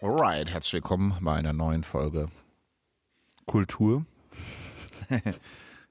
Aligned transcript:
Alright, 0.00 0.48
herzlich 0.48 0.74
willkommen 0.74 1.16
bei 1.22 1.34
einer 1.34 1.52
neuen 1.52 1.82
Folge 1.82 2.28
Kultur. 3.46 4.06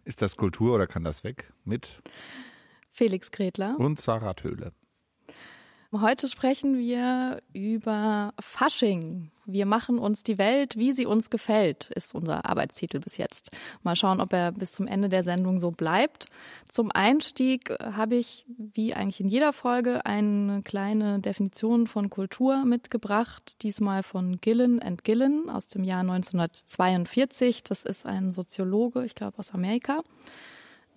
Ist 0.06 0.22
das 0.22 0.38
Kultur 0.38 0.76
oder 0.76 0.88
kann 0.88 1.04
das 1.04 1.26
weg? 1.26 1.52
Mit 1.66 2.02
Felix 2.90 3.32
Gretler 3.32 3.76
und 3.78 4.00
Sarah 4.00 4.34
Töhle. 4.34 4.72
Heute 5.94 6.28
sprechen 6.28 6.78
wir 6.78 7.42
über 7.54 8.34
Fasching. 8.42 9.32
Wir 9.46 9.66
machen 9.66 10.00
uns 10.00 10.22
die 10.22 10.38
Welt, 10.38 10.76
wie 10.76 10.92
sie 10.92 11.06
uns 11.06 11.30
gefällt, 11.30 11.90
ist 11.96 12.14
unser 12.14 12.44
Arbeitstitel 12.44 13.00
bis 13.00 13.16
jetzt. 13.16 13.52
Mal 13.84 13.96
schauen, 13.96 14.20
ob 14.20 14.34
er 14.34 14.52
bis 14.52 14.74
zum 14.74 14.86
Ende 14.86 15.08
der 15.08 15.24
Sendung 15.24 15.60
so 15.60 15.72
bleibt. 15.72 16.26
Zum 16.68 16.92
Einstieg 16.92 17.74
habe 17.82 18.16
ich, 18.16 18.46
wie 18.58 18.96
eigentlich 18.96 19.22
in 19.22 19.30
jeder 19.30 19.54
Folge, 19.54 20.06
eine 20.06 20.62
kleine 20.64 21.22
Definition 21.22 21.88
von 21.88 22.10
Kultur 22.10 22.66
mitgebracht. 22.66 23.64
Diesmal 23.64 24.04
von 24.04 24.42
Gillen 24.42 24.82
and 24.82 25.06
Gillen 25.06 25.50
aus 25.50 25.68
dem 25.68 25.86
Jahr 25.86 26.02
1942. 26.02 27.64
Das 27.64 27.84
ist 27.84 28.06
ein 28.06 28.34
Soziologe, 28.34 29.06
ich 29.06 29.16
glaube 29.16 29.40
aus 29.40 29.54
Amerika. 29.54 30.02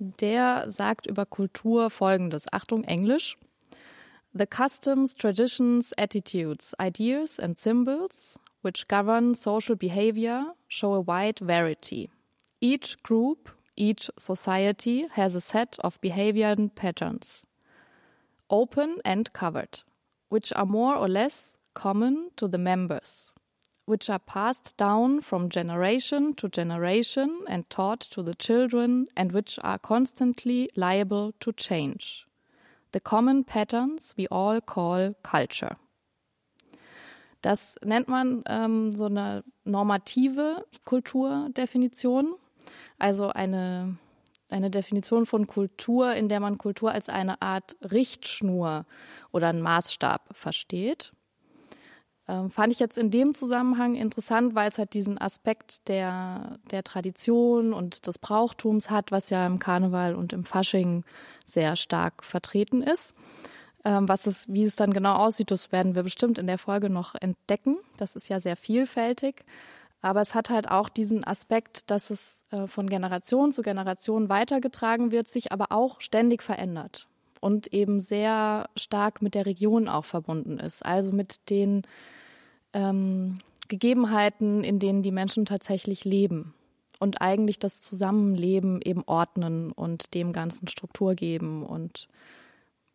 Der 0.00 0.68
sagt 0.68 1.06
über 1.06 1.26
Kultur 1.26 1.90
Folgendes. 1.90 2.52
Achtung, 2.52 2.82
Englisch. 2.82 3.38
The 4.32 4.46
customs, 4.46 5.12
traditions, 5.12 5.92
attitudes, 5.98 6.72
ideas, 6.78 7.40
and 7.40 7.58
symbols 7.58 8.38
which 8.62 8.86
govern 8.86 9.34
social 9.34 9.74
behavior 9.74 10.52
show 10.68 10.94
a 10.94 11.00
wide 11.00 11.40
variety. 11.40 12.10
Each 12.60 13.02
group, 13.02 13.48
each 13.74 14.08
society 14.16 15.08
has 15.14 15.34
a 15.34 15.40
set 15.40 15.76
of 15.80 16.00
behavior 16.00 16.54
patterns, 16.76 17.44
open 18.50 19.00
and 19.04 19.32
covered, 19.32 19.80
which 20.28 20.52
are 20.54 20.66
more 20.66 20.94
or 20.94 21.08
less 21.08 21.58
common 21.74 22.30
to 22.36 22.46
the 22.46 22.58
members, 22.58 23.32
which 23.86 24.08
are 24.08 24.20
passed 24.20 24.76
down 24.76 25.22
from 25.22 25.48
generation 25.48 26.34
to 26.34 26.48
generation 26.48 27.42
and 27.48 27.68
taught 27.68 28.00
to 28.00 28.22
the 28.22 28.36
children, 28.36 29.08
and 29.16 29.32
which 29.32 29.58
are 29.64 29.78
constantly 29.78 30.70
liable 30.76 31.32
to 31.40 31.52
change 31.52 32.28
the 32.92 33.00
common 33.00 33.44
patterns 33.44 34.14
we 34.16 34.26
all 34.30 34.60
call 34.60 35.14
culture. 35.22 35.76
Das 37.42 37.76
nennt 37.82 38.08
man 38.08 38.42
ähm, 38.46 38.94
so 38.96 39.06
eine 39.06 39.44
normative 39.64 40.66
Kulturdefinition, 40.84 42.34
also 42.98 43.28
eine, 43.28 43.96
eine 44.50 44.70
Definition 44.70 45.24
von 45.24 45.46
Kultur, 45.46 46.14
in 46.14 46.28
der 46.28 46.40
man 46.40 46.58
Kultur 46.58 46.92
als 46.92 47.08
eine 47.08 47.40
Art 47.40 47.76
Richtschnur 47.82 48.84
oder 49.32 49.48
einen 49.48 49.62
Maßstab 49.62 50.36
versteht. 50.36 51.12
Ähm, 52.28 52.50
fand 52.50 52.72
ich 52.72 52.78
jetzt 52.78 52.98
in 52.98 53.10
dem 53.10 53.34
Zusammenhang 53.34 53.94
interessant, 53.94 54.54
weil 54.54 54.68
es 54.68 54.78
halt 54.78 54.94
diesen 54.94 55.18
Aspekt 55.18 55.88
der, 55.88 56.58
der 56.70 56.84
Tradition 56.84 57.72
und 57.72 58.06
des 58.06 58.18
Brauchtums 58.18 58.90
hat, 58.90 59.10
was 59.10 59.30
ja 59.30 59.46
im 59.46 59.58
Karneval 59.58 60.14
und 60.14 60.32
im 60.32 60.44
Fasching 60.44 61.04
sehr 61.44 61.76
stark 61.76 62.24
vertreten 62.24 62.82
ist. 62.82 63.14
Ähm, 63.84 64.08
was 64.08 64.26
es, 64.26 64.46
wie 64.48 64.64
es 64.64 64.76
dann 64.76 64.92
genau 64.92 65.14
aussieht, 65.14 65.50
das 65.50 65.72
werden 65.72 65.94
wir 65.94 66.02
bestimmt 66.02 66.38
in 66.38 66.46
der 66.46 66.58
Folge 66.58 66.90
noch 66.90 67.14
entdecken. 67.14 67.78
Das 67.96 68.14
ist 68.14 68.28
ja 68.28 68.38
sehr 68.38 68.56
vielfältig. 68.56 69.44
Aber 70.02 70.20
es 70.20 70.34
hat 70.34 70.50
halt 70.50 70.70
auch 70.70 70.88
diesen 70.88 71.24
Aspekt, 71.24 71.90
dass 71.90 72.10
es 72.10 72.44
äh, 72.50 72.66
von 72.66 72.88
Generation 72.88 73.52
zu 73.52 73.62
Generation 73.62 74.28
weitergetragen 74.28 75.10
wird, 75.10 75.28
sich 75.28 75.52
aber 75.52 75.72
auch 75.72 76.00
ständig 76.00 76.42
verändert 76.42 77.09
und 77.40 77.72
eben 77.72 78.00
sehr 78.00 78.68
stark 78.76 79.22
mit 79.22 79.34
der 79.34 79.46
Region 79.46 79.88
auch 79.88 80.04
verbunden 80.04 80.58
ist. 80.58 80.84
Also 80.84 81.12
mit 81.12 81.50
den 81.50 81.82
ähm, 82.72 83.40
Gegebenheiten, 83.68 84.64
in 84.64 84.78
denen 84.78 85.02
die 85.02 85.12
Menschen 85.12 85.46
tatsächlich 85.46 86.04
leben 86.04 86.54
und 86.98 87.22
eigentlich 87.22 87.58
das 87.58 87.80
Zusammenleben 87.80 88.80
eben 88.82 89.02
ordnen 89.06 89.72
und 89.72 90.14
dem 90.14 90.32
Ganzen 90.32 90.68
Struktur 90.68 91.14
geben 91.14 91.64
und 91.64 92.08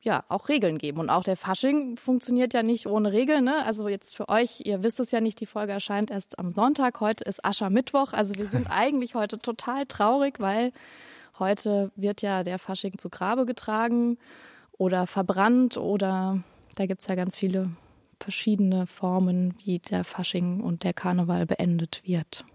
ja, 0.06 0.24
auch 0.30 0.50
Regeln 0.50 0.78
geben. 0.78 1.00
Und 1.00 1.10
auch 1.10 1.24
der 1.24 1.36
Fasching 1.36 1.98
funktioniert 1.98 2.54
ja 2.54 2.62
nicht 2.62 2.86
ohne 2.86 3.12
Regeln. 3.12 3.44
Ne? 3.44 3.66
Also 3.66 3.88
jetzt 3.88 4.16
für 4.16 4.30
euch, 4.30 4.62
ihr 4.64 4.84
wisst 4.84 5.00
es 5.00 5.10
ja 5.10 5.20
nicht, 5.20 5.40
die 5.42 5.48
Folge 5.48 5.74
erscheint 5.74 6.12
erst 6.12 6.38
am 6.38 6.52
Sonntag. 6.52 7.00
Heute 7.00 7.24
ist 7.24 7.44
Aschermittwoch. 7.44 8.14
Also 8.14 8.36
wir 8.36 8.46
sind 8.46 8.68
eigentlich 8.70 9.16
heute 9.16 9.40
total 9.40 9.88
traurig, 9.88 10.40
weil 10.40 10.72
heute 11.40 11.92
wird 11.96 12.22
ja 12.22 12.44
der 12.44 12.60
Fasching 12.60 12.98
zu 12.98 13.10
Grabe 13.10 13.46
getragen 13.46 14.18
oder 14.78 15.08
verbrannt 15.08 15.78
oder 15.78 16.44
da 16.76 16.86
gibt's 16.86 17.08
ja 17.08 17.16
ganz 17.16 17.36
viele 17.36 17.70
verschiedene 18.20 18.88
Formen, 18.88 19.54
wie 19.64 19.80
der 19.80 20.04
Fasching 20.04 20.62
und 20.62 20.84
der 20.84 20.94
Karneval 20.94 21.46
beendet 21.46 22.02
wird. 22.06 22.46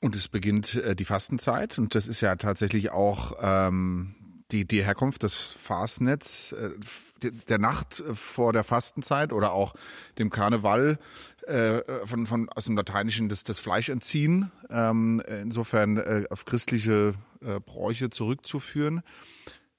Und 0.00 0.14
es 0.14 0.28
beginnt 0.28 0.74
äh, 0.76 0.94
die 0.94 1.04
Fastenzeit 1.04 1.78
und 1.78 1.94
das 1.94 2.06
ist 2.06 2.20
ja 2.20 2.36
tatsächlich 2.36 2.90
auch 2.90 3.32
ähm, 3.40 4.14
die, 4.50 4.66
die 4.66 4.84
Herkunft 4.84 5.22
des 5.24 5.34
Fastnetz, 5.34 6.52
äh, 6.52 7.30
der 7.48 7.58
Nacht 7.58 8.02
vor 8.12 8.52
der 8.52 8.64
Fastenzeit 8.64 9.32
oder 9.32 9.52
auch 9.52 9.74
dem 10.18 10.30
Karneval 10.30 10.98
äh, 11.46 11.80
von, 12.06 12.26
von 12.26 12.48
aus 12.50 12.66
dem 12.66 12.76
Lateinischen 12.76 13.28
das, 13.28 13.42
das 13.42 13.58
Fleisch 13.58 13.88
entziehen, 13.88 14.52
ähm, 14.70 15.20
insofern 15.26 15.96
äh, 15.96 16.24
auf 16.30 16.44
christliche 16.44 17.14
äh, 17.42 17.60
Bräuche 17.60 18.10
zurückzuführen. 18.10 19.02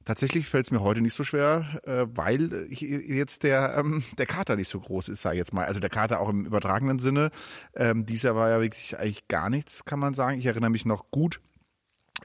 Tatsächlich 0.06 0.48
fällt 0.48 0.66
es 0.66 0.72
mir 0.72 0.80
heute 0.80 1.02
nicht 1.02 1.14
so 1.14 1.24
schwer, 1.24 1.82
äh, 1.84 2.08
weil 2.16 2.68
jetzt 2.72 3.44
der 3.44 3.78
ähm, 3.78 4.04
der 4.18 4.26
Kater 4.26 4.56
nicht 4.56 4.70
so 4.70 4.80
groß 4.80 5.10
ist, 5.10 5.22
sage 5.22 5.36
ich 5.36 5.40
jetzt 5.40 5.54
mal. 5.54 5.66
Also 5.66 5.80
der 5.80 5.90
Kater 5.90 6.20
auch 6.20 6.30
im 6.30 6.46
übertragenen 6.46 7.00
Sinne. 7.00 7.30
Ähm, 7.76 8.06
dieser 8.06 8.36
war 8.36 8.50
ja 8.50 8.60
wirklich 8.62 8.98
eigentlich 8.98 9.28
gar 9.28 9.50
nichts, 9.50 9.86
kann 9.86 10.00
man 10.00 10.14
sagen. 10.14 10.40
Ich 10.40 10.46
erinnere 10.46 10.72
mich 10.72 10.86
noch 10.86 11.12
gut. 11.12 11.42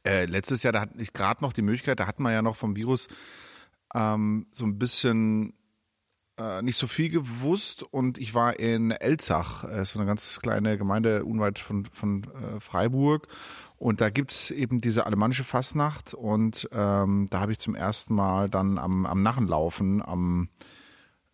Äh, 0.07 0.27
letztes 0.27 0.63
Jahr, 0.63 0.73
da 0.73 0.81
hatte 0.81 1.01
ich 1.01 1.13
gerade 1.13 1.43
noch 1.45 1.53
die 1.53 1.63
Möglichkeit, 1.63 2.01
da 2.01 2.07
hat 2.07 2.21
man 2.21 2.33
ja 2.33 2.43
noch 2.43 2.57
vom 2.57 2.77
Virus 2.77 3.09
ähm, 3.95 4.47
so 4.51 4.65
ein 4.65 4.79
bisschen 4.79 5.55
äh, 6.39 6.63
nicht 6.63 6.77
so 6.77 6.87
viel 6.87 7.11
gewusst 7.11 7.83
und 7.83 8.19
ich 8.19 8.35
war 8.35 8.59
in 8.59 8.91
Elzach, 8.91 9.65
äh, 9.65 9.85
so 9.85 9.99
eine 9.99 10.07
ganz 10.07 10.41
kleine 10.41 10.77
Gemeinde 10.77 11.25
unweit 11.25 11.59
von, 11.59 11.87
von 11.87 12.25
äh, 12.25 12.61
Freiburg 12.61 13.29
und 13.79 14.01
da 14.01 14.11
gibt's 14.11 14.51
eben 14.51 14.81
diese 14.81 15.07
alemannische 15.07 15.45
Fastnacht 15.45 16.15
und 16.15 16.69
ähm, 16.73 17.27
da 17.31 17.41
habe 17.41 17.53
ich 17.53 17.59
zum 17.59 17.75
ersten 17.75 18.15
Mal 18.15 18.49
dann 18.49 18.79
am, 18.79 19.07
am 19.07 19.23
Narrenlaufen 19.23 20.03
am 20.03 20.49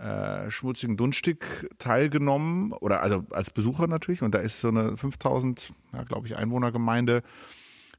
äh, 0.01 0.51
schmutzigen 0.51 0.97
Dunstig 0.97 1.69
teilgenommen 1.79 2.73
oder 2.73 3.03
also 3.03 3.25
als 3.31 3.51
Besucher 3.51 3.87
natürlich. 3.87 4.23
Und 4.23 4.35
da 4.35 4.39
ist 4.39 4.61
so 4.61 4.69
eine 4.69 4.97
5000, 4.97 5.73
ja, 5.93 6.05
glaube 6.05 6.27
ich, 6.27 6.37
Einwohnergemeinde. 6.37 7.23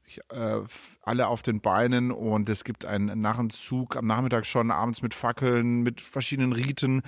Ich, 0.04 0.18
äh, 0.30 0.60
alle 1.02 1.28
auf 1.28 1.42
den 1.42 1.60
Beinen 1.60 2.10
und 2.10 2.48
es 2.48 2.64
gibt 2.64 2.84
einen 2.84 3.20
Narrenzug 3.20 3.96
am 3.96 4.06
Nachmittag 4.06 4.46
schon, 4.46 4.72
abends 4.72 5.00
mit 5.00 5.14
Fackeln, 5.14 5.82
mit 5.82 6.00
verschiedenen 6.00 6.52
Riten. 6.52 7.02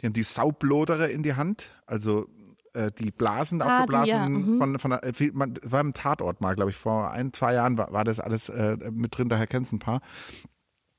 Die 0.00 0.06
haben 0.06 0.14
die 0.14 0.24
Saublodere 0.24 1.08
in 1.08 1.22
die 1.22 1.34
Hand, 1.34 1.70
also 1.86 2.26
äh, 2.72 2.90
die 2.92 3.10
Blasen 3.10 3.62
ah, 3.62 3.78
aufgeblasen 3.78 4.06
die, 4.06 4.10
ja. 4.10 4.28
mhm. 4.28 4.58
von, 4.58 4.78
von 4.78 4.90
der, 4.90 5.00
man, 5.32 5.58
war 5.62 5.80
im 5.80 5.94
Tatort 5.94 6.40
mal, 6.40 6.54
glaube 6.54 6.70
ich, 6.70 6.76
vor 6.76 7.10
ein, 7.10 7.32
zwei 7.32 7.54
Jahren 7.54 7.78
war, 7.78 7.92
war 7.92 8.04
das 8.04 8.20
alles 8.20 8.48
äh, 8.48 8.76
mit 8.90 9.16
drin, 9.16 9.28
daher 9.28 9.46
kennst 9.46 9.72
ein 9.72 9.78
paar. 9.78 10.00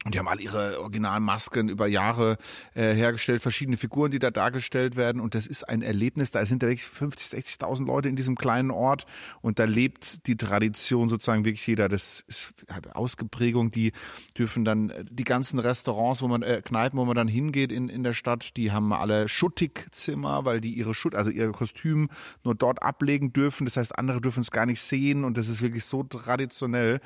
Und 0.03 0.15
die 0.15 0.19
haben 0.19 0.27
alle 0.27 0.41
ihre 0.41 0.79
Originalmasken 0.79 1.69
über 1.69 1.85
Jahre 1.85 2.37
äh, 2.73 2.93
hergestellt, 2.93 3.43
verschiedene 3.43 3.77
Figuren, 3.77 4.09
die 4.09 4.17
da 4.17 4.31
dargestellt 4.31 4.95
werden. 4.95 5.21
Und 5.21 5.35
das 5.35 5.45
ist 5.45 5.69
ein 5.69 5.83
Erlebnis. 5.83 6.31
Da 6.31 6.43
sind 6.43 6.63
da 6.63 6.67
wirklich 6.67 6.87
50, 6.87 7.39
60.000 7.39 7.85
Leute 7.85 8.09
in 8.09 8.15
diesem 8.15 8.35
kleinen 8.35 8.71
Ort. 8.71 9.05
Und 9.41 9.59
da 9.59 9.65
lebt 9.65 10.25
die 10.25 10.37
Tradition 10.37 11.07
sozusagen 11.07 11.45
wirklich 11.45 11.65
jeder. 11.67 11.87
Das 11.87 12.23
ist 12.25 12.53
Ausgeprägung. 12.93 13.69
Die 13.69 13.91
dürfen 14.35 14.65
dann 14.65 14.89
äh, 14.89 15.05
die 15.07 15.23
ganzen 15.23 15.59
Restaurants, 15.59 16.23
wo 16.23 16.27
man, 16.27 16.41
äh, 16.41 16.63
Kneipen, 16.65 16.97
wo 16.97 17.05
man 17.05 17.15
dann 17.15 17.27
hingeht 17.27 17.71
in, 17.71 17.87
in 17.87 18.01
der 18.01 18.13
Stadt, 18.13 18.57
die 18.57 18.71
haben 18.71 18.93
alle 18.93 19.29
Schuttigzimmer, 19.29 20.45
weil 20.45 20.61
die 20.61 20.73
ihre 20.73 20.95
Schutt, 20.95 21.13
also 21.13 21.29
ihr 21.29 21.51
Kostüm 21.51 22.09
nur 22.43 22.55
dort 22.55 22.81
ablegen 22.81 23.33
dürfen. 23.33 23.65
Das 23.65 23.77
heißt, 23.77 23.95
andere 23.99 24.19
dürfen 24.19 24.41
es 24.41 24.49
gar 24.49 24.65
nicht 24.65 24.81
sehen. 24.81 25.23
Und 25.23 25.37
das 25.37 25.47
ist 25.47 25.61
wirklich 25.61 25.85
so 25.85 26.01
traditionell. 26.01 27.01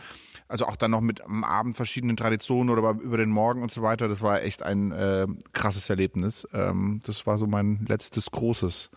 Also 0.48 0.66
auch 0.66 0.78
dann 0.78 0.92
noch 0.92 1.02
mit 1.02 1.22
am 1.22 1.44
Abend 1.44 1.76
verschiedenen 1.76 2.16
Traditionen 2.16 2.70
oder 2.70 2.85
aber 2.88 3.02
über 3.02 3.18
den 3.18 3.30
Morgen 3.30 3.62
und 3.62 3.72
so 3.72 3.82
weiter, 3.82 4.08
das 4.08 4.22
war 4.22 4.42
echt 4.42 4.64
ein 4.64 4.92
äh, 4.92 5.28
krasses 5.54 5.90
Erlebnis. 5.90 6.48
Ähm, 6.54 7.02
das 7.06 7.26
war 7.28 7.38
so 7.38 7.48
mein 7.48 7.86
letztes 7.88 8.32
großes 8.32 8.90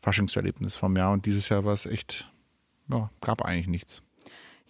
Faschingserlebnis 0.00 0.76
vom 0.76 0.96
Jahr 0.96 1.12
und 1.12 1.26
dieses 1.26 1.48
Jahr 1.48 1.64
war 1.64 1.74
es 1.74 1.86
echt, 1.86 2.30
ja, 2.88 3.10
gab 3.20 3.42
eigentlich 3.42 3.68
nichts. 3.68 4.02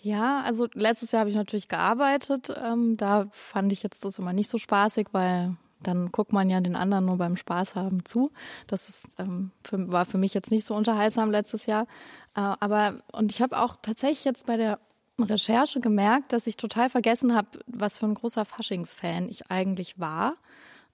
Ja, 0.03 0.43
also 0.43 0.67
letztes 0.73 1.13
Jahr 1.13 1.21
habe 1.21 1.31
ich 1.31 1.37
natürlich 1.37 1.69
gearbeitet. 1.69 2.53
Ähm, 2.65 2.97
da 2.97 3.27
fand 3.33 3.71
ich 3.73 3.83
jetzt 3.83 4.05
das 4.05 4.19
immer 4.19 4.33
nicht 4.33 4.49
so 4.49 4.57
spaßig, 4.57 5.09
weil 5.13 5.57
dann 5.83 6.11
guckt 6.11 6.33
man 6.33 6.49
ja 6.49 6.61
den 6.61 6.77
anderen 6.77 7.07
nur 7.07 7.19
beim 7.19 7.37
Spaß 7.37 7.75
haben 7.75 8.05
zu. 8.05 8.31
Das 8.67 8.89
ist, 8.89 9.07
ähm, 9.19 9.51
für, 9.63 9.91
war 9.91 10.07
für 10.07 10.19
mich 10.19 10.35
jetzt 10.35 10.51
nicht 10.51 10.65
so 10.65 10.75
unterhaltsam 10.75 11.31
letztes 11.31 11.67
Jahr. 11.67 11.87
Äh, 12.35 12.41
aber 12.61 12.95
und 13.13 13.31
ich 13.31 13.43
habe 13.43 13.59
auch 13.59 13.77
tatsächlich 13.83 14.25
jetzt 14.25 14.47
bei 14.47 14.57
der 14.57 14.79
Recherche 15.23 15.81
gemerkt, 15.81 16.33
dass 16.33 16.47
ich 16.47 16.57
total 16.57 16.91
vergessen 16.91 17.35
habe, 17.35 17.49
was 17.67 17.99
für 17.99 18.07
ein 18.07 18.15
großer 18.15 18.45
Faschingsfan 18.45 19.29
ich 19.29 19.51
eigentlich 19.51 19.99
war, 19.99 20.35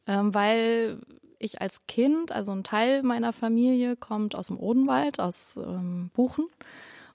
ähm, 0.06 0.34
weil 0.34 1.00
ich 1.38 1.60
als 1.60 1.86
Kind, 1.86 2.32
also 2.32 2.52
ein 2.52 2.64
Teil 2.64 3.02
meiner 3.02 3.32
Familie 3.32 3.96
kommt 3.96 4.34
aus 4.34 4.46
dem 4.46 4.58
Odenwald, 4.58 5.20
aus 5.20 5.56
ähm, 5.56 6.10
Buchen. 6.14 6.46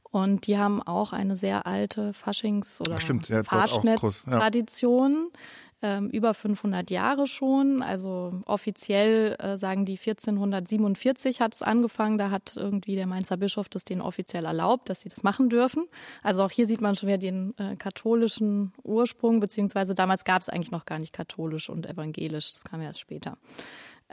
Und 0.04 0.46
die 0.46 0.58
haben 0.58 0.82
auch 0.84 1.14
eine 1.14 1.36
sehr 1.38 1.66
alte 1.66 2.14
Faschings- 2.14 2.82
oder 2.82 2.98
ja, 3.00 3.44
Faschnetz-Tradition. 3.44 5.30
Ja 5.32 5.40
ähm, 5.82 6.10
über 6.10 6.34
500 6.34 6.90
Jahre 6.92 7.28
schon. 7.28 7.82
Also 7.82 8.42
offiziell 8.46 9.36
äh, 9.40 9.58
sagen 9.58 9.86
die 9.86 9.98
1447 9.98 11.42
hat 11.42 11.54
es 11.56 11.62
angefangen. 11.62 12.18
Da 12.18 12.30
hat 12.30 12.54
irgendwie 12.56 12.96
der 12.96 13.08
Mainzer 13.08 13.38
Bischof 13.38 13.70
das 13.70 13.86
denen 13.86 14.02
offiziell 14.02 14.46
erlaubt, 14.46 14.90
dass 14.90 15.02
sie 15.02 15.10
das 15.10 15.24
machen 15.24 15.50
dürfen. 15.50 15.86
Also 16.24 16.44
auch 16.44 16.52
hier 16.52 16.68
sieht 16.68 16.82
man 16.82 16.96
schon 16.96 17.08
wieder 17.08 17.18
den 17.18 17.54
äh, 17.58 17.76
katholischen 17.76 18.74
Ursprung, 18.84 19.40
beziehungsweise 19.40 19.96
damals 19.96 20.24
gab 20.24 20.42
es 20.42 20.50
eigentlich 20.50 20.72
noch 20.72 20.86
gar 20.86 21.00
nicht 21.00 21.14
katholisch 21.14 21.70
und 21.70 21.90
evangelisch. 21.90 22.52
Das 22.52 22.64
kam 22.64 22.82
erst 22.82 23.00
später. 23.00 23.38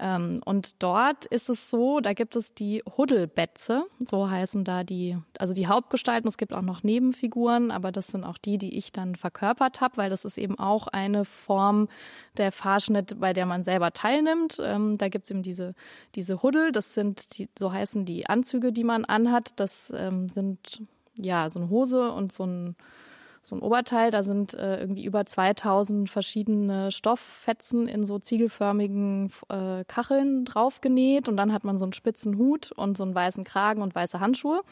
Ähm, 0.00 0.40
und 0.44 0.82
dort 0.82 1.26
ist 1.26 1.48
es 1.48 1.70
so, 1.70 2.00
da 2.00 2.12
gibt 2.12 2.36
es 2.36 2.54
die 2.54 2.82
Huddelbetze, 2.96 3.84
so 4.04 4.30
heißen 4.30 4.64
da 4.64 4.84
die, 4.84 5.16
also 5.38 5.54
die 5.54 5.66
Hauptgestalten. 5.66 6.28
Es 6.28 6.38
gibt 6.38 6.52
auch 6.52 6.62
noch 6.62 6.84
Nebenfiguren, 6.84 7.70
aber 7.70 7.90
das 7.90 8.08
sind 8.08 8.24
auch 8.24 8.38
die, 8.38 8.58
die 8.58 8.78
ich 8.78 8.92
dann 8.92 9.16
verkörpert 9.16 9.80
habe, 9.80 9.96
weil 9.96 10.10
das 10.10 10.24
ist 10.24 10.38
eben 10.38 10.58
auch 10.58 10.86
eine 10.86 11.24
Form 11.24 11.88
der 12.36 12.52
Fahrschnitt, 12.52 13.18
bei 13.18 13.32
der 13.32 13.46
man 13.46 13.62
selber 13.64 13.92
teilnimmt. 13.92 14.58
Ähm, 14.62 14.98
da 14.98 15.08
gibt 15.08 15.24
es 15.24 15.30
eben 15.32 15.42
diese, 15.42 15.74
diese 16.14 16.42
Huddel, 16.42 16.70
das 16.70 16.94
sind 16.94 17.36
die, 17.36 17.48
so 17.58 17.72
heißen 17.72 18.04
die 18.04 18.26
Anzüge, 18.26 18.72
die 18.72 18.84
man 18.84 19.04
anhat. 19.04 19.52
Das 19.56 19.92
ähm, 19.96 20.28
sind 20.28 20.82
ja 21.16 21.50
so 21.50 21.58
eine 21.58 21.70
Hose 21.70 22.12
und 22.12 22.32
so 22.32 22.44
ein 22.44 22.76
so 23.48 23.56
ein 23.56 23.62
Oberteil. 23.62 24.10
Da 24.10 24.22
sind 24.22 24.54
äh, 24.54 24.80
irgendwie 24.80 25.04
über 25.04 25.26
2000 25.26 26.08
verschiedene 26.08 26.92
Stofffetzen 26.92 27.88
in 27.88 28.04
so 28.04 28.18
ziegelförmigen 28.18 29.32
äh, 29.48 29.84
Kacheln 29.86 30.44
draufgenäht. 30.44 31.28
Und 31.28 31.36
dann 31.36 31.52
hat 31.52 31.64
man 31.64 31.78
so 31.78 31.84
einen 31.84 31.92
spitzen 31.92 32.38
Hut 32.38 32.72
und 32.72 32.96
so 32.96 33.04
einen 33.04 33.14
weißen 33.14 33.44
Kragen 33.44 33.82
und 33.82 33.94
weiße 33.94 34.20
Handschuhe. 34.20 34.62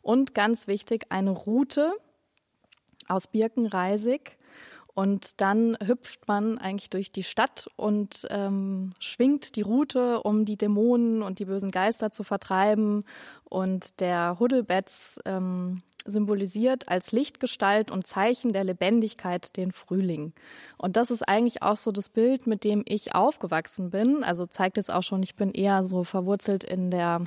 Und 0.00 0.34
ganz 0.34 0.66
wichtig, 0.66 1.06
eine 1.10 1.30
Rute 1.30 1.92
aus 3.08 3.26
Birkenreisig. 3.26 4.38
Und 4.94 5.40
dann 5.40 5.78
hüpft 5.82 6.28
man 6.28 6.58
eigentlich 6.58 6.90
durch 6.90 7.12
die 7.12 7.22
Stadt 7.22 7.66
und 7.76 8.26
ähm, 8.28 8.92
schwingt 8.98 9.56
die 9.56 9.62
Route, 9.62 10.22
um 10.22 10.44
die 10.44 10.58
Dämonen 10.58 11.22
und 11.22 11.38
die 11.38 11.46
bösen 11.46 11.70
Geister 11.70 12.12
zu 12.12 12.24
vertreiben. 12.24 13.04
Und 13.44 14.00
der 14.00 14.36
Huddlebetz 14.38 15.18
ähm, 15.24 15.82
symbolisiert 16.04 16.88
als 16.88 17.12
Lichtgestalt 17.12 17.90
und 17.90 18.06
Zeichen 18.06 18.52
der 18.52 18.64
Lebendigkeit 18.64 19.56
den 19.56 19.72
Frühling. 19.72 20.32
Und 20.78 20.96
das 20.96 21.10
ist 21.10 21.28
eigentlich 21.28 21.62
auch 21.62 21.76
so 21.76 21.92
das 21.92 22.08
Bild, 22.08 22.46
mit 22.46 22.64
dem 22.64 22.82
ich 22.86 23.14
aufgewachsen 23.14 23.90
bin. 23.90 24.24
Also 24.24 24.46
zeigt 24.46 24.76
jetzt 24.76 24.92
auch 24.92 25.02
schon, 25.02 25.22
ich 25.22 25.36
bin 25.36 25.52
eher 25.52 25.84
so 25.84 26.04
verwurzelt 26.04 26.64
in 26.64 26.90
der, 26.90 27.22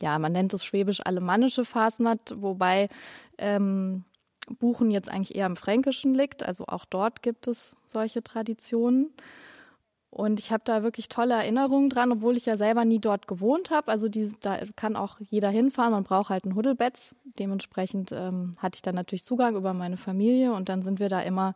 ja, 0.00 0.18
man 0.18 0.32
nennt 0.32 0.54
es 0.54 0.64
schwäbisch-alemannische 0.64 1.64
Fasnacht, 1.64 2.34
wobei 2.36 2.88
ähm, 3.38 4.04
Buchen 4.58 4.90
jetzt 4.90 5.10
eigentlich 5.10 5.36
eher 5.36 5.46
im 5.46 5.56
Fränkischen 5.56 6.14
liegt. 6.14 6.42
Also 6.42 6.64
auch 6.66 6.84
dort 6.84 7.22
gibt 7.22 7.46
es 7.46 7.76
solche 7.86 8.22
Traditionen. 8.22 9.12
Und 10.10 10.40
ich 10.40 10.50
habe 10.50 10.62
da 10.64 10.82
wirklich 10.82 11.08
tolle 11.08 11.34
Erinnerungen 11.34 11.88
dran, 11.88 12.10
obwohl 12.10 12.36
ich 12.36 12.44
ja 12.44 12.56
selber 12.56 12.84
nie 12.84 12.98
dort 12.98 13.28
gewohnt 13.28 13.70
habe. 13.70 13.92
Also 13.92 14.08
die, 14.08 14.32
da 14.40 14.58
kann 14.74 14.96
auch 14.96 15.18
jeder 15.30 15.50
hinfahren. 15.50 15.92
Man 15.92 16.02
braucht 16.02 16.30
halt 16.30 16.44
ein 16.44 16.56
Huddlebett. 16.56 17.14
Dementsprechend 17.38 18.10
ähm, 18.10 18.54
hatte 18.58 18.76
ich 18.76 18.82
dann 18.82 18.96
natürlich 18.96 19.24
Zugang 19.24 19.54
über 19.54 19.72
meine 19.72 19.96
Familie 19.96 20.52
und 20.52 20.68
dann 20.68 20.82
sind 20.82 20.98
wir 20.98 21.08
da 21.08 21.20
immer 21.20 21.54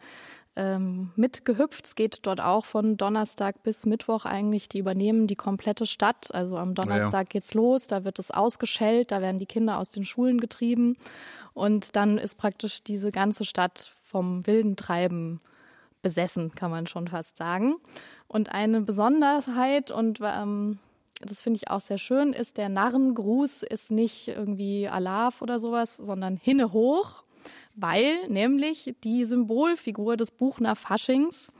ähm, 0.56 1.10
mitgehüpft. 1.16 1.84
Es 1.84 1.94
geht 1.96 2.20
dort 2.22 2.40
auch 2.40 2.64
von 2.64 2.96
Donnerstag 2.96 3.64
bis 3.64 3.86
Mittwoch 3.86 4.24
eigentlich. 4.24 4.68
Die 4.68 4.78
übernehmen 4.78 5.26
die 5.26 5.34
komplette 5.34 5.84
Stadt. 5.84 6.32
Also 6.32 6.56
am 6.56 6.74
Donnerstag 6.74 7.26
ja. 7.26 7.30
geht's 7.30 7.54
los. 7.54 7.88
Da 7.88 8.04
wird 8.04 8.20
es 8.20 8.30
ausgeschellt. 8.30 9.10
Da 9.10 9.20
werden 9.20 9.40
die 9.40 9.46
Kinder 9.46 9.78
aus 9.78 9.90
den 9.90 10.04
Schulen 10.04 10.40
getrieben. 10.40 10.96
Und 11.54 11.96
dann 11.96 12.18
ist 12.18 12.36
praktisch 12.36 12.84
diese 12.84 13.10
ganze 13.10 13.44
Stadt 13.44 13.92
vom 14.02 14.46
wilden 14.46 14.76
Treiben 14.76 15.40
besessen, 16.04 16.54
kann 16.54 16.70
man 16.70 16.86
schon 16.86 17.08
fast 17.08 17.36
sagen. 17.36 17.74
Und 18.28 18.52
eine 18.52 18.82
Besonderheit 18.82 19.90
und 19.90 20.20
ähm, 20.22 20.78
das 21.20 21.42
finde 21.42 21.56
ich 21.56 21.70
auch 21.70 21.80
sehr 21.80 21.98
schön, 21.98 22.32
ist 22.32 22.58
der 22.58 22.68
Narrengruß 22.68 23.64
ist 23.64 23.90
nicht 23.90 24.28
irgendwie 24.28 24.88
Alaf 24.88 25.42
oder 25.42 25.58
sowas, 25.58 25.96
sondern 25.96 26.36
Hinne 26.36 26.72
hoch 26.72 27.23
weil 27.76 28.28
nämlich 28.28 28.94
die 29.02 29.24
Symbolfigur 29.24 30.16
des 30.16 30.30
Buchner 30.30 30.76
Faschings 30.76 31.52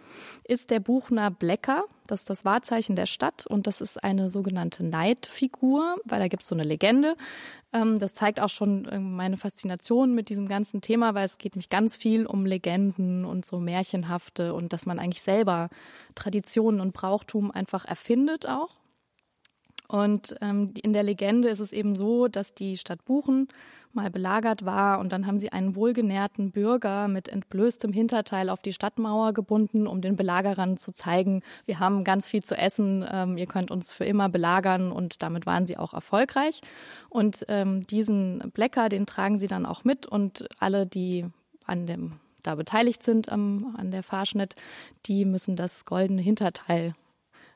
ist 0.44 0.70
der 0.70 0.80
Buchner 0.80 1.30
Blecker. 1.30 1.84
Das 2.06 2.20
ist 2.20 2.30
das 2.30 2.44
Wahrzeichen 2.44 2.96
der 2.96 3.06
Stadt 3.06 3.46
und 3.46 3.66
das 3.66 3.80
ist 3.80 4.02
eine 4.04 4.30
sogenannte 4.30 4.84
Neidfigur, 4.84 5.96
weil 6.04 6.20
da 6.20 6.28
gibt 6.28 6.42
es 6.42 6.48
so 6.48 6.54
eine 6.54 6.64
Legende. 6.64 7.16
Ähm, 7.72 7.98
das 7.98 8.14
zeigt 8.14 8.40
auch 8.40 8.50
schon 8.50 8.88
meine 9.16 9.36
Faszination 9.36 10.14
mit 10.14 10.28
diesem 10.28 10.46
ganzen 10.46 10.80
Thema, 10.80 11.14
weil 11.14 11.24
es 11.24 11.38
geht 11.38 11.56
mich 11.56 11.68
ganz 11.68 11.96
viel 11.96 12.26
um 12.26 12.46
Legenden 12.46 13.24
und 13.24 13.46
so 13.46 13.58
Märchenhafte 13.58 14.54
und 14.54 14.72
dass 14.72 14.86
man 14.86 14.98
eigentlich 14.98 15.22
selber 15.22 15.68
Traditionen 16.14 16.80
und 16.80 16.92
Brauchtum 16.92 17.50
einfach 17.50 17.84
erfindet 17.84 18.46
auch. 18.46 18.83
Und 19.94 20.34
ähm, 20.40 20.74
in 20.82 20.92
der 20.92 21.04
Legende 21.04 21.46
ist 21.46 21.60
es 21.60 21.72
eben 21.72 21.94
so, 21.94 22.26
dass 22.26 22.52
die 22.52 22.76
Stadt 22.76 23.04
Buchen 23.04 23.46
mal 23.92 24.10
belagert 24.10 24.64
war 24.64 24.98
und 24.98 25.12
dann 25.12 25.24
haben 25.24 25.38
sie 25.38 25.52
einen 25.52 25.76
wohlgenährten 25.76 26.50
Bürger 26.50 27.06
mit 27.06 27.28
entblößtem 27.28 27.92
Hinterteil 27.92 28.50
auf 28.50 28.60
die 28.60 28.72
Stadtmauer 28.72 29.32
gebunden, 29.34 29.86
um 29.86 30.02
den 30.02 30.16
Belagerern 30.16 30.78
zu 30.78 30.92
zeigen, 30.92 31.42
wir 31.64 31.78
haben 31.78 32.02
ganz 32.02 32.26
viel 32.26 32.42
zu 32.42 32.58
essen, 32.58 33.06
ähm, 33.08 33.38
ihr 33.38 33.46
könnt 33.46 33.70
uns 33.70 33.92
für 33.92 34.04
immer 34.04 34.28
belagern 34.28 34.90
und 34.90 35.22
damit 35.22 35.46
waren 35.46 35.68
sie 35.68 35.76
auch 35.76 35.94
erfolgreich. 35.94 36.60
Und 37.08 37.44
ähm, 37.46 37.86
diesen 37.86 38.50
Blecker, 38.52 38.88
den 38.88 39.06
tragen 39.06 39.38
sie 39.38 39.46
dann 39.46 39.64
auch 39.64 39.84
mit 39.84 40.06
und 40.06 40.48
alle, 40.58 40.86
die 40.86 41.24
an 41.66 41.86
dem 41.86 42.14
da 42.42 42.56
beteiligt 42.56 43.04
sind 43.04 43.30
am, 43.30 43.76
an 43.78 43.92
der 43.92 44.02
Fahrschnitt, 44.02 44.56
die 45.06 45.24
müssen 45.24 45.54
das 45.54 45.84
goldene 45.84 46.20
Hinterteil 46.20 46.96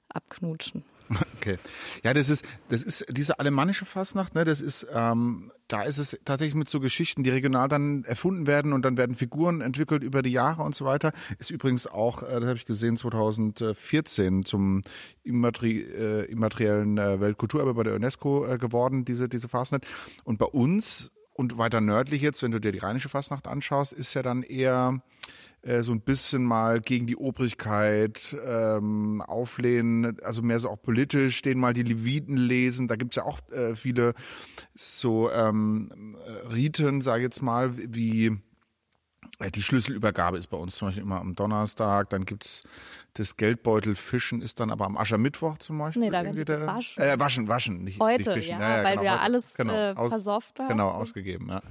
abknutschen. 0.09 0.85
Okay. 1.39 1.57
Ja, 2.03 2.15
das 2.15 2.29
ist, 2.29 2.45
das 2.69 2.83
ist 2.83 3.07
diese 3.09 3.39
alemannische 3.39 3.85
Fastnacht, 3.85 4.35
ne, 4.35 4.45
das 4.45 4.61
ist, 4.61 4.87
ähm, 4.93 5.53
da 5.69 5.83
ist 5.83 5.99
es 5.99 6.19
tatsächlich 6.25 6.57
mit 6.57 6.69
so 6.69 6.81
Geschichten, 6.81 7.23
die 7.23 7.31
regional 7.31 7.69
dann 7.69 8.05
erfunden 8.05 8.49
werden 8.49 8.73
und 8.73 8.85
dann 8.85 8.97
werden 8.97 9.15
Figuren 9.15 9.61
entwickelt 9.61 10.03
über 10.03 10.23
die 10.23 10.33
Jahre 10.33 10.63
und 10.63 10.75
so 10.75 10.85
weiter. 10.85 11.13
Ist 11.39 11.51
übrigens 11.51 11.87
auch, 11.87 12.23
äh, 12.25 12.41
das 12.41 12.45
habe 12.45 12.57
ich 12.57 12.67
gesehen, 12.67 12.97
2014 12.97 14.45
zum 14.45 14.83
immateri 15.23 15.81
äh, 15.81 16.25
immateriellen 16.25 16.99
äh, 16.99 17.21
Weltkulturerbe 17.21 17.73
bei 17.73 17.85
der 17.85 17.95
UNESCO 17.95 18.45
äh, 18.47 18.59
geworden, 18.59 19.05
diese, 19.05 19.29
diese 19.29 19.49
Fastnacht. 19.49 19.87
Und 20.25 20.39
bei 20.39 20.47
uns 20.47 21.13
und 21.35 21.57
weiter 21.57 21.81
nördlich 21.81 22.21
jetzt, 22.21 22.43
wenn 22.43 22.51
du 22.51 22.59
dir 22.59 22.73
die 22.73 22.79
rheinische 22.79 23.09
Fastnacht 23.09 23.47
anschaust, 23.47 23.93
ist 23.93 24.13
ja 24.15 24.23
dann 24.23 24.43
eher 24.43 25.01
äh, 25.63 25.83
so 25.83 25.93
ein 25.93 26.01
bisschen 26.01 26.45
mal 26.45 26.81
gegen 26.81 27.07
die 27.07 27.17
Obrigkeit 27.17 28.37
ähm, 28.45 29.23
auflehnen, 29.23 30.17
also 30.23 30.43
mehr 30.43 30.61
so 30.61 30.71
auch 30.71 30.81
politisch, 30.81 31.43
denen 31.43 31.61
mal 31.61 31.75
die 31.75 31.83
Leviten 31.83 32.37
lesen. 32.37 32.89
Da 32.89 32.97
gibt's 32.97 33.17
ja 33.17 33.25
auch 33.25 33.41
äh, 33.51 33.75
viele 33.75 34.15
so 34.75 35.31
ähm, 35.31 36.17
Riten, 36.53 37.03
sage 37.03 37.21
ich 37.21 37.25
jetzt 37.25 37.43
mal, 37.43 37.73
wie 37.77 38.39
äh, 39.41 39.51
die 39.51 39.63
Schlüsselübergabe 39.63 40.39
ist 40.39 40.49
bei 40.49 40.57
uns 40.57 40.77
zum 40.77 40.89
Beispiel 40.89 41.03
immer 41.03 41.21
am 41.21 41.35
Donnerstag, 41.35 42.11
dann 42.11 42.25
gibt's 42.25 42.63
das 43.15 43.37
Geldbeutelfischen 43.37 44.43
ist 44.43 44.61
dann 44.61 44.71
aber 44.71 44.87
am 44.87 44.97
Aschermittwoch 44.97 45.59
zum 45.59 45.79
Beispiel. 45.79 46.03
Nee, 46.03 46.11
da 46.11 46.35
wird 46.35 46.49
waschen. 46.49 47.03
Äh, 47.03 47.19
waschen, 47.19 47.49
waschen, 47.49 47.83
nicht, 47.83 48.01
Heute, 48.01 48.37
nicht 48.37 48.49
ja, 48.49 48.61
ja, 48.61 48.85
weil 48.85 48.93
genau, 48.93 49.03
wir 49.03 49.07
ja 49.07 49.19
alles 49.19 49.55
genau, 49.55 49.73
äh, 49.73 49.95
aus, 49.97 50.13
haben. 50.13 50.69
Genau, 50.69 50.91
ausgegeben, 50.91 51.49
ja. 51.49 51.63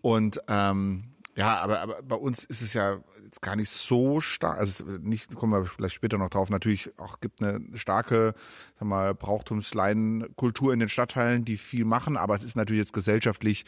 Und 0.00 0.40
ähm, 0.48 1.04
ja, 1.40 1.56
aber, 1.56 1.80
aber 1.80 2.02
bei 2.02 2.16
uns 2.16 2.44
ist 2.44 2.60
es 2.60 2.74
ja 2.74 2.98
jetzt 3.24 3.40
gar 3.40 3.56
nicht 3.56 3.70
so 3.70 4.20
stark, 4.20 4.58
also 4.58 4.84
nicht, 5.00 5.34
kommen 5.34 5.54
wir 5.54 5.64
vielleicht 5.64 5.94
später 5.94 6.18
noch 6.18 6.28
drauf, 6.28 6.50
natürlich 6.50 6.90
auch 6.98 7.18
gibt 7.20 7.42
eine 7.42 7.78
starke, 7.78 8.34
sag 8.78 8.86
mal, 8.86 9.14
Brauchtumsleinkultur 9.14 10.74
in 10.74 10.80
den 10.80 10.90
Stadtteilen, 10.90 11.46
die 11.46 11.56
viel 11.56 11.86
machen, 11.86 12.18
aber 12.18 12.34
es 12.34 12.44
ist 12.44 12.56
natürlich 12.56 12.80
jetzt 12.80 12.92
gesellschaftlich 12.92 13.64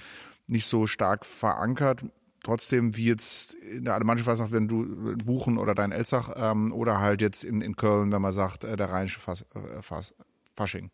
nicht 0.49 0.67
so 0.67 0.87
stark 0.87 1.25
verankert. 1.25 2.05
Trotzdem, 2.45 2.95
wie 2.95 3.07
jetzt 3.07 3.55
in 3.55 3.87
der 3.87 3.95
Alemannischen 3.95 4.27
Fasnacht, 4.27 4.53
wenn 4.53 4.69
du 4.69 4.83
in 4.83 5.19
Buchen 5.19 5.57
oder 5.57 5.75
dein 5.75 5.93
Elsach 5.93 6.35
ähm, 6.37 6.73
oder 6.73 7.01
halt 7.01 7.23
jetzt 7.23 7.43
in, 7.43 7.63
in 7.63 7.77
Köln, 7.77 8.13
wenn 8.13 8.21
man 8.21 8.33
sagt, 8.33 8.65
äh, 8.65 8.77
der 8.77 8.91
rheinische 8.91 9.21
Fas, 9.21 9.47
äh, 9.55 9.81
Fas, 9.81 10.13
Fasching. 10.55 10.91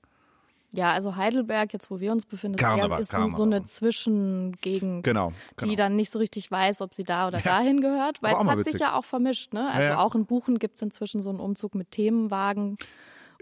Ja, 0.72 0.92
also 0.92 1.16
Heidelberg, 1.16 1.72
jetzt 1.72 1.90
wo 1.90 1.98
wir 1.98 2.12
uns 2.12 2.26
befinden, 2.26 2.58
Karneval, 2.58 3.00
ist 3.00 3.12
so, 3.12 3.30
so 3.32 3.42
eine 3.42 3.64
Zwischengegend, 3.64 5.02
genau, 5.02 5.32
genau. 5.56 5.70
die 5.70 5.76
dann 5.76 5.96
nicht 5.96 6.12
so 6.12 6.18
richtig 6.18 6.50
weiß, 6.50 6.82
ob 6.82 6.94
sie 6.94 7.04
da 7.04 7.26
oder 7.28 7.38
ja. 7.38 7.44
dahin 7.44 7.80
gehört, 7.80 8.22
weil 8.22 8.34
es 8.34 8.44
hat 8.44 8.58
witzig. 8.58 8.72
sich 8.72 8.80
ja 8.82 8.94
auch 8.94 9.04
vermischt. 9.04 9.54
Ne? 9.54 9.66
Also 9.70 9.88
ja, 9.88 9.98
auch 9.98 10.14
in 10.14 10.26
Buchen 10.26 10.58
gibt 10.58 10.76
es 10.76 10.82
inzwischen 10.82 11.22
so 11.22 11.30
einen 11.30 11.40
Umzug 11.40 11.74
mit 11.74 11.90
Themenwagen 11.90 12.76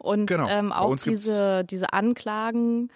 und 0.00 0.26
genau. 0.26 0.46
ähm, 0.48 0.70
auch 0.72 0.94
diese, 0.96 1.64
diese 1.64 1.92
Anklagen, 1.92 2.90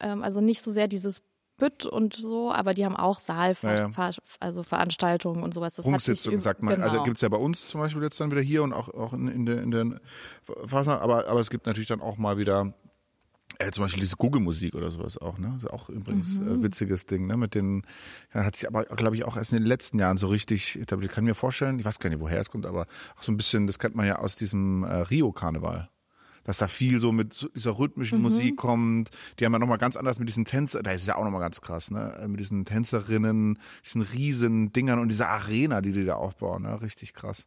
ähm, 0.00 0.24
also 0.24 0.40
nicht 0.40 0.62
so 0.62 0.72
sehr 0.72 0.88
dieses 0.88 1.22
Bütt 1.56 1.86
und 1.86 2.14
so, 2.14 2.52
aber 2.52 2.74
die 2.74 2.84
haben 2.84 2.96
auch 2.96 3.18
Saal, 3.18 3.56
Ja, 3.62 3.88
ja. 3.88 4.10
also 4.40 4.62
Veranstaltungen 4.62 5.42
und 5.42 5.54
sowas. 5.54 5.74
Das 5.74 5.86
üb- 5.86 6.40
sagt 6.40 6.62
man. 6.62 6.82
Also 6.82 6.94
genau. 6.94 7.04
gibt's 7.04 7.20
ja 7.20 7.28
bei 7.28 7.38
uns 7.38 7.68
zum 7.68 7.80
Beispiel 7.80 8.02
jetzt 8.02 8.20
dann 8.20 8.30
wieder 8.30 8.42
hier 8.42 8.62
und 8.62 8.72
auch, 8.72 8.88
auch 8.88 9.12
in, 9.12 9.28
in 9.28 9.46
der, 9.46 9.62
in 9.62 9.70
der 9.70 10.00
Phase, 10.66 11.00
aber, 11.00 11.28
aber 11.28 11.40
es 11.40 11.50
gibt 11.50 11.66
natürlich 11.66 11.88
dann 11.88 12.00
auch 12.00 12.18
mal 12.18 12.36
wieder 12.36 12.74
äh, 13.58 13.70
zum 13.70 13.84
Beispiel 13.84 14.00
diese 14.00 14.16
Google-Musik 14.16 14.74
oder 14.74 14.90
sowas 14.90 15.18
auch, 15.18 15.38
ne? 15.38 15.50
Das 15.54 15.64
ist 15.64 15.70
auch 15.70 15.88
übrigens 15.88 16.38
Mhm. 16.40 16.60
äh, 16.60 16.62
witziges 16.62 17.06
Ding, 17.06 17.26
ne? 17.26 17.36
Mit 17.36 17.54
den, 17.54 17.82
ja, 18.34 18.44
hat 18.44 18.56
sich 18.56 18.68
aber, 18.68 18.84
glaube 18.84 19.16
ich, 19.16 19.24
auch 19.24 19.36
erst 19.36 19.52
in 19.52 19.58
den 19.58 19.66
letzten 19.66 19.98
Jahren 19.98 20.16
so 20.16 20.26
richtig 20.28 20.78
etabliert. 20.78 21.12
Ich 21.12 21.14
kann 21.14 21.24
mir 21.24 21.34
vorstellen, 21.34 21.78
ich 21.78 21.84
weiß 21.84 21.98
gar 21.98 22.10
nicht, 22.10 22.20
woher 22.20 22.40
es 22.40 22.50
kommt, 22.50 22.66
aber 22.66 22.86
auch 23.16 23.22
so 23.22 23.32
ein 23.32 23.36
bisschen, 23.36 23.66
das 23.66 23.78
kennt 23.78 23.94
man 23.94 24.06
ja 24.06 24.18
aus 24.18 24.36
diesem 24.36 24.84
äh, 24.84 24.92
Rio-Karneval. 24.94 25.88
Dass 26.46 26.58
da 26.58 26.68
viel 26.68 27.00
so 27.00 27.12
mit 27.12 27.50
dieser 27.54 27.78
rhythmischen 27.78 28.22
Musik 28.22 28.56
kommt. 28.56 29.10
Die 29.38 29.44
haben 29.44 29.52
ja 29.52 29.58
nochmal 29.58 29.78
ganz 29.78 29.96
anders 29.96 30.18
mit 30.18 30.28
diesen 30.28 30.44
Tänzer, 30.44 30.82
da 30.82 30.92
ist 30.92 31.02
es 31.02 31.06
ja 31.08 31.16
auch 31.16 31.24
nochmal 31.24 31.40
ganz 31.40 31.60
krass, 31.60 31.90
ne? 31.90 32.16
Äh, 32.22 32.28
Mit 32.28 32.40
diesen 32.40 32.64
Tänzerinnen, 32.64 33.58
diesen 33.84 34.02
riesen 34.02 34.72
Dingern 34.72 35.00
und 35.00 35.08
dieser 35.08 35.28
Arena, 35.28 35.80
die 35.80 35.92
die 35.92 36.04
da 36.04 36.14
aufbauen, 36.14 36.62
ne? 36.62 36.80
Richtig 36.80 37.14
krass. 37.14 37.46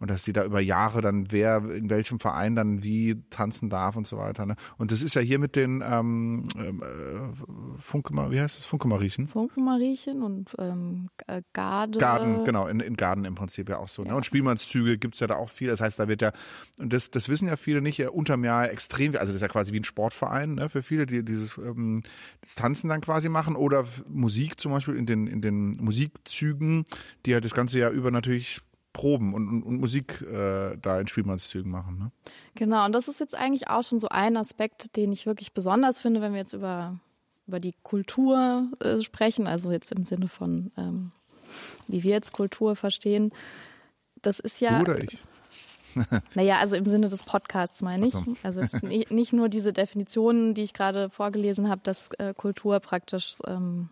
Und 0.00 0.10
dass 0.10 0.24
die 0.24 0.32
da 0.32 0.44
über 0.44 0.60
Jahre 0.60 1.00
dann, 1.00 1.30
wer 1.30 1.58
in 1.70 1.90
welchem 1.90 2.18
Verein 2.18 2.56
dann 2.56 2.82
wie 2.82 3.22
tanzen 3.30 3.70
darf 3.70 3.96
und 3.96 4.06
so 4.06 4.16
weiter, 4.18 4.46
ne? 4.46 4.56
Und 4.78 4.90
das 4.90 5.00
ist 5.02 5.14
ja 5.14 5.20
hier 5.20 5.38
mit 5.38 5.54
den 5.54 5.84
ähm, 5.88 6.48
ähm, 6.56 6.82
äh, 6.82 7.78
Funke, 7.80 8.14
wie 8.30 8.40
heißt 8.40 8.58
das? 8.58 8.64
Funke-Mariechen? 8.64 9.28
Funkenmariechen 9.28 10.22
und 10.22 10.56
ähm, 10.58 11.08
G- 11.18 11.42
Garde. 11.52 11.98
Garden, 11.98 12.44
genau, 12.44 12.66
in, 12.66 12.80
in 12.80 12.96
Garden 12.96 13.24
im 13.24 13.36
Prinzip 13.36 13.68
ja 13.68 13.78
auch 13.78 13.88
so. 13.88 14.02
Ne? 14.02 14.16
Und 14.16 14.26
Spielmannszüge 14.26 14.98
gibt's 14.98 15.20
ja 15.20 15.26
da 15.28 15.36
auch 15.36 15.50
viel. 15.50 15.68
Das 15.68 15.80
heißt, 15.80 15.98
da 15.98 16.08
wird 16.08 16.22
ja, 16.22 16.32
und 16.78 16.92
das, 16.92 17.10
das 17.10 17.28
wissen 17.28 17.46
ja 17.46 17.56
viele 17.56 17.80
nicht, 17.80 17.98
ja, 17.98 18.10
unterm 18.40 18.44
Jahr 18.44 18.70
extrem, 18.70 19.14
also 19.16 19.26
das 19.26 19.36
ist 19.36 19.42
ja 19.42 19.48
quasi 19.48 19.72
wie 19.72 19.80
ein 19.80 19.84
Sportverein 19.84 20.54
ne, 20.54 20.68
für 20.68 20.82
viele, 20.82 21.06
die 21.06 21.24
dieses 21.24 21.56
ähm, 21.58 22.02
das 22.40 22.54
Tanzen 22.54 22.88
dann 22.88 23.00
quasi 23.00 23.28
machen 23.28 23.56
oder 23.56 23.84
Musik 24.08 24.60
zum 24.60 24.72
Beispiel 24.72 24.96
in 24.96 25.06
den, 25.06 25.26
in 25.26 25.40
den 25.40 25.72
Musikzügen, 25.72 26.84
die 27.26 27.34
halt 27.34 27.44
das 27.44 27.54
ganze 27.54 27.78
Jahr 27.78 27.90
über 27.90 28.10
natürlich 28.10 28.60
Proben 28.92 29.34
und, 29.34 29.48
und, 29.48 29.62
und 29.62 29.80
Musik 29.80 30.20
äh, 30.22 30.76
da 30.76 31.00
in 31.00 31.06
Spielmannszügen 31.06 31.70
machen. 31.70 31.98
Ne? 31.98 32.10
Genau, 32.56 32.84
und 32.84 32.92
das 32.92 33.06
ist 33.06 33.20
jetzt 33.20 33.36
eigentlich 33.36 33.68
auch 33.68 33.82
schon 33.82 34.00
so 34.00 34.08
ein 34.08 34.36
Aspekt, 34.36 34.96
den 34.96 35.12
ich 35.12 35.26
wirklich 35.26 35.52
besonders 35.52 36.00
finde, 36.00 36.20
wenn 36.20 36.32
wir 36.32 36.40
jetzt 36.40 36.54
über, 36.54 36.98
über 37.46 37.60
die 37.60 37.74
Kultur 37.84 38.68
äh, 38.80 38.98
sprechen, 39.00 39.46
also 39.46 39.70
jetzt 39.70 39.92
im 39.92 40.04
Sinne 40.04 40.26
von, 40.26 40.72
ähm, 40.76 41.12
wie 41.86 42.02
wir 42.02 42.10
jetzt 42.10 42.32
Kultur 42.32 42.74
verstehen. 42.74 43.32
Das 44.22 44.40
ist 44.40 44.60
ja. 44.60 44.80
Oder 44.80 45.02
ich? 45.02 45.18
Naja, 46.34 46.58
also 46.58 46.76
im 46.76 46.86
Sinne 46.86 47.08
des 47.08 47.22
Podcasts 47.22 47.82
meine 47.82 48.06
ich. 48.06 48.14
Also 48.42 48.62
nicht, 48.82 49.32
nur 49.32 49.48
diese 49.48 49.72
Definitionen, 49.72 50.54
die 50.54 50.62
ich 50.62 50.74
gerade 50.74 51.10
vorgelesen 51.10 51.68
habe, 51.68 51.80
dass 51.84 52.10
äh, 52.18 52.34
Kultur 52.34 52.80
praktisch 52.80 53.38
ähm, 53.46 53.90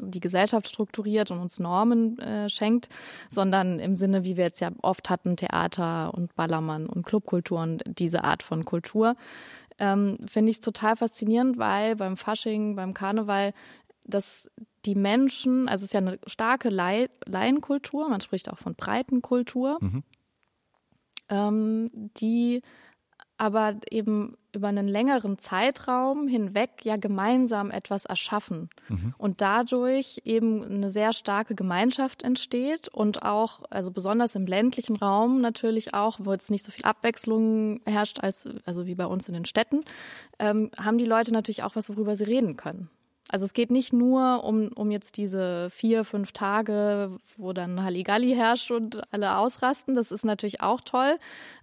die 0.00 0.20
Gesellschaft 0.20 0.68
strukturiert 0.68 1.30
und 1.30 1.40
uns 1.40 1.58
Normen 1.58 2.18
äh, 2.18 2.48
schenkt, 2.48 2.88
sondern 3.28 3.78
im 3.78 3.96
Sinne, 3.96 4.24
wie 4.24 4.36
wir 4.36 4.44
jetzt 4.44 4.60
ja 4.60 4.70
oft 4.82 5.10
hatten, 5.10 5.36
Theater 5.36 6.14
und 6.14 6.34
Ballermann 6.36 6.86
und 6.86 7.04
Clubkultur 7.04 7.60
und 7.60 7.82
diese 7.86 8.24
Art 8.24 8.42
von 8.42 8.64
Kultur. 8.64 9.14
Ähm, 9.78 10.18
Finde 10.26 10.50
ich 10.50 10.60
total 10.60 10.96
faszinierend, 10.96 11.58
weil 11.58 11.96
beim 11.96 12.16
Fasching, 12.16 12.76
beim 12.76 12.94
Karneval, 12.94 13.52
dass 14.04 14.50
die 14.84 14.94
Menschen, 14.94 15.68
also 15.68 15.82
es 15.82 15.88
ist 15.88 15.94
ja 15.94 16.00
eine 16.00 16.18
starke 16.26 16.70
Lai 16.70 17.08
Laienkultur, 17.26 18.08
man 18.08 18.20
spricht 18.20 18.50
auch 18.50 18.58
von 18.58 18.74
Breitenkultur, 18.74 19.78
ähm, 21.30 21.90
die 22.16 22.62
aber 23.38 23.76
eben 23.90 24.36
über 24.54 24.68
einen 24.68 24.86
längeren 24.86 25.38
Zeitraum 25.38 26.28
hinweg 26.28 26.82
ja 26.82 26.96
gemeinsam 26.96 27.70
etwas 27.70 28.04
erschaffen 28.04 28.68
und 29.16 29.40
dadurch 29.40 30.20
eben 30.26 30.62
eine 30.62 30.90
sehr 30.90 31.14
starke 31.14 31.54
Gemeinschaft 31.54 32.22
entsteht 32.22 32.88
und 32.88 33.22
auch, 33.22 33.62
also 33.70 33.92
besonders 33.92 34.34
im 34.34 34.46
ländlichen 34.46 34.96
Raum 34.96 35.40
natürlich 35.40 35.94
auch, 35.94 36.18
wo 36.22 36.32
jetzt 36.32 36.50
nicht 36.50 36.64
so 36.66 36.72
viel 36.72 36.84
Abwechslung 36.84 37.80
herrscht 37.86 38.20
als 38.20 38.46
also 38.66 38.84
wie 38.84 38.94
bei 38.94 39.06
uns 39.06 39.26
in 39.28 39.34
den 39.34 39.46
Städten, 39.46 39.84
ähm, 40.38 40.70
haben 40.76 40.98
die 40.98 41.06
Leute 41.06 41.32
natürlich 41.32 41.62
auch 41.62 41.76
was, 41.76 41.88
worüber 41.88 42.16
sie 42.16 42.24
reden 42.24 42.56
können. 42.56 42.90
Also 43.30 43.44
es 43.44 43.52
geht 43.52 43.70
nicht 43.70 43.92
nur 43.92 44.42
um, 44.42 44.70
um 44.74 44.90
jetzt 44.90 45.16
diese 45.16 45.70
vier, 45.70 46.04
fünf 46.04 46.32
Tage, 46.32 47.16
wo 47.36 47.52
dann 47.52 47.82
Halligalli 47.82 48.34
herrscht 48.34 48.72
und 48.72 49.00
alle 49.12 49.36
ausrasten. 49.36 49.94
Das 49.94 50.10
ist 50.10 50.24
natürlich 50.24 50.60
auch 50.60 50.80
toll. 50.80 51.16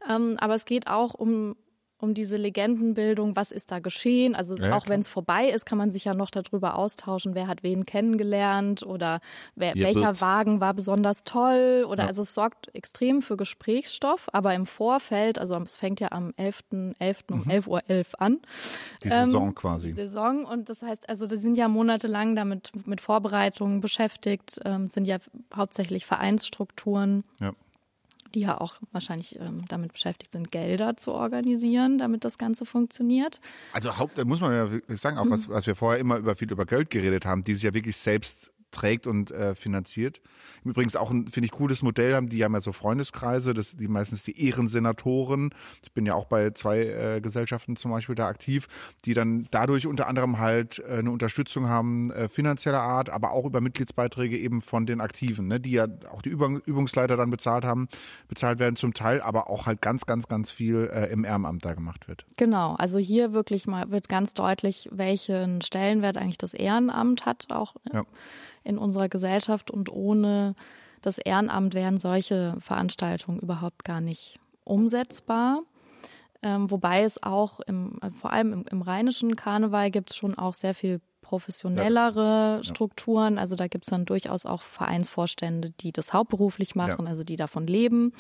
Ähm, 0.10 0.38
aber 0.40 0.56
es 0.56 0.64
geht 0.64 0.88
auch 0.88 1.14
um, 1.14 1.58
um 2.00 2.14
diese 2.14 2.38
Legendenbildung, 2.38 3.36
was 3.36 3.52
ist 3.52 3.72
da 3.72 3.80
geschehen. 3.80 4.36
Also 4.36 4.56
Ja, 4.58 4.76
auch 4.78 4.88
wenn 4.88 5.00
es 5.02 5.08
vorbei 5.08 5.50
ist, 5.50 5.66
kann 5.66 5.78
man 5.78 5.92
sich 5.92 6.06
ja 6.06 6.14
noch 6.14 6.30
darüber 6.30 6.76
austauschen, 6.76 7.34
wer 7.36 7.48
hat 7.48 7.64
wen 7.64 7.86
kennengelernt 7.86 8.84
oder 8.84 9.20
wer, 9.56 9.74
welcher 9.76 10.02
wird's? 10.10 10.22
Wagen 10.22 10.62
war 10.62 10.74
besonders 10.74 11.24
toll. 11.24 11.86
Oder 11.90 12.04
Ja. 12.04 12.08
also 12.10 12.22
es 12.22 12.34
sorgt 12.34 12.74
extrem 12.76 13.22
für 13.22 13.36
Gesprächsstoff. 13.38 14.28
Aber 14.32 14.54
im 14.54 14.66
Vorfeld, 14.68 15.40
also 15.40 15.56
es 15.56 15.76
fängt 15.76 16.00
ja 16.00 16.12
am 16.12 16.32
11.11. 16.38 17.32
um 17.32 17.42
11.11 17.44 17.68
Uhr 17.68 17.82
an. 18.22 18.40
Die 19.04 19.08
Ähm, 19.10 19.26
Saison 19.26 19.56
quasi. 19.56 19.94
Saison 19.94 20.46
und 20.46 20.70
das 20.70 20.82
heißt, 20.84 21.10
also 21.10 21.26
die 21.28 21.38
sind 21.38 21.58
ja 21.58 21.68
monatelang 21.68 22.36
damit 22.36 22.72
mit 22.86 23.02
Vorbereitungen 23.02 23.82
beschäftigt, 23.82 24.60
ähm, 24.66 24.90
sind 24.90 25.06
ja 25.06 25.18
hauptsächlich 25.56 26.06
Vereinsstrukturen, 26.06 27.24
Ja. 27.40 27.54
Die 28.34 28.42
ja 28.42 28.60
auch 28.60 28.76
wahrscheinlich 28.92 29.40
ähm, 29.40 29.66
damit 29.68 29.94
beschäftigt 29.94 30.34
sind, 30.34 30.52
Gelder 30.52 30.98
zu 30.98 31.12
organisieren, 31.12 31.98
damit 31.98 32.24
das 32.24 32.38
Ganze 32.38 32.66
funktioniert. 32.66 33.40
Also 33.74 33.98
Haupt, 33.98 34.24
muss 34.26 34.42
man 34.42 34.54
ja 34.54 34.98
sagen, 34.98 35.18
auch 35.18 35.30
was, 35.30 35.50
was 35.50 35.68
wir 35.68 35.76
vorher 35.76 36.00
immer 36.00 36.18
über 36.18 36.36
viel 36.36 36.52
über 36.52 36.66
Geld 36.66 36.90
geredet 36.90 37.26
haben, 37.26 37.44
die 37.44 37.54
sich 37.54 37.64
ja 37.64 37.74
wirklich 37.74 37.98
selbst 37.98 38.52
trägt 38.72 39.08
und 39.08 39.32
äh, 39.32 39.56
finanziert. 39.56 40.22
Übrigens 40.64 40.96
auch 40.96 41.12
ein, 41.12 41.28
finde 41.28 41.46
ich, 41.46 41.52
cooles 41.52 41.82
Modell 41.82 42.14
haben, 42.14 42.30
die 42.30 42.44
haben 42.44 42.54
ja 42.54 42.62
so 42.62 42.72
Freundeskreise, 42.72 43.54
das, 43.54 43.78
die 43.78 43.88
meistens 43.88 44.24
die 44.24 44.46
Ehrensenatoren. 44.46 45.54
Ich 45.84 45.92
bin 45.94 46.06
ja 46.06 46.14
auch 46.14 46.26
bei 46.26 46.52
zwei 46.52 46.80
äh, 46.80 47.22
Gesellschaften 47.22 47.76
zum 47.76 47.92
Beispiel 47.92 48.16
da 48.16 48.28
aktiv, 48.28 48.68
die 49.06 49.14
dann 49.14 49.48
dadurch 49.52 49.88
unter 49.88 50.08
anderem 50.08 50.40
halt 50.40 50.80
äh, 50.80 51.00
eine 51.00 51.12
Unterstützung 51.12 51.68
haben, 51.68 52.12
äh, 52.12 52.30
finanzieller 52.30 52.82
Art, 52.82 53.10
aber 53.10 53.32
auch 53.32 53.46
über 53.46 53.62
Mitgliedsbeiträge 53.62 54.38
eben 54.38 54.62
von 54.62 54.86
den 54.86 55.02
Aktiven, 55.02 55.48
ne, 55.48 55.60
die 55.60 55.72
ja 55.72 55.88
auch 56.12 56.22
die 56.22 56.30
Übung, 56.30 56.60
Übungsleiter 56.60 57.18
dann 57.18 57.30
bezahlt 57.30 57.64
haben, 57.64 57.88
bezahlt 58.28 58.60
werden 58.60 58.76
zum 58.76 58.94
Teil, 58.94 59.22
aber 59.22 59.50
auch 59.50 59.66
halt 59.66 59.82
ganz, 59.82 60.06
ganz, 60.06 60.28
ganz 60.28 60.52
viel 60.52 60.90
äh, 60.94 61.06
im 61.12 61.24
Ehrenamt 61.24 61.64
da 61.64 61.74
gemacht 61.74 62.08
wird. 62.08 62.26
Genau, 62.36 62.76
also 62.76 62.98
hier 62.98 63.34
wirklich 63.34 63.68
mal 63.68 63.90
wird 63.92 64.10
ganz 64.10 64.34
deutlich, 64.34 64.90
welchen 64.92 65.62
Stellenwert 65.62 66.18
eigentlich 66.18 66.38
das 66.38 66.54
Ehrenamt 66.54 67.26
hat, 67.26 67.48
auch 67.50 67.76
Ja. 67.94 68.04
In 68.68 68.78
unserer 68.78 69.10
Gesellschaft. 69.10 69.72
Und 69.72 69.90
ohne 69.90 70.56
das 71.02 71.18
Ehrenamt 71.18 71.74
wären 71.74 72.00
solche 72.00 72.56
Veranstaltungen 72.60 73.40
überhaupt 73.40 73.84
gar 73.84 74.02
nicht 74.02 74.40
umsetzbar. 74.64 75.62
Ähm, 76.44 76.70
wobei 76.70 77.04
es 77.04 77.22
auch 77.24 77.60
im, 77.62 77.98
äh, 78.02 78.12
vor 78.12 78.32
allem 78.32 78.54
im, 78.54 78.66
im 78.70 78.82
rheinischen 78.82 79.36
Karneval 79.36 79.90
gibt 79.90 80.12
es 80.12 80.16
schon 80.18 80.38
auch 80.38 80.54
sehr 80.54 80.76
viel 80.76 81.02
professionellere 81.22 82.64
Strukturen. 82.64 83.38
Also 83.38 83.56
da 83.56 83.68
gibt 83.68 83.86
es 83.86 83.90
dann 83.90 84.06
durchaus 84.06 84.46
auch 84.46 84.62
Vereinsvorstände, 84.62 85.72
die 85.82 85.92
das 85.92 86.14
hauptberuflich 86.14 86.76
machen, 86.76 87.04
Ja. 87.06 87.10
also 87.10 87.24
die 87.24 87.36
davon 87.36 87.68
leben. 87.68 88.14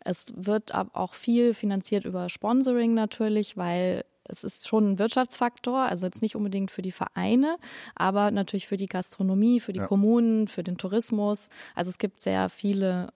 Es 0.00 0.26
wird 0.36 0.74
auch 0.74 1.14
viel 1.14 1.52
finanziert 1.54 2.04
über 2.04 2.28
Sponsoring 2.28 2.94
natürlich, 2.94 3.56
weil 3.56 4.04
es 4.24 4.44
ist 4.44 4.68
schon 4.68 4.92
ein 4.92 4.98
Wirtschaftsfaktor, 4.98 5.80
also 5.80 6.06
jetzt 6.06 6.22
nicht 6.22 6.36
unbedingt 6.36 6.70
für 6.70 6.82
die 6.82 6.92
Vereine, 6.92 7.56
aber 7.94 8.30
natürlich 8.30 8.66
für 8.66 8.76
die 8.76 8.86
Gastronomie, 8.86 9.60
für 9.60 9.72
die 9.72 9.80
Ja. 9.80 9.86
Kommunen, 9.86 10.48
für 10.48 10.62
den 10.62 10.78
Tourismus. 10.78 11.48
Also 11.74 11.90
es 11.90 11.98
gibt 11.98 12.20
sehr 12.20 12.48
viele 12.48 13.08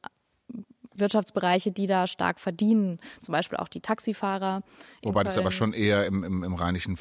Wirtschaftsbereiche, 0.99 1.71
die 1.71 1.87
da 1.87 2.07
stark 2.07 2.41
verdienen, 2.41 2.99
zum 3.23 3.33
Beispiel 3.33 3.59
auch 3.59 3.69
die 3.69 3.81
Taxifahrer. 3.81 4.63
Wobei 5.03 5.23
das 5.23 5.39
aber 5.39 5.53
schon 5.53 5.73
eher 5.73 6.07
im, 6.07 6.25
im, 6.25 6.43
im 6.43 6.55
rheinischen 6.55 6.99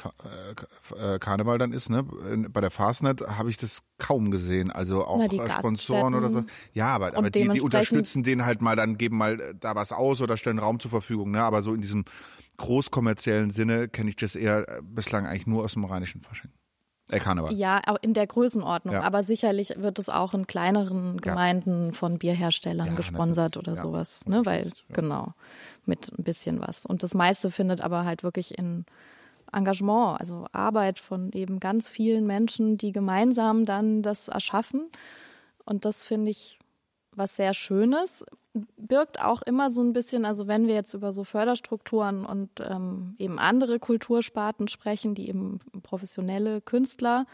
äh, 0.98 1.14
äh, 1.14 1.18
Karneval 1.18 1.58
dann 1.58 1.72
ist, 1.72 1.90
ne? 1.90 2.04
Bei 2.04 2.60
der 2.60 2.70
Fastnet 2.70 3.20
habe 3.22 3.50
ich 3.50 3.56
das 3.56 3.82
kaum 3.98 4.30
gesehen. 4.30 4.70
Also 4.70 5.04
auch 5.04 5.18
Na, 5.18 5.50
Sponsoren 5.58 6.14
oder 6.14 6.30
so. 6.30 6.44
Ja, 6.72 6.94
aber, 6.94 7.16
aber 7.16 7.30
die, 7.30 7.48
die 7.48 7.60
unterstützen 7.60 8.22
den 8.22 8.44
halt 8.44 8.62
mal, 8.62 8.76
dann 8.76 8.98
geben 8.98 9.16
mal 9.16 9.40
äh, 9.40 9.54
da 9.58 9.74
was 9.74 9.92
aus 9.92 10.20
oder 10.20 10.36
stellen 10.36 10.58
Raum 10.58 10.80
zur 10.80 10.90
Verfügung, 10.90 11.32
ne? 11.32 11.42
Aber 11.42 11.62
so 11.62 11.74
in 11.74 11.80
diesem 11.80 12.04
großkommerziellen 12.58 13.50
Sinne 13.50 13.88
kenne 13.88 14.10
ich 14.10 14.16
das 14.16 14.36
eher 14.36 14.68
äh, 14.68 14.82
bislang 14.82 15.26
eigentlich 15.26 15.46
nur 15.46 15.64
aus 15.64 15.72
dem 15.72 15.84
rheinischen 15.84 16.20
Fasching. 16.20 16.50
Äh, 17.10 17.20
Karneval. 17.20 17.54
Ja, 17.54 17.80
auch 17.86 17.96
in 18.02 18.12
der 18.12 18.26
Größenordnung. 18.26 18.94
Ja. 18.94 19.02
Aber 19.02 19.22
sicherlich 19.22 19.74
wird 19.78 19.98
es 19.98 20.08
auch 20.10 20.34
in 20.34 20.46
kleineren 20.46 21.20
Gemeinden 21.20 21.94
von 21.94 22.18
Bierherstellern 22.18 22.88
Ja, 22.88 22.94
gesponsert 22.94 23.56
natürlich. 23.56 23.68
oder 23.68 23.76
Ja, 23.76 23.82
sowas. 23.82 24.26
Ne? 24.26 24.44
Weil, 24.44 24.66
ja. 24.66 24.72
genau, 24.92 25.32
mit 25.86 26.12
ein 26.18 26.22
bisschen 26.22 26.60
was. 26.60 26.84
Und 26.84 27.02
das 27.02 27.14
meiste 27.14 27.50
findet 27.50 27.80
aber 27.80 28.04
halt 28.04 28.22
wirklich 28.22 28.58
in 28.58 28.84
Engagement, 29.50 30.20
also 30.20 30.46
Arbeit 30.52 30.98
von 30.98 31.32
eben 31.32 31.60
ganz 31.60 31.88
vielen 31.88 32.26
Menschen, 32.26 32.76
die 32.76 32.92
gemeinsam 32.92 33.64
dann 33.64 34.02
das 34.02 34.28
erschaffen. 34.28 34.90
Und 35.64 35.86
das 35.86 36.02
finde 36.02 36.30
ich 36.30 36.57
was 37.14 37.36
sehr 37.36 37.54
Schönes, 37.54 38.24
birgt 38.76 39.20
auch 39.20 39.42
immer 39.42 39.70
so 39.70 39.82
ein 39.82 39.92
bisschen, 39.92 40.24
also 40.24 40.46
wenn 40.46 40.66
wir 40.66 40.74
jetzt 40.74 40.94
über 40.94 41.12
so 41.12 41.24
Förderstrukturen 41.24 42.24
und 42.24 42.50
ähm, 42.60 43.14
eben 43.18 43.38
andere 43.38 43.78
Kultursparten 43.78 44.68
sprechen, 44.68 45.14
die 45.14 45.28
eben 45.28 45.60
professionelle 45.82 46.60
Künstler 46.60 47.26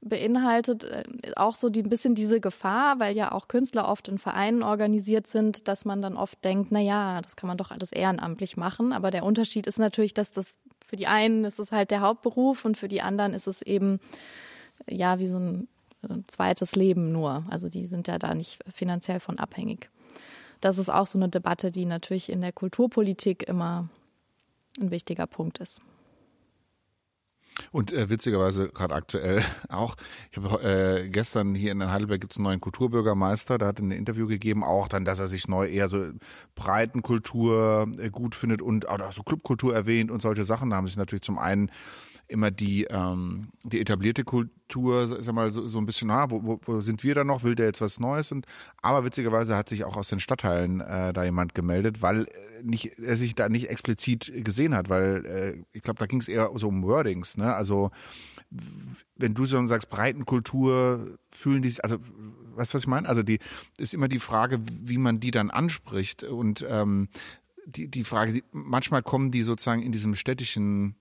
beinhaltet, 0.00 0.84
äh, 0.84 1.04
auch 1.36 1.54
so 1.54 1.68
die, 1.68 1.82
ein 1.82 1.88
bisschen 1.88 2.14
diese 2.14 2.40
Gefahr, 2.40 2.98
weil 2.98 3.16
ja 3.16 3.32
auch 3.32 3.48
Künstler 3.48 3.88
oft 3.88 4.08
in 4.08 4.18
Vereinen 4.18 4.62
organisiert 4.62 5.26
sind, 5.26 5.68
dass 5.68 5.84
man 5.84 6.02
dann 6.02 6.16
oft 6.16 6.42
denkt, 6.44 6.72
na 6.72 6.80
ja, 6.80 7.20
das 7.20 7.36
kann 7.36 7.48
man 7.48 7.58
doch 7.58 7.70
alles 7.70 7.92
ehrenamtlich 7.92 8.56
machen. 8.56 8.92
Aber 8.92 9.10
der 9.10 9.24
Unterschied 9.24 9.66
ist 9.66 9.78
natürlich, 9.78 10.14
dass 10.14 10.32
das 10.32 10.46
für 10.86 10.96
die 10.96 11.06
einen 11.06 11.44
ist 11.44 11.58
es 11.58 11.72
halt 11.72 11.90
der 11.90 12.02
Hauptberuf 12.02 12.64
und 12.64 12.76
für 12.76 12.88
die 12.88 13.00
anderen 13.00 13.32
ist 13.32 13.46
es 13.46 13.62
eben 13.62 13.98
ja 14.86 15.18
wie 15.18 15.28
so 15.28 15.38
ein 15.38 15.68
zweites 16.26 16.74
Leben 16.76 17.12
nur. 17.12 17.44
Also 17.48 17.68
die 17.68 17.86
sind 17.86 18.08
ja 18.08 18.18
da 18.18 18.34
nicht 18.34 18.60
finanziell 18.72 19.20
von 19.20 19.38
abhängig. 19.38 19.90
Das 20.60 20.78
ist 20.78 20.90
auch 20.90 21.06
so 21.06 21.18
eine 21.18 21.28
Debatte, 21.28 21.70
die 21.70 21.86
natürlich 21.86 22.30
in 22.30 22.40
der 22.40 22.52
Kulturpolitik 22.52 23.48
immer 23.48 23.88
ein 24.80 24.90
wichtiger 24.90 25.26
Punkt 25.26 25.58
ist. 25.58 25.80
Und 27.70 27.92
äh, 27.92 28.08
witzigerweise 28.08 28.68
gerade 28.68 28.94
aktuell 28.94 29.44
auch, 29.68 29.96
ich 30.30 30.38
habe 30.38 30.62
äh, 30.62 31.08
gestern 31.08 31.54
hier 31.54 31.72
in 31.72 31.90
Heidelberg 31.90 32.20
gibt 32.20 32.32
es 32.32 32.38
einen 32.38 32.44
neuen 32.44 32.60
Kulturbürgermeister, 32.60 33.58
der 33.58 33.68
hat 33.68 33.78
ein 33.78 33.90
Interview 33.90 34.26
gegeben, 34.26 34.64
auch 34.64 34.88
dann, 34.88 35.04
dass 35.04 35.18
er 35.18 35.28
sich 35.28 35.48
neu 35.48 35.66
eher 35.66 35.88
so 35.88 36.06
Breitenkultur 36.54 37.88
äh, 37.98 38.10
gut 38.10 38.34
findet 38.34 38.62
und 38.62 38.88
auch 38.88 39.12
so 39.12 39.22
Clubkultur 39.22 39.74
erwähnt 39.74 40.10
und 40.10 40.22
solche 40.22 40.44
Sachen. 40.44 40.70
Da 40.70 40.76
haben 40.76 40.86
sich 40.86 40.96
natürlich 40.96 41.22
zum 41.22 41.38
einen 41.38 41.70
immer 42.28 42.50
die, 42.50 42.84
ähm, 42.84 43.50
die 43.64 43.80
etablierte 43.80 44.24
Kultur, 44.24 44.52
sag 44.74 45.34
mal, 45.34 45.50
so, 45.50 45.66
so 45.66 45.78
ein 45.78 45.86
bisschen, 45.86 46.10
ah, 46.10 46.30
wo, 46.30 46.42
wo, 46.44 46.60
wo 46.64 46.80
sind 46.80 47.02
wir 47.02 47.14
da 47.14 47.24
noch? 47.24 47.42
Will 47.42 47.54
der 47.54 47.66
jetzt 47.66 47.80
was 47.80 48.00
Neues? 48.00 48.32
Und 48.32 48.46
aber 48.80 49.04
witzigerweise 49.04 49.56
hat 49.56 49.68
sich 49.68 49.84
auch 49.84 49.96
aus 49.96 50.08
den 50.08 50.20
Stadtteilen 50.20 50.80
äh, 50.80 51.12
da 51.12 51.24
jemand 51.24 51.54
gemeldet, 51.54 52.02
weil 52.02 52.24
äh, 52.24 52.62
nicht, 52.62 52.98
er 52.98 53.16
sich 53.16 53.34
da 53.34 53.48
nicht 53.48 53.70
explizit 53.70 54.32
gesehen 54.44 54.74
hat, 54.74 54.88
weil 54.88 55.26
äh, 55.26 55.64
ich 55.72 55.82
glaube, 55.82 55.98
da 55.98 56.06
ging 56.06 56.20
es 56.20 56.28
eher 56.28 56.50
so 56.54 56.68
um 56.68 56.82
Wordings, 56.82 57.36
ne? 57.36 57.54
Also 57.54 57.90
wenn 59.16 59.34
du 59.34 59.46
so 59.46 59.66
sagst, 59.66 59.88
Breitenkultur, 59.88 61.18
fühlen 61.30 61.62
die 61.62 61.70
sich, 61.70 61.82
also 61.82 61.96
weißt 62.54 62.72
du, 62.72 62.76
was 62.76 62.82
ich 62.82 62.88
meine? 62.88 63.08
Also 63.08 63.22
die 63.22 63.38
ist 63.78 63.94
immer 63.94 64.08
die 64.08 64.18
Frage, 64.18 64.60
wie 64.66 64.98
man 64.98 65.20
die 65.20 65.30
dann 65.30 65.50
anspricht 65.50 66.24
und 66.24 66.64
ähm, 66.68 67.08
die, 67.66 67.88
die 67.88 68.04
Frage, 68.04 68.42
manchmal 68.50 69.02
kommen 69.02 69.30
die 69.30 69.42
sozusagen 69.42 69.82
in 69.82 69.92
diesem 69.92 70.14
städtischen 70.14 70.96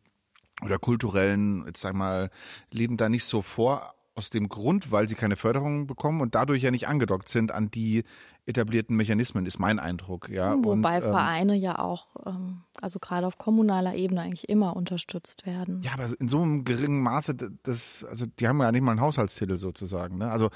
oder 0.63 0.77
kulturellen, 0.79 1.63
jetzt 1.65 1.81
sag 1.81 1.93
mal, 1.93 2.29
Leben 2.71 2.97
da 2.97 3.09
nicht 3.09 3.25
so 3.25 3.41
vor, 3.41 3.93
aus 4.15 4.29
dem 4.29 4.49
Grund, 4.49 4.91
weil 4.91 5.07
sie 5.07 5.15
keine 5.15 5.35
Förderung 5.35 5.87
bekommen 5.87 6.21
und 6.21 6.35
dadurch 6.35 6.63
ja 6.63 6.71
nicht 6.71 6.87
angedockt 6.87 7.29
sind 7.29 7.51
an 7.51 7.71
die 7.71 8.03
etablierten 8.45 8.95
Mechanismen, 8.95 9.45
ist 9.45 9.59
mein 9.59 9.79
Eindruck. 9.79 10.29
Ja. 10.29 10.55
Wobei 10.63 10.97
und, 10.97 11.03
ähm, 11.05 11.11
Vereine 11.11 11.55
ja 11.55 11.79
auch, 11.79 12.07
ähm, 12.25 12.63
also 12.81 12.99
gerade 12.99 13.27
auf 13.27 13.37
kommunaler 13.37 13.95
Ebene 13.95 14.21
eigentlich 14.21 14.49
immer 14.49 14.75
unterstützt 14.75 15.45
werden. 15.45 15.81
Ja, 15.83 15.93
aber 15.93 16.07
in 16.19 16.27
so 16.27 16.41
einem 16.41 16.65
geringen 16.65 17.01
Maße, 17.01 17.35
das, 17.63 18.03
also 18.09 18.25
die 18.25 18.47
haben 18.47 18.59
ja 18.59 18.71
nicht 18.71 18.81
mal 18.81 18.91
einen 18.91 19.01
Haushaltstitel 19.01 19.57
sozusagen. 19.57 20.17
Ne? 20.17 20.29
Also 20.29 20.49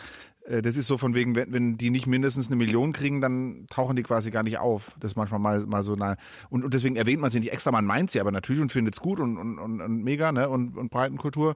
das 0.47 0.77
ist 0.77 0.87
so 0.87 0.97
von 0.97 1.15
wegen, 1.15 1.35
wenn, 1.35 1.51
wenn 1.51 1.77
die 1.77 1.89
nicht 1.89 2.05
mindestens 2.05 2.47
eine 2.47 2.55
Million 2.55 2.91
kriegen, 2.91 3.19
dann 3.19 3.65
tauchen 3.69 3.95
die 3.95 4.03
quasi 4.03 4.29
gar 4.31 4.43
nicht 4.43 4.59
auf. 4.59 4.91
Das 4.99 5.11
ist 5.11 5.15
manchmal 5.15 5.39
mal, 5.39 5.65
mal 5.65 5.83
so 5.83 5.95
nah. 5.95 6.17
Und, 6.49 6.63
und 6.63 6.73
deswegen 6.73 6.95
erwähnt 6.95 7.21
man 7.21 7.31
sie 7.31 7.39
nicht 7.39 7.51
extra, 7.51 7.71
man 7.71 7.85
meint 7.85 8.11
sie 8.11 8.19
aber 8.19 8.31
natürlich 8.31 8.61
und 8.61 8.71
findet 8.71 8.93
es 8.93 8.99
gut 8.99 9.19
und, 9.19 9.37
und, 9.37 9.57
und, 9.57 9.81
und 9.81 10.03
mega, 10.03 10.31
ne? 10.31 10.47
Und, 10.49 10.77
und 10.77 10.91
Breitenkultur. 10.91 11.55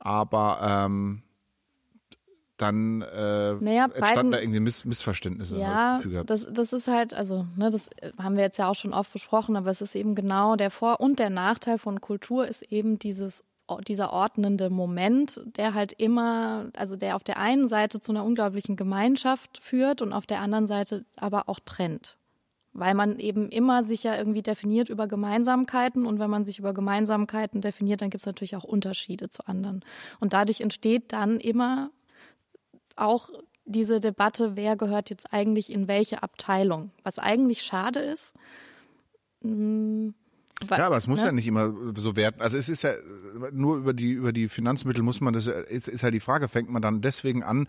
Aber 0.00 0.86
ähm, 0.86 1.22
dann 2.56 3.02
äh, 3.02 3.54
naja, 3.54 3.88
entstanden 3.92 4.32
da 4.32 4.38
irgendwie 4.38 4.60
Miss 4.60 4.84
Missverständnisse. 4.84 5.56
Ja, 5.56 6.00
das, 6.24 6.46
das 6.52 6.72
ist 6.72 6.88
halt, 6.88 7.12
also, 7.12 7.46
ne, 7.56 7.70
das 7.70 7.88
haben 8.16 8.36
wir 8.36 8.42
jetzt 8.42 8.58
ja 8.58 8.68
auch 8.68 8.74
schon 8.74 8.94
oft 8.94 9.12
besprochen, 9.12 9.56
aber 9.56 9.70
es 9.70 9.80
ist 9.80 9.94
eben 9.94 10.14
genau 10.14 10.54
der 10.56 10.70
Vor- 10.70 11.00
und 11.00 11.18
der 11.18 11.30
Nachteil 11.30 11.78
von 11.78 12.00
Kultur 12.00 12.46
ist 12.46 12.62
eben 12.62 12.98
dieses 12.98 13.42
dieser 13.86 14.12
ordnende 14.12 14.70
Moment, 14.70 15.40
der 15.56 15.74
halt 15.74 15.92
immer, 15.92 16.66
also 16.76 16.96
der 16.96 17.16
auf 17.16 17.24
der 17.24 17.38
einen 17.38 17.68
Seite 17.68 18.00
zu 18.00 18.12
einer 18.12 18.24
unglaublichen 18.24 18.76
Gemeinschaft 18.76 19.58
führt 19.62 20.02
und 20.02 20.12
auf 20.12 20.26
der 20.26 20.40
anderen 20.40 20.66
Seite 20.66 21.04
aber 21.16 21.48
auch 21.48 21.60
trennt. 21.64 22.16
Weil 22.72 22.94
man 22.94 23.18
eben 23.18 23.48
immer 23.50 23.82
sich 23.84 24.02
ja 24.02 24.16
irgendwie 24.16 24.42
definiert 24.42 24.88
über 24.88 25.06
Gemeinsamkeiten 25.06 26.06
und 26.06 26.18
wenn 26.18 26.30
man 26.30 26.44
sich 26.44 26.58
über 26.58 26.74
Gemeinsamkeiten 26.74 27.60
definiert, 27.60 28.02
dann 28.02 28.10
gibt 28.10 28.22
es 28.22 28.26
natürlich 28.26 28.56
auch 28.56 28.64
Unterschiede 28.64 29.30
zu 29.30 29.46
anderen. 29.46 29.84
Und 30.20 30.32
dadurch 30.32 30.60
entsteht 30.60 31.12
dann 31.12 31.38
immer 31.38 31.90
auch 32.96 33.30
diese 33.64 34.00
Debatte, 34.00 34.56
wer 34.56 34.76
gehört 34.76 35.08
jetzt 35.08 35.32
eigentlich 35.32 35.72
in 35.72 35.88
welche 35.88 36.22
Abteilung, 36.22 36.90
was 37.02 37.18
eigentlich 37.18 37.62
schade 37.62 38.00
ist. 38.00 38.34
Hm, 39.40 40.14
ja, 40.70 40.86
aber 40.86 40.96
es 40.96 41.06
muss 41.06 41.20
ne? 41.20 41.26
ja 41.26 41.32
nicht 41.32 41.46
immer 41.46 41.72
so 41.96 42.16
werten. 42.16 42.40
Also 42.40 42.56
es 42.56 42.68
ist 42.68 42.82
ja 42.82 42.92
nur 43.52 43.76
über 43.76 43.92
die 43.92 44.12
über 44.12 44.32
die 44.32 44.48
Finanzmittel 44.48 45.02
muss 45.02 45.20
man 45.20 45.34
das 45.34 45.46
ist, 45.46 45.88
ist 45.88 46.02
halt 46.02 46.14
die 46.14 46.20
Frage, 46.20 46.48
fängt 46.48 46.70
man 46.70 46.80
dann 46.80 47.00
deswegen 47.00 47.42
an, 47.42 47.68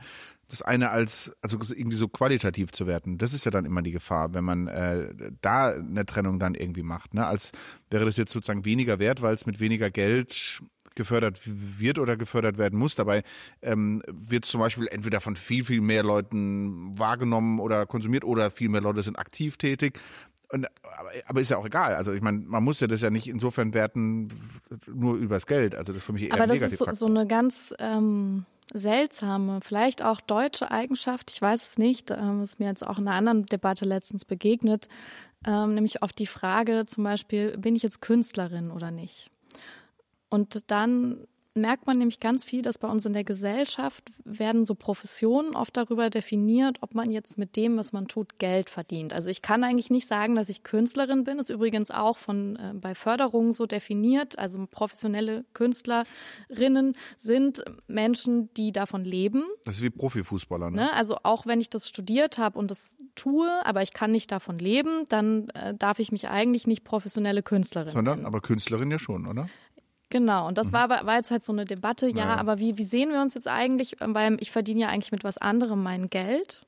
das 0.49 0.61
eine 0.61 0.91
als 0.91 1.35
also 1.41 1.57
irgendwie 1.75 1.97
so 1.97 2.07
qualitativ 2.07 2.71
zu 2.71 2.87
werten. 2.87 3.17
Das 3.17 3.33
ist 3.33 3.45
ja 3.45 3.51
dann 3.51 3.65
immer 3.65 3.81
die 3.81 3.91
Gefahr, 3.91 4.33
wenn 4.33 4.43
man 4.43 4.67
äh, 4.67 5.31
da 5.41 5.69
eine 5.69 6.05
Trennung 6.05 6.39
dann 6.39 6.53
irgendwie 6.53 6.83
macht, 6.83 7.13
ne? 7.13 7.25
Als 7.25 7.51
wäre 7.89 8.05
das 8.05 8.17
jetzt 8.17 8.31
sozusagen 8.31 8.65
weniger 8.65 8.99
wert, 8.99 9.21
weil 9.21 9.33
es 9.33 9.45
mit 9.45 9.59
weniger 9.59 9.89
Geld 9.89 10.61
gefördert 10.95 11.41
wird 11.43 11.99
oder 11.99 12.17
gefördert 12.17 12.57
werden 12.57 12.79
muss. 12.79 12.95
Dabei 12.95 13.23
ähm, 13.61 14.01
wird 14.07 14.45
zum 14.45 14.61
Beispiel 14.61 14.87
entweder 14.87 15.19
von 15.19 15.35
viel, 15.35 15.63
viel 15.63 15.81
mehr 15.81 16.03
Leuten 16.03 16.97
wahrgenommen 16.97 17.59
oder 17.59 17.85
konsumiert 17.85 18.23
oder 18.23 18.49
viel 18.49 18.69
mehr 18.69 18.81
Leute 18.81 19.03
sind 19.03 19.19
aktiv 19.19 19.57
tätig. 19.57 19.99
Und, 20.49 20.67
aber, 20.97 21.09
aber 21.25 21.41
ist 21.41 21.49
ja 21.49 21.57
auch 21.57 21.65
egal. 21.65 21.95
Also 21.95 22.13
ich 22.13 22.21
meine, 22.21 22.39
man 22.39 22.63
muss 22.63 22.79
ja 22.79 22.87
das 22.87 23.01
ja 23.01 23.09
nicht 23.09 23.27
insofern 23.27 23.73
werten 23.73 24.29
nur 24.87 25.15
übers 25.15 25.45
Geld. 25.45 25.75
Also 25.75 25.91
das 25.91 25.99
ist 25.99 26.05
für 26.05 26.13
mich 26.13 26.23
eher 26.23 26.33
aber 26.33 26.47
das 26.47 26.71
ist 26.71 26.77
so, 26.77 26.91
so 26.91 27.05
eine 27.05 27.27
ganz 27.27 27.73
ähm, 27.79 28.45
seltsame, 28.73 29.59
vielleicht 29.63 30.03
auch 30.03 30.21
deutsche 30.21 30.71
Eigenschaft. 30.71 31.31
Ich 31.31 31.41
weiß 31.41 31.61
es 31.61 31.77
nicht. 31.77 32.11
Ähm, 32.11 32.43
ist 32.43 32.59
mir 32.59 32.67
jetzt 32.67 32.85
auch 32.85 32.97
in 32.97 33.07
einer 33.07 33.17
anderen 33.17 33.45
Debatte 33.45 33.85
letztens 33.85 34.25
begegnet, 34.25 34.87
ähm, 35.45 35.73
nämlich 35.73 36.03
auf 36.03 36.13
die 36.13 36.27
Frage 36.27 36.85
zum 36.85 37.03
Beispiel: 37.03 37.57
Bin 37.57 37.75
ich 37.75 37.83
jetzt 37.83 38.01
Künstlerin 38.01 38.71
oder 38.71 38.91
nicht? 38.91 39.31
Und 40.29 40.69
dann 40.71 41.27
merkt 41.55 41.87
man 41.87 41.97
nämlich 41.97 42.19
ganz 42.19 42.43
viel, 42.43 42.61
dass 42.61 42.77
bei 42.77 42.87
uns 42.89 43.05
in 43.05 43.13
der 43.13 43.23
Gesellschaft 43.23 44.11
werden 44.25 44.65
so 44.65 44.75
Professionen 44.75 45.55
oft 45.55 45.75
darüber 45.77 46.09
definiert, 46.09 46.79
ob 46.81 46.93
man 46.93 47.11
jetzt 47.11 47.37
mit 47.37 47.55
dem, 47.55 47.77
was 47.77 47.93
man 47.93 48.07
tut, 48.07 48.39
Geld 48.39 48.69
verdient. 48.69 49.13
Also 49.13 49.29
ich 49.29 49.41
kann 49.41 49.63
eigentlich 49.63 49.89
nicht 49.89 50.07
sagen, 50.07 50.35
dass 50.35 50.49
ich 50.49 50.63
Künstlerin 50.63 51.23
bin. 51.23 51.39
Ist 51.39 51.49
übrigens 51.49 51.91
auch 51.91 52.17
von 52.17 52.57
äh, 52.57 52.73
bei 52.73 52.93
Förderungen 52.93 53.53
so 53.53 53.65
definiert. 53.65 54.37
Also 54.37 54.67
professionelle 54.69 55.45
Künstlerinnen 55.53 56.93
sind 57.17 57.63
Menschen, 57.87 58.53
die 58.55 58.73
davon 58.73 59.05
leben. 59.05 59.45
Das 59.63 59.75
ist 59.75 59.81
wie 59.81 59.89
Profifußballer. 59.89 60.71
Ne? 60.71 60.75
ne? 60.75 60.93
Also 60.93 61.17
auch 61.23 61.45
wenn 61.45 61.61
ich 61.61 61.69
das 61.69 61.87
studiert 61.87 62.37
habe 62.37 62.59
und 62.59 62.69
das 62.69 62.97
tue, 63.15 63.49
aber 63.65 63.81
ich 63.81 63.93
kann 63.93 64.11
nicht 64.11 64.29
davon 64.29 64.59
leben, 64.59 65.05
dann 65.07 65.47
äh, 65.49 65.73
darf 65.73 65.99
ich 65.99 66.11
mich 66.11 66.27
eigentlich 66.27 66.67
nicht 66.67 66.83
professionelle 66.83 67.43
Künstlerin. 67.43 67.93
Sondern 67.93 68.17
nennen. 68.17 68.27
aber 68.27 68.41
Künstlerin 68.41 68.91
ja 68.91 68.99
schon, 68.99 69.25
oder? 69.25 69.47
Genau, 70.09 70.47
und 70.47 70.57
das 70.57 70.67
mhm. 70.67 70.73
war, 70.73 70.89
war 70.89 71.15
jetzt 71.15 71.31
halt 71.31 71.43
so 71.43 71.51
eine 71.51 71.65
Debatte, 71.65 72.07
ja, 72.07 72.25
naja. 72.25 72.35
aber 72.37 72.59
wie, 72.59 72.77
wie 72.77 72.83
sehen 72.83 73.11
wir 73.11 73.21
uns 73.21 73.33
jetzt 73.33 73.47
eigentlich, 73.47 73.95
weil 73.99 74.37
ich 74.39 74.51
verdiene 74.51 74.81
ja 74.81 74.87
eigentlich 74.89 75.11
mit 75.11 75.23
was 75.23 75.37
anderem 75.37 75.81
mein 75.81 76.09
Geld 76.09 76.65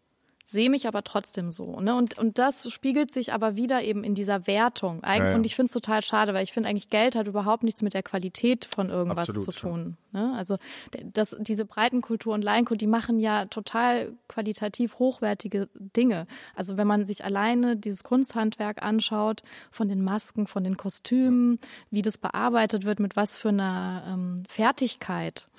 sehe 0.49 0.69
mich 0.69 0.87
aber 0.87 1.03
trotzdem 1.03 1.51
so. 1.51 1.81
Ne? 1.81 1.93
Und, 1.93 2.17
und 2.17 2.37
das 2.37 2.71
spiegelt 2.71 3.11
sich 3.11 3.33
aber 3.33 3.57
wieder 3.57 3.83
eben 3.83 4.05
in 4.05 4.15
dieser 4.15 4.47
Wertung. 4.47 5.03
Eig 5.03 5.19
ja, 5.19 5.29
ja. 5.31 5.35
Und 5.35 5.45
ich 5.45 5.57
finde 5.57 5.65
es 5.65 5.73
total 5.73 6.01
schade, 6.01 6.33
weil 6.33 6.45
ich 6.45 6.53
finde 6.53 6.69
eigentlich 6.69 6.89
Geld 6.89 7.17
hat 7.17 7.27
überhaupt 7.27 7.63
nichts 7.63 7.81
mit 7.81 7.93
der 7.93 8.01
Qualität 8.01 8.63
von 8.63 8.89
irgendwas 8.89 9.27
Absolut, 9.27 9.43
zu 9.43 9.51
tun. 9.51 9.97
Ja. 10.13 10.21
Ne? 10.21 10.37
Also 10.37 10.55
das, 11.03 11.35
diese 11.41 11.65
Breitenkultur 11.65 12.33
und 12.33 12.45
Laienkultur, 12.45 12.77
die 12.77 12.87
machen 12.87 13.19
ja 13.19 13.43
total 13.47 14.13
qualitativ 14.29 14.99
hochwertige 14.99 15.67
Dinge. 15.75 16.27
Also 16.55 16.77
wenn 16.77 16.87
man 16.87 17.05
sich 17.05 17.25
alleine 17.25 17.75
dieses 17.75 18.05
Kunsthandwerk 18.05 18.81
anschaut, 18.81 19.41
von 19.69 19.89
den 19.89 20.01
Masken, 20.01 20.47
von 20.47 20.63
den 20.63 20.77
Kostümen, 20.77 21.59
wie 21.91 22.01
das 22.01 22.17
bearbeitet 22.17 22.85
wird, 22.85 23.01
mit 23.01 23.17
was 23.17 23.35
für 23.35 23.49
einer 23.49 24.03
ähm, 24.07 24.43
Fertigkeit 24.47 25.49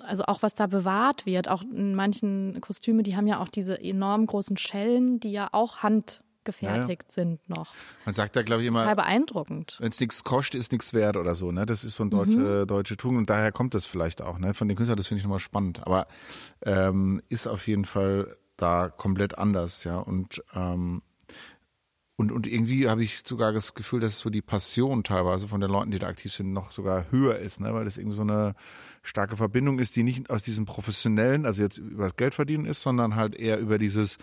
also 0.00 0.24
auch 0.24 0.42
was 0.42 0.54
da 0.54 0.66
bewahrt 0.66 1.26
wird, 1.26 1.48
auch 1.48 1.62
in 1.62 1.94
manchen 1.94 2.60
Kostüme, 2.60 3.02
die 3.02 3.16
haben 3.16 3.26
ja 3.26 3.40
auch 3.40 3.48
diese 3.48 3.80
enorm 3.82 4.26
großen 4.26 4.56
Schellen, 4.56 5.20
die 5.20 5.32
ja 5.32 5.48
auch 5.52 5.78
handgefertigt 5.78 7.04
ja, 7.08 7.12
sind 7.12 7.48
noch. 7.48 7.74
Man 8.04 8.14
sagt 8.14 8.36
da, 8.36 8.42
glaube 8.42 8.62
ich, 8.62 8.68
immer. 8.68 8.80
Total 8.80 8.96
beeindruckend. 8.96 9.76
Wenn 9.80 9.90
es 9.90 10.00
nichts 10.00 10.24
kostet, 10.24 10.60
ist 10.60 10.72
nichts 10.72 10.94
wert 10.94 11.16
oder 11.16 11.34
so, 11.34 11.52
ne? 11.52 11.66
Das 11.66 11.84
ist 11.84 11.96
so 11.96 12.04
ein 12.04 12.10
deutsche, 12.10 12.62
mhm. 12.62 12.66
deutsche 12.66 12.96
Tugend 12.96 13.18
und 13.18 13.30
daher 13.30 13.52
kommt 13.52 13.74
das 13.74 13.86
vielleicht 13.86 14.22
auch, 14.22 14.38
ne? 14.38 14.54
Von 14.54 14.68
den 14.68 14.76
Künstlern, 14.76 14.96
das 14.96 15.08
finde 15.08 15.20
ich 15.20 15.24
nochmal 15.24 15.40
spannend. 15.40 15.86
Aber 15.86 16.06
ähm, 16.62 17.22
ist 17.28 17.46
auf 17.46 17.66
jeden 17.66 17.84
Fall 17.84 18.36
da 18.56 18.88
komplett 18.88 19.38
anders, 19.38 19.84
ja. 19.84 19.98
Und 19.98 20.42
ähm, 20.54 21.02
und, 22.20 22.32
und 22.32 22.46
irgendwie 22.46 22.86
habe 22.86 23.02
ich 23.02 23.22
sogar 23.24 23.50
das 23.50 23.72
Gefühl, 23.72 24.00
dass 24.00 24.18
so 24.18 24.28
die 24.28 24.42
Passion 24.42 25.04
teilweise 25.04 25.48
von 25.48 25.62
den 25.62 25.70
Leuten, 25.70 25.90
die 25.90 25.98
da 25.98 26.06
aktiv 26.06 26.30
sind, 26.30 26.52
noch 26.52 26.70
sogar 26.70 27.10
höher 27.10 27.38
ist, 27.38 27.60
ne? 27.60 27.72
weil 27.72 27.86
das 27.86 27.96
irgendwie 27.96 28.16
so 28.16 28.20
eine 28.20 28.54
starke 29.02 29.36
Verbindung 29.36 29.78
ist, 29.78 29.96
die 29.96 30.02
nicht 30.02 30.30
aus 30.30 30.42
diesem 30.42 30.66
professionellen, 30.66 31.46
also 31.46 31.62
jetzt 31.62 31.78
über 31.78 32.04
das 32.04 32.16
Geld 32.16 32.34
verdienen 32.34 32.66
ist, 32.66 32.82
sondern 32.82 33.16
halt 33.16 33.34
eher 33.34 33.58
über 33.58 33.78
dieses 33.78 34.18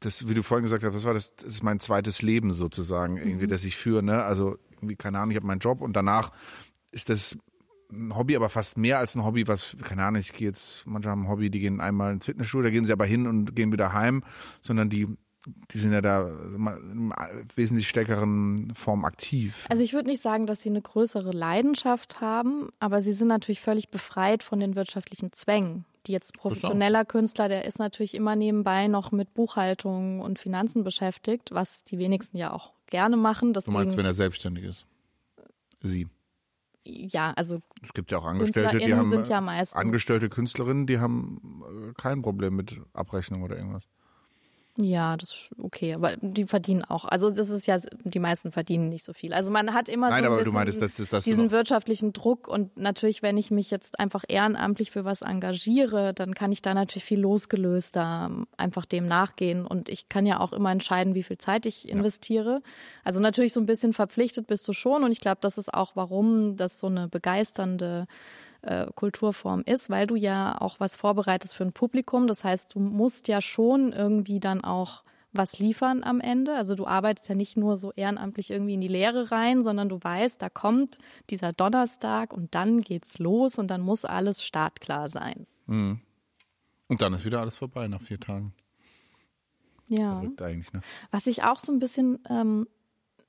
das, 0.00 0.28
wie 0.28 0.34
du 0.34 0.42
vorhin 0.42 0.62
gesagt 0.62 0.84
hast, 0.84 0.94
was 0.94 1.04
war 1.04 1.14
das? 1.14 1.34
Das 1.34 1.46
ist 1.46 1.62
mein 1.62 1.80
zweites 1.80 2.22
Leben 2.22 2.52
sozusagen, 2.52 3.16
irgendwie, 3.16 3.46
mhm. 3.46 3.50
das 3.50 3.64
ich 3.64 3.76
führe, 3.76 4.02
ne? 4.02 4.22
Also 4.22 4.56
irgendwie, 4.76 4.96
keine 4.96 5.18
Ahnung, 5.18 5.32
ich 5.32 5.36
habe 5.36 5.46
meinen 5.46 5.58
Job 5.58 5.80
und 5.80 5.94
danach 5.94 6.30
ist 6.92 7.08
das 7.08 7.36
ein 7.90 8.14
Hobby, 8.14 8.36
aber 8.36 8.48
fast 8.48 8.76
mehr 8.76 8.98
als 8.98 9.14
ein 9.16 9.24
Hobby, 9.24 9.48
was, 9.48 9.76
keine 9.82 10.04
Ahnung, 10.04 10.20
ich 10.20 10.32
gehe 10.32 10.48
jetzt, 10.48 10.86
manche 10.86 11.10
haben 11.10 11.22
ein 11.22 11.28
Hobby, 11.28 11.50
die 11.50 11.58
gehen 11.58 11.80
einmal 11.80 12.12
ins 12.12 12.26
Fitnessstudio, 12.26 12.64
da 12.64 12.70
gehen 12.70 12.84
sie 12.84 12.92
aber 12.92 13.06
hin 13.06 13.26
und 13.26 13.56
gehen 13.56 13.72
wieder 13.72 13.92
heim, 13.92 14.22
sondern 14.60 14.90
die 14.90 15.08
die 15.46 15.78
sind 15.78 15.92
ja 15.92 16.00
da 16.00 16.28
in 16.28 17.12
wesentlich 17.54 17.88
stärkeren 17.88 18.72
Form 18.74 19.04
aktiv. 19.04 19.66
Also 19.68 19.82
ich 19.82 19.92
würde 19.92 20.08
nicht 20.08 20.22
sagen, 20.22 20.46
dass 20.46 20.62
sie 20.62 20.68
eine 20.68 20.82
größere 20.82 21.30
Leidenschaft 21.30 22.20
haben, 22.20 22.70
aber 22.80 23.00
sie 23.00 23.12
sind 23.12 23.28
natürlich 23.28 23.60
völlig 23.60 23.90
befreit 23.90 24.42
von 24.42 24.60
den 24.60 24.74
wirtschaftlichen 24.74 25.32
Zwängen. 25.32 25.84
Die 26.06 26.12
jetzt 26.12 26.34
professioneller 26.34 27.04
Künstler, 27.04 27.48
der 27.48 27.66
ist 27.66 27.78
natürlich 27.78 28.14
immer 28.14 28.34
nebenbei 28.34 28.88
noch 28.88 29.12
mit 29.12 29.34
Buchhaltung 29.34 30.20
und 30.20 30.38
Finanzen 30.38 30.82
beschäftigt, 30.84 31.50
was 31.52 31.84
die 31.84 31.98
wenigsten 31.98 32.36
ja 32.36 32.52
auch 32.52 32.72
gerne 32.86 33.16
machen. 33.16 33.52
Deswegen, 33.52 33.74
du 33.74 33.78
meinst, 33.78 33.96
wenn 33.96 34.06
er 34.06 34.14
selbstständig 34.14 34.64
ist? 34.64 34.86
Sie 35.82 36.08
ja, 36.90 37.34
also 37.36 37.60
es 37.82 37.92
gibt 37.92 38.10
ja 38.10 38.18
auch 38.18 38.24
Angestellte, 38.24 38.78
die 38.78 38.94
haben 38.94 39.12
ja 39.12 39.62
Angestellte 39.72 40.30
Künstlerinnen, 40.30 40.86
die 40.86 40.98
haben 40.98 41.62
äh, 41.90 41.92
kein 42.00 42.22
Problem 42.22 42.56
mit 42.56 42.80
Abrechnung 42.94 43.42
oder 43.42 43.56
irgendwas. 43.56 43.86
Ja, 44.80 45.16
das 45.16 45.30
ist 45.30 45.50
okay, 45.60 45.94
aber 45.94 46.16
die 46.20 46.44
verdienen 46.44 46.84
auch. 46.84 47.04
Also 47.04 47.32
das 47.32 47.50
ist 47.50 47.66
ja, 47.66 47.78
die 48.04 48.20
meisten 48.20 48.52
verdienen 48.52 48.88
nicht 48.88 49.04
so 49.04 49.12
viel. 49.12 49.32
Also 49.32 49.50
man 49.50 49.74
hat 49.74 49.88
immer 49.88 50.08
Nein, 50.08 50.22
so 50.22 50.30
aber 50.30 50.44
du 50.44 50.52
meintest, 50.52 50.80
das 50.80 51.00
ist 51.00 51.12
das 51.12 51.24
diesen 51.24 51.50
wirtschaftlichen 51.50 52.12
Druck 52.12 52.46
und 52.46 52.76
natürlich, 52.76 53.20
wenn 53.20 53.36
ich 53.36 53.50
mich 53.50 53.72
jetzt 53.72 53.98
einfach 53.98 54.22
ehrenamtlich 54.28 54.92
für 54.92 55.04
was 55.04 55.22
engagiere, 55.22 56.14
dann 56.14 56.32
kann 56.32 56.52
ich 56.52 56.62
da 56.62 56.74
natürlich 56.74 57.04
viel 57.04 57.18
losgelöster 57.18 58.30
einfach 58.56 58.84
dem 58.84 59.08
nachgehen 59.08 59.66
und 59.66 59.88
ich 59.88 60.08
kann 60.08 60.26
ja 60.26 60.38
auch 60.38 60.52
immer 60.52 60.70
entscheiden, 60.70 61.16
wie 61.16 61.24
viel 61.24 61.38
Zeit 61.38 61.66
ich 61.66 61.88
investiere. 61.88 62.60
Ja. 62.62 62.70
Also 63.02 63.18
natürlich 63.18 63.54
so 63.54 63.60
ein 63.60 63.66
bisschen 63.66 63.94
verpflichtet 63.94 64.46
bist 64.46 64.68
du 64.68 64.72
schon 64.72 65.02
und 65.02 65.10
ich 65.10 65.20
glaube, 65.20 65.38
das 65.40 65.58
ist 65.58 65.74
auch, 65.74 65.96
warum 65.96 66.56
das 66.56 66.78
so 66.78 66.86
eine 66.86 67.08
begeisternde 67.08 68.06
äh, 68.62 68.86
Kulturform 68.94 69.62
ist, 69.66 69.90
weil 69.90 70.06
du 70.06 70.16
ja 70.16 70.60
auch 70.60 70.80
was 70.80 70.94
vorbereitest 70.94 71.54
für 71.54 71.64
ein 71.64 71.72
Publikum. 71.72 72.26
Das 72.26 72.44
heißt, 72.44 72.74
du 72.74 72.80
musst 72.80 73.28
ja 73.28 73.40
schon 73.40 73.92
irgendwie 73.92 74.40
dann 74.40 74.62
auch 74.62 75.04
was 75.32 75.58
liefern 75.58 76.02
am 76.02 76.20
Ende. 76.20 76.54
Also 76.54 76.74
du 76.74 76.86
arbeitest 76.86 77.28
ja 77.28 77.34
nicht 77.34 77.56
nur 77.56 77.76
so 77.76 77.92
ehrenamtlich 77.92 78.50
irgendwie 78.50 78.74
in 78.74 78.80
die 78.80 78.88
Lehre 78.88 79.30
rein, 79.30 79.62
sondern 79.62 79.88
du 79.88 79.98
weißt, 80.02 80.40
da 80.40 80.48
kommt 80.48 80.98
dieser 81.30 81.52
Donnerstag 81.52 82.32
und 82.32 82.54
dann 82.54 82.80
geht's 82.80 83.18
los 83.18 83.58
und 83.58 83.68
dann 83.68 83.80
muss 83.80 84.04
alles 84.04 84.42
startklar 84.42 85.08
sein. 85.08 85.46
Mhm. 85.66 86.00
Und 86.88 87.02
dann 87.02 87.12
ist 87.12 87.24
wieder 87.24 87.40
alles 87.40 87.56
vorbei 87.56 87.86
nach 87.88 88.00
vier 88.00 88.18
Tagen. 88.18 88.54
Ja. 89.86 90.22
Ne? 90.22 90.32
Was 91.10 91.26
ich 91.26 91.44
auch 91.44 91.60
so 91.60 91.72
ein 91.72 91.78
bisschen 91.78 92.18
ähm, 92.28 92.66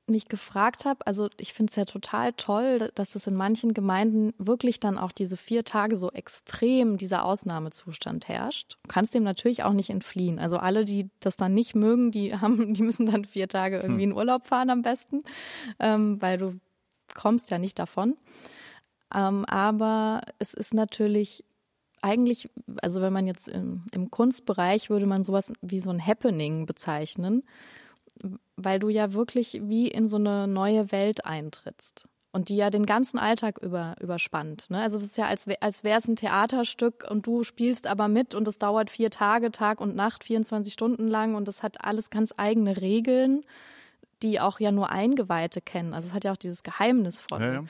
mich 0.09 0.27
gefragt 0.27 0.85
habe, 0.85 1.05
also 1.05 1.29
ich 1.37 1.53
finde 1.53 1.69
es 1.71 1.75
ja 1.75 1.85
total 1.85 2.33
toll, 2.33 2.91
dass 2.95 3.15
es 3.15 3.27
in 3.27 3.35
manchen 3.35 3.73
Gemeinden 3.73 4.33
wirklich 4.37 4.79
dann 4.79 4.97
auch 4.97 5.11
diese 5.11 5.37
vier 5.37 5.63
Tage 5.63 5.95
so 5.95 6.11
extrem 6.11 6.97
dieser 6.97 7.25
Ausnahmezustand 7.25 8.27
herrscht. 8.27 8.77
Du 8.83 8.89
kannst 8.89 9.13
dem 9.13 9.23
natürlich 9.23 9.63
auch 9.63 9.73
nicht 9.73 9.89
entfliehen. 9.89 10.39
Also 10.39 10.57
alle, 10.57 10.85
die 10.85 11.09
das 11.19 11.37
dann 11.37 11.53
nicht 11.53 11.75
mögen, 11.75 12.11
die 12.11 12.35
haben, 12.41 12.73
die 12.73 12.83
müssen 12.83 13.05
dann 13.05 13.25
vier 13.25 13.47
Tage 13.47 13.77
irgendwie 13.77 14.03
hm. 14.03 14.11
in 14.11 14.17
Urlaub 14.17 14.47
fahren 14.47 14.69
am 14.69 14.81
besten, 14.81 15.23
ähm, 15.79 16.21
weil 16.21 16.37
du 16.37 16.59
kommst 17.13 17.49
ja 17.51 17.57
nicht 17.57 17.79
davon. 17.79 18.17
Ähm, 19.13 19.45
aber 19.45 20.21
es 20.37 20.53
ist 20.53 20.73
natürlich 20.73 21.45
eigentlich, 22.01 22.49
also 22.81 23.01
wenn 23.01 23.13
man 23.13 23.27
jetzt 23.27 23.47
im, 23.47 23.83
im 23.93 24.09
Kunstbereich 24.09 24.89
würde 24.89 25.05
man 25.05 25.23
sowas 25.23 25.51
wie 25.61 25.79
so 25.79 25.89
ein 25.89 26.05
Happening 26.05 26.65
bezeichnen 26.65 27.43
weil 28.55 28.79
du 28.79 28.89
ja 28.89 29.13
wirklich 29.13 29.61
wie 29.63 29.87
in 29.87 30.07
so 30.07 30.17
eine 30.17 30.47
neue 30.47 30.91
Welt 30.91 31.25
eintrittst 31.25 32.07
und 32.31 32.49
die 32.49 32.55
ja 32.55 32.69
den 32.69 32.85
ganzen 32.85 33.17
Alltag 33.17 33.57
über 33.59 33.95
überspannt. 33.99 34.67
Ne? 34.69 34.79
Also 34.81 34.97
es 34.97 35.03
ist 35.03 35.17
ja, 35.17 35.25
als, 35.25 35.47
als 35.61 35.83
wäre 35.83 35.97
es 35.97 36.07
ein 36.07 36.15
Theaterstück 36.15 37.05
und 37.09 37.25
du 37.25 37.43
spielst 37.43 37.87
aber 37.87 38.07
mit 38.07 38.35
und 38.35 38.47
es 38.47 38.59
dauert 38.59 38.89
vier 38.89 39.09
Tage, 39.09 39.51
Tag 39.51 39.81
und 39.81 39.95
Nacht, 39.95 40.23
24 40.23 40.71
Stunden 40.71 41.07
lang 41.07 41.35
und 41.35 41.47
es 41.47 41.63
hat 41.63 41.83
alles 41.83 42.09
ganz 42.09 42.33
eigene 42.37 42.81
Regeln, 42.81 43.43
die 44.21 44.39
auch 44.39 44.59
ja 44.59 44.71
nur 44.71 44.91
Eingeweihte 44.91 45.61
kennen. 45.61 45.93
Also 45.93 46.09
es 46.09 46.13
hat 46.13 46.23
ja 46.23 46.33
auch 46.33 46.37
dieses 46.37 46.63
Geheimnisvolle. 46.63 47.45
Ja, 47.45 47.53
ja. 47.53 47.63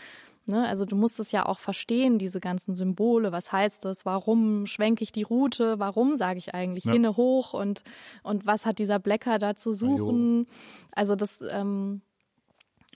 Ne? 0.49 0.67
Also 0.67 0.85
du 0.85 0.95
musst 0.95 1.19
es 1.19 1.31
ja 1.31 1.45
auch 1.45 1.59
verstehen, 1.59 2.19
diese 2.19 2.39
ganzen 2.39 2.75
Symbole. 2.75 3.31
Was 3.31 3.51
heißt 3.51 3.85
das? 3.85 4.05
Warum 4.05 4.65
schwenke 4.65 5.03
ich 5.03 5.11
die 5.11 5.23
Route? 5.23 5.79
Warum 5.79 6.17
sage 6.17 6.39
ich 6.39 6.53
eigentlich 6.53 6.85
ja. 6.85 6.91
hinne 6.91 7.15
hoch? 7.15 7.53
Und, 7.53 7.83
und 8.23 8.45
was 8.45 8.65
hat 8.65 8.79
dieser 8.79 8.99
Blecker 8.99 9.39
da 9.39 9.55
zu 9.55 9.71
suchen? 9.71 10.47
Also 10.91 11.15
das 11.15 11.43
ähm, 11.49 12.01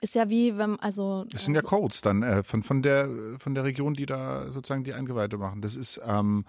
ist 0.01 0.15
ja 0.15 0.29
wie, 0.29 0.57
wenn, 0.57 0.79
also. 0.79 1.25
Das 1.31 1.45
sind 1.45 1.55
ja 1.55 1.61
Codes 1.61 2.01
dann 2.01 2.23
äh, 2.23 2.43
von, 2.43 2.63
von, 2.63 2.81
der, 2.81 3.09
von 3.39 3.55
der 3.55 3.63
Region, 3.63 3.93
die 3.93 4.05
da 4.05 4.51
sozusagen 4.51 4.83
die 4.83 4.93
Eingeweihte 4.93 5.37
machen. 5.37 5.61
Das 5.61 5.75
ist, 5.75 6.01
ähm, 6.05 6.45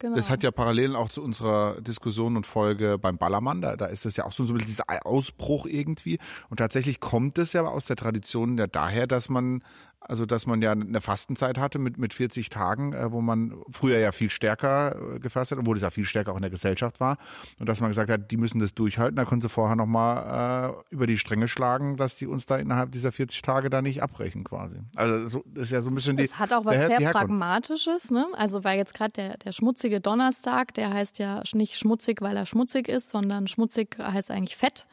Genau. 0.00 0.14
Das 0.14 0.30
hat 0.30 0.44
ja 0.44 0.52
Parallelen 0.52 0.94
auch 0.94 1.08
zu 1.08 1.22
unserer 1.22 1.80
Diskussion 1.80 2.36
und 2.36 2.46
Folge 2.46 2.98
beim 2.98 3.18
Ballermann. 3.18 3.60
Da, 3.60 3.76
da 3.76 3.86
ist 3.86 4.04
das 4.04 4.16
ja 4.16 4.26
auch 4.26 4.32
so 4.32 4.44
ein 4.44 4.52
bisschen 4.52 4.68
dieser 4.68 4.84
Ausbruch 5.04 5.66
irgendwie. 5.66 6.18
Und 6.50 6.58
tatsächlich 6.58 7.00
kommt 7.00 7.36
es 7.38 7.52
ja 7.52 7.62
aus 7.62 7.86
der 7.86 7.96
Tradition 7.96 8.56
ja 8.58 8.68
daher, 8.68 9.08
dass 9.08 9.28
man 9.28 9.64
also 10.00 10.26
dass 10.26 10.46
man 10.46 10.62
ja 10.62 10.72
eine 10.72 11.00
Fastenzeit 11.00 11.58
hatte 11.58 11.78
mit, 11.78 11.98
mit 11.98 12.14
40 12.14 12.48
Tagen, 12.48 12.92
äh, 12.92 13.10
wo 13.12 13.20
man 13.20 13.54
früher 13.70 13.98
ja 13.98 14.12
viel 14.12 14.30
stärker 14.30 15.16
äh, 15.16 15.18
gefastet 15.18 15.58
hat, 15.58 15.62
obwohl 15.62 15.76
es 15.76 15.82
ja 15.82 15.90
viel 15.90 16.04
stärker 16.04 16.32
auch 16.32 16.36
in 16.36 16.42
der 16.42 16.50
Gesellschaft 16.50 17.00
war. 17.00 17.18
Und 17.58 17.68
dass 17.68 17.80
man 17.80 17.90
gesagt 17.90 18.10
hat, 18.10 18.30
die 18.30 18.36
müssen 18.36 18.58
das 18.58 18.74
durchhalten, 18.74 19.16
da 19.16 19.24
können 19.24 19.40
sie 19.40 19.48
vorher 19.48 19.76
nochmal 19.76 20.74
äh, 20.90 20.94
über 20.94 21.06
die 21.06 21.18
Stränge 21.18 21.48
schlagen, 21.48 21.96
dass 21.96 22.16
die 22.16 22.26
uns 22.26 22.46
da 22.46 22.56
innerhalb 22.56 22.92
dieser 22.92 23.12
40 23.12 23.42
Tage 23.42 23.70
da 23.70 23.82
nicht 23.82 24.02
abbrechen 24.02 24.44
quasi. 24.44 24.76
Also 24.94 25.28
so, 25.28 25.44
das 25.46 25.64
ist 25.64 25.70
ja 25.70 25.82
so 25.82 25.90
ein 25.90 25.94
bisschen 25.94 26.16
die. 26.16 26.24
Es 26.24 26.38
hat 26.38 26.52
auch 26.52 26.64
was 26.64 26.74
sehr 26.74 27.10
Pragmatisches, 27.10 28.10
ne? 28.10 28.26
Also 28.34 28.64
weil 28.64 28.78
jetzt 28.78 28.94
gerade 28.94 29.12
der, 29.12 29.36
der 29.38 29.52
schmutzige 29.52 30.00
Donnerstag, 30.00 30.74
der 30.74 30.92
heißt 30.92 31.18
ja 31.18 31.42
nicht 31.54 31.76
schmutzig, 31.76 32.20
weil 32.20 32.36
er 32.36 32.46
schmutzig 32.46 32.88
ist, 32.88 33.10
sondern 33.10 33.48
schmutzig 33.48 33.96
heißt 33.98 34.30
eigentlich 34.30 34.56
fett. 34.56 34.86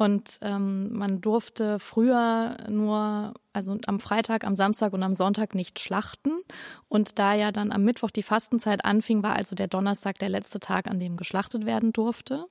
Und 0.00 0.38
ähm, 0.40 0.94
man 0.96 1.20
durfte 1.20 1.78
früher 1.78 2.56
nur, 2.70 3.34
also 3.52 3.76
am 3.84 4.00
Freitag, 4.00 4.44
am 4.44 4.56
Samstag 4.56 4.94
und 4.94 5.02
am 5.02 5.14
Sonntag 5.14 5.54
nicht 5.54 5.78
schlachten. 5.78 6.40
Und 6.88 7.18
da 7.18 7.34
ja 7.34 7.52
dann 7.52 7.70
am 7.70 7.84
Mittwoch 7.84 8.10
die 8.10 8.22
Fastenzeit 8.22 8.86
anfing, 8.86 9.22
war 9.22 9.36
also 9.36 9.54
der 9.54 9.68
Donnerstag 9.68 10.18
der 10.18 10.30
letzte 10.30 10.58
Tag, 10.58 10.86
an 10.86 11.00
dem 11.00 11.18
geschlachtet 11.18 11.66
werden 11.66 11.92
durfte. 11.92 12.46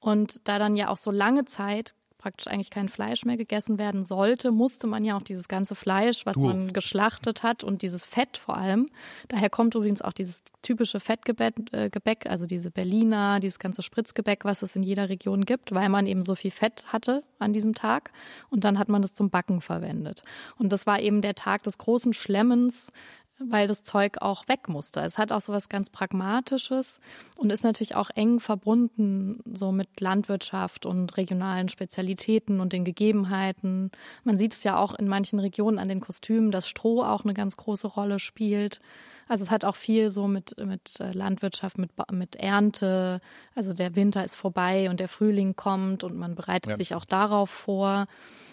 Und 0.00 0.46
da 0.46 0.58
dann 0.58 0.76
ja 0.76 0.88
auch 0.88 0.98
so 0.98 1.10
lange 1.10 1.46
Zeit 1.46 1.94
praktisch 2.26 2.48
eigentlich 2.48 2.70
kein 2.70 2.88
Fleisch 2.88 3.24
mehr 3.24 3.36
gegessen 3.36 3.78
werden 3.78 4.04
sollte, 4.04 4.50
musste 4.50 4.88
man 4.88 5.04
ja 5.04 5.16
auch 5.16 5.22
dieses 5.22 5.46
ganze 5.46 5.76
Fleisch, 5.76 6.26
was 6.26 6.34
Durft. 6.34 6.56
man 6.56 6.72
geschlachtet 6.72 7.44
hat 7.44 7.62
und 7.62 7.82
dieses 7.82 8.04
Fett 8.04 8.36
vor 8.36 8.56
allem. 8.56 8.88
Daher 9.28 9.48
kommt 9.48 9.76
übrigens 9.76 10.02
auch 10.02 10.12
dieses 10.12 10.42
typische 10.60 10.98
Fettgebäck, 10.98 11.54
äh, 11.70 11.88
Gebäck, 11.88 12.28
also 12.28 12.46
diese 12.46 12.72
Berliner, 12.72 13.38
dieses 13.38 13.60
ganze 13.60 13.84
Spritzgebäck, 13.84 14.44
was 14.44 14.62
es 14.62 14.74
in 14.74 14.82
jeder 14.82 15.08
Region 15.08 15.44
gibt, 15.44 15.72
weil 15.72 15.88
man 15.88 16.08
eben 16.08 16.24
so 16.24 16.34
viel 16.34 16.50
Fett 16.50 16.86
hatte 16.88 17.22
an 17.38 17.52
diesem 17.52 17.76
Tag. 17.76 18.10
Und 18.50 18.64
dann 18.64 18.80
hat 18.80 18.88
man 18.88 19.02
das 19.02 19.12
zum 19.12 19.30
Backen 19.30 19.60
verwendet. 19.60 20.24
Und 20.58 20.72
das 20.72 20.84
war 20.84 20.98
eben 20.98 21.22
der 21.22 21.36
Tag 21.36 21.62
des 21.62 21.78
großen 21.78 22.12
Schlemmens 22.12 22.90
weil 23.38 23.66
das 23.66 23.82
Zeug 23.82 24.18
auch 24.22 24.48
weg 24.48 24.68
musste. 24.68 25.00
Es 25.00 25.18
hat 25.18 25.30
auch 25.30 25.40
so 25.40 25.52
was 25.52 25.68
ganz 25.68 25.90
Pragmatisches 25.90 27.00
und 27.36 27.50
ist 27.50 27.64
natürlich 27.64 27.94
auch 27.94 28.10
eng 28.14 28.40
verbunden 28.40 29.40
so 29.54 29.72
mit 29.72 30.00
Landwirtschaft 30.00 30.86
und 30.86 31.16
regionalen 31.16 31.68
Spezialitäten 31.68 32.60
und 32.60 32.72
den 32.72 32.84
Gegebenheiten. 32.84 33.90
Man 34.24 34.38
sieht 34.38 34.54
es 34.54 34.64
ja 34.64 34.78
auch 34.78 34.94
in 34.94 35.08
manchen 35.08 35.38
Regionen 35.38 35.78
an 35.78 35.88
den 35.88 36.00
Kostümen, 36.00 36.50
dass 36.50 36.68
Stroh 36.68 37.02
auch 37.02 37.24
eine 37.24 37.34
ganz 37.34 37.56
große 37.56 37.88
Rolle 37.88 38.18
spielt. 38.18 38.80
Also 39.28 39.44
es 39.44 39.50
hat 39.50 39.64
auch 39.64 39.76
viel 39.76 40.10
so 40.10 40.28
mit, 40.28 40.56
mit 40.64 41.00
äh, 41.00 41.12
Landwirtschaft, 41.12 41.78
mit, 41.78 41.90
mit 42.12 42.36
Ernte. 42.36 43.20
Also 43.54 43.74
der 43.74 43.96
Winter 43.96 44.24
ist 44.24 44.36
vorbei 44.36 44.88
und 44.88 45.00
der 45.00 45.08
Frühling 45.08 45.56
kommt 45.56 46.04
und 46.04 46.16
man 46.16 46.36
bereitet 46.36 46.70
ja. 46.70 46.76
sich 46.76 46.94
auch 46.94 47.04
darauf 47.04 47.50
vor. 47.50 48.06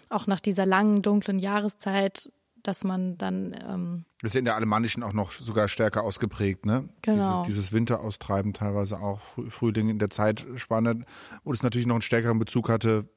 Auch 0.09 0.27
nach 0.27 0.39
dieser 0.39 0.65
langen, 0.65 1.01
dunklen 1.01 1.39
Jahreszeit 1.39 2.31
dass 2.63 2.83
man 2.83 3.17
dann. 3.17 3.55
Ähm, 3.67 4.05
das 4.21 4.31
ist 4.31 4.39
in 4.39 4.45
der 4.45 4.55
alemannischen 4.55 5.03
auch 5.03 5.13
noch 5.13 5.31
sogar 5.31 5.67
stärker 5.67 6.03
ausgeprägt, 6.03 6.65
ne? 6.65 6.89
Genau. 7.01 7.43
Dieses, 7.43 7.55
dieses 7.55 7.73
Winteraustreiben 7.73 8.53
teilweise 8.53 8.99
auch, 8.99 9.19
Frühling 9.49 9.89
in 9.89 9.99
der 9.99 10.09
Zeitspanne, 10.09 11.05
wo 11.43 11.51
es 11.51 11.61
natürlich 11.61 11.87
noch 11.87 11.95
einen 11.95 12.01
stärkeren 12.01 12.39
Bezug 12.39 12.69
hatte, 12.69 13.09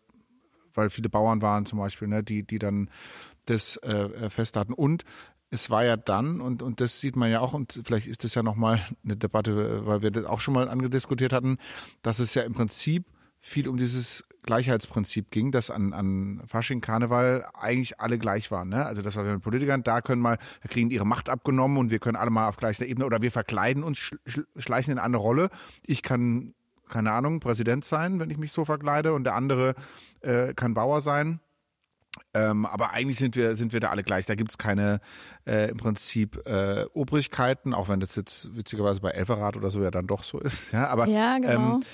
weil 0.74 0.90
viele 0.90 1.08
Bauern 1.08 1.40
waren 1.42 1.64
zum 1.64 1.78
Beispiel, 1.78 2.08
ne, 2.08 2.22
die, 2.22 2.42
die 2.42 2.58
dann 2.58 2.90
das 3.46 3.76
äh, 3.78 3.92
äh 3.92 4.30
fest 4.30 4.56
hatten. 4.56 4.72
Und 4.72 5.04
es 5.50 5.70
war 5.70 5.84
ja 5.84 5.96
dann, 5.96 6.40
und, 6.40 6.62
und 6.62 6.80
das 6.80 7.00
sieht 7.00 7.16
man 7.16 7.30
ja 7.30 7.40
auch, 7.40 7.54
und 7.54 7.80
vielleicht 7.84 8.08
ist 8.08 8.24
das 8.24 8.34
ja 8.34 8.42
nochmal 8.42 8.80
eine 9.04 9.16
Debatte, 9.16 9.86
weil 9.86 10.02
wir 10.02 10.10
das 10.10 10.24
auch 10.24 10.40
schon 10.40 10.54
mal 10.54 10.68
angediskutiert 10.68 11.32
hatten, 11.32 11.58
dass 12.02 12.18
es 12.18 12.34
ja 12.34 12.42
im 12.42 12.54
Prinzip 12.54 13.06
viel 13.40 13.68
um 13.68 13.76
dieses 13.76 14.24
Gleichheitsprinzip 14.42 15.30
ging, 15.30 15.50
dass 15.50 15.70
an, 15.70 15.92
an 15.92 16.42
Fasching, 16.46 16.80
Karneval 16.80 17.46
eigentlich 17.54 18.00
alle 18.00 18.18
gleich 18.18 18.50
waren. 18.50 18.68
Ne? 18.68 18.86
Also 18.86 19.02
das 19.02 19.16
war 19.16 19.24
mit 19.24 19.42
Politikern, 19.42 19.82
da 19.82 20.00
können 20.00 20.22
mal, 20.22 20.38
da 20.62 20.68
kriegen 20.68 20.90
ihre 20.90 21.06
Macht 21.06 21.28
abgenommen 21.28 21.78
und 21.78 21.90
wir 21.90 21.98
können 21.98 22.16
alle 22.16 22.30
mal 22.30 22.48
auf 22.48 22.56
gleicher 22.56 22.86
Ebene 22.86 23.06
oder 23.06 23.22
wir 23.22 23.32
verkleiden 23.32 23.82
uns, 23.82 23.98
schleichen 24.56 24.92
in 24.92 24.98
eine 24.98 25.04
andere 25.04 25.22
Rolle. 25.22 25.50
Ich 25.84 26.02
kann 26.02 26.54
keine 26.88 27.12
Ahnung, 27.12 27.40
Präsident 27.40 27.84
sein, 27.84 28.20
wenn 28.20 28.30
ich 28.30 28.38
mich 28.38 28.52
so 28.52 28.64
verkleide, 28.64 29.12
und 29.12 29.24
der 29.24 29.34
andere 29.34 29.74
äh, 30.20 30.54
kann 30.54 30.74
Bauer 30.74 31.00
sein. 31.00 31.40
Ähm, 32.32 32.64
aber 32.64 32.92
eigentlich 32.92 33.18
sind 33.18 33.36
wir 33.36 33.56
sind 33.56 33.74
wir 33.74 33.80
da 33.80 33.90
alle 33.90 34.02
gleich. 34.02 34.24
Da 34.24 34.34
gibt's 34.34 34.56
keine 34.56 35.00
äh, 35.46 35.68
im 35.70 35.76
Prinzip 35.76 36.40
äh, 36.46 36.86
Obrigkeiten, 36.94 37.74
auch 37.74 37.90
wenn 37.90 38.00
das 38.00 38.16
jetzt 38.16 38.56
witzigerweise 38.56 39.02
bei 39.02 39.10
Elferrad 39.10 39.56
oder 39.56 39.70
so 39.70 39.82
ja 39.82 39.90
dann 39.90 40.06
doch 40.06 40.24
so 40.24 40.38
ist. 40.38 40.72
Ja, 40.72 40.86
aber 40.88 41.08
ja, 41.08 41.38
genau. 41.38 41.76
ähm, 41.76 41.84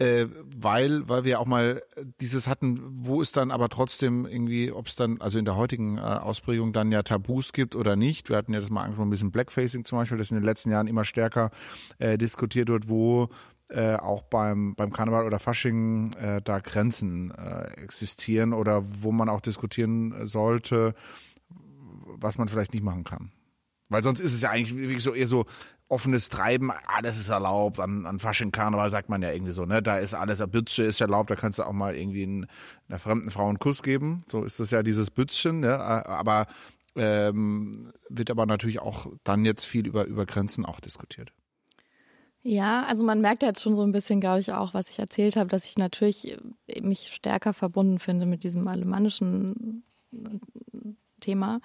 äh, 0.00 0.28
weil, 0.56 1.06
weil 1.10 1.24
wir 1.24 1.40
auch 1.40 1.46
mal 1.46 1.82
dieses 2.22 2.48
hatten, 2.48 2.80
wo 2.90 3.20
es 3.20 3.32
dann 3.32 3.50
aber 3.50 3.68
trotzdem 3.68 4.24
irgendwie, 4.24 4.72
ob 4.72 4.86
es 4.86 4.96
dann, 4.96 5.20
also 5.20 5.38
in 5.38 5.44
der 5.44 5.56
heutigen 5.56 5.98
äh, 5.98 6.00
Ausprägung 6.00 6.72
dann 6.72 6.90
ja 6.90 7.02
Tabus 7.02 7.52
gibt 7.52 7.76
oder 7.76 7.96
nicht. 7.96 8.30
Wir 8.30 8.38
hatten 8.38 8.54
ja 8.54 8.60
das 8.60 8.70
mal 8.70 8.80
angesprochen, 8.80 9.08
ein 9.08 9.10
bisschen 9.10 9.30
Blackfacing 9.30 9.84
zum 9.84 9.98
Beispiel, 9.98 10.16
das 10.16 10.30
in 10.30 10.38
den 10.38 10.44
letzten 10.44 10.70
Jahren 10.70 10.86
immer 10.86 11.04
stärker 11.04 11.50
äh, 11.98 12.16
diskutiert 12.16 12.70
wird, 12.70 12.88
wo 12.88 13.28
äh, 13.68 13.96
auch 13.96 14.22
beim, 14.22 14.74
beim 14.74 14.90
Karneval 14.90 15.26
oder 15.26 15.38
Fasching 15.38 16.14
äh, 16.14 16.40
da 16.42 16.60
Grenzen 16.60 17.30
äh, 17.32 17.64
existieren 17.82 18.54
oder 18.54 18.82
wo 19.02 19.12
man 19.12 19.28
auch 19.28 19.42
diskutieren 19.42 20.26
sollte, 20.26 20.94
was 22.06 22.38
man 22.38 22.48
vielleicht 22.48 22.72
nicht 22.72 22.82
machen 22.82 23.04
kann. 23.04 23.32
Weil 23.90 24.02
sonst 24.02 24.20
ist 24.20 24.32
es 24.32 24.40
ja 24.40 24.50
eigentlich 24.50 24.74
wirklich 24.74 25.02
so 25.02 25.12
eher 25.12 25.26
so 25.26 25.44
offenes 25.90 26.28
Treiben, 26.28 26.70
alles 26.86 27.18
ist 27.18 27.28
erlaubt. 27.28 27.80
An, 27.80 28.06
an 28.06 28.18
Fasching 28.18 28.52
Karneval 28.52 28.90
sagt 28.90 29.08
man 29.08 29.22
ja 29.22 29.32
irgendwie 29.32 29.52
so, 29.52 29.66
ne? 29.66 29.82
Da 29.82 29.98
ist 29.98 30.14
alles, 30.14 30.40
ein 30.40 30.50
Bützche 30.50 30.84
ist 30.84 31.00
erlaubt, 31.00 31.30
da 31.30 31.36
kannst 31.36 31.58
du 31.58 31.64
auch 31.64 31.72
mal 31.72 31.96
irgendwie 31.96 32.46
einer 32.88 32.98
fremden 32.98 33.30
Frau 33.30 33.48
einen 33.48 33.58
Kuss 33.58 33.82
geben. 33.82 34.24
So 34.26 34.44
ist 34.44 34.60
das 34.60 34.70
ja 34.70 34.82
dieses 34.82 35.10
Bützchen, 35.10 35.60
ne? 35.60 35.78
Aber 35.78 36.46
ähm, 36.96 37.92
wird 38.08 38.30
aber 38.30 38.46
natürlich 38.46 38.80
auch 38.80 39.06
dann 39.24 39.44
jetzt 39.44 39.64
viel 39.64 39.86
über, 39.86 40.04
über 40.04 40.26
Grenzen 40.26 40.64
auch 40.64 40.80
diskutiert. 40.80 41.32
Ja, 42.42 42.86
also 42.86 43.02
man 43.02 43.20
merkt 43.20 43.42
ja 43.42 43.48
jetzt 43.48 43.60
schon 43.60 43.76
so 43.76 43.82
ein 43.82 43.92
bisschen, 43.92 44.20
glaube 44.20 44.40
ich, 44.40 44.52
auch, 44.52 44.72
was 44.72 44.88
ich 44.88 44.98
erzählt 44.98 45.36
habe, 45.36 45.48
dass 45.48 45.66
ich 45.66 45.76
natürlich 45.76 46.38
mich 46.80 47.08
stärker 47.12 47.52
verbunden 47.52 47.98
finde 47.98 48.26
mit 48.26 48.44
diesem 48.44 48.66
alemannischen 48.66 49.84
Thema, 51.20 51.60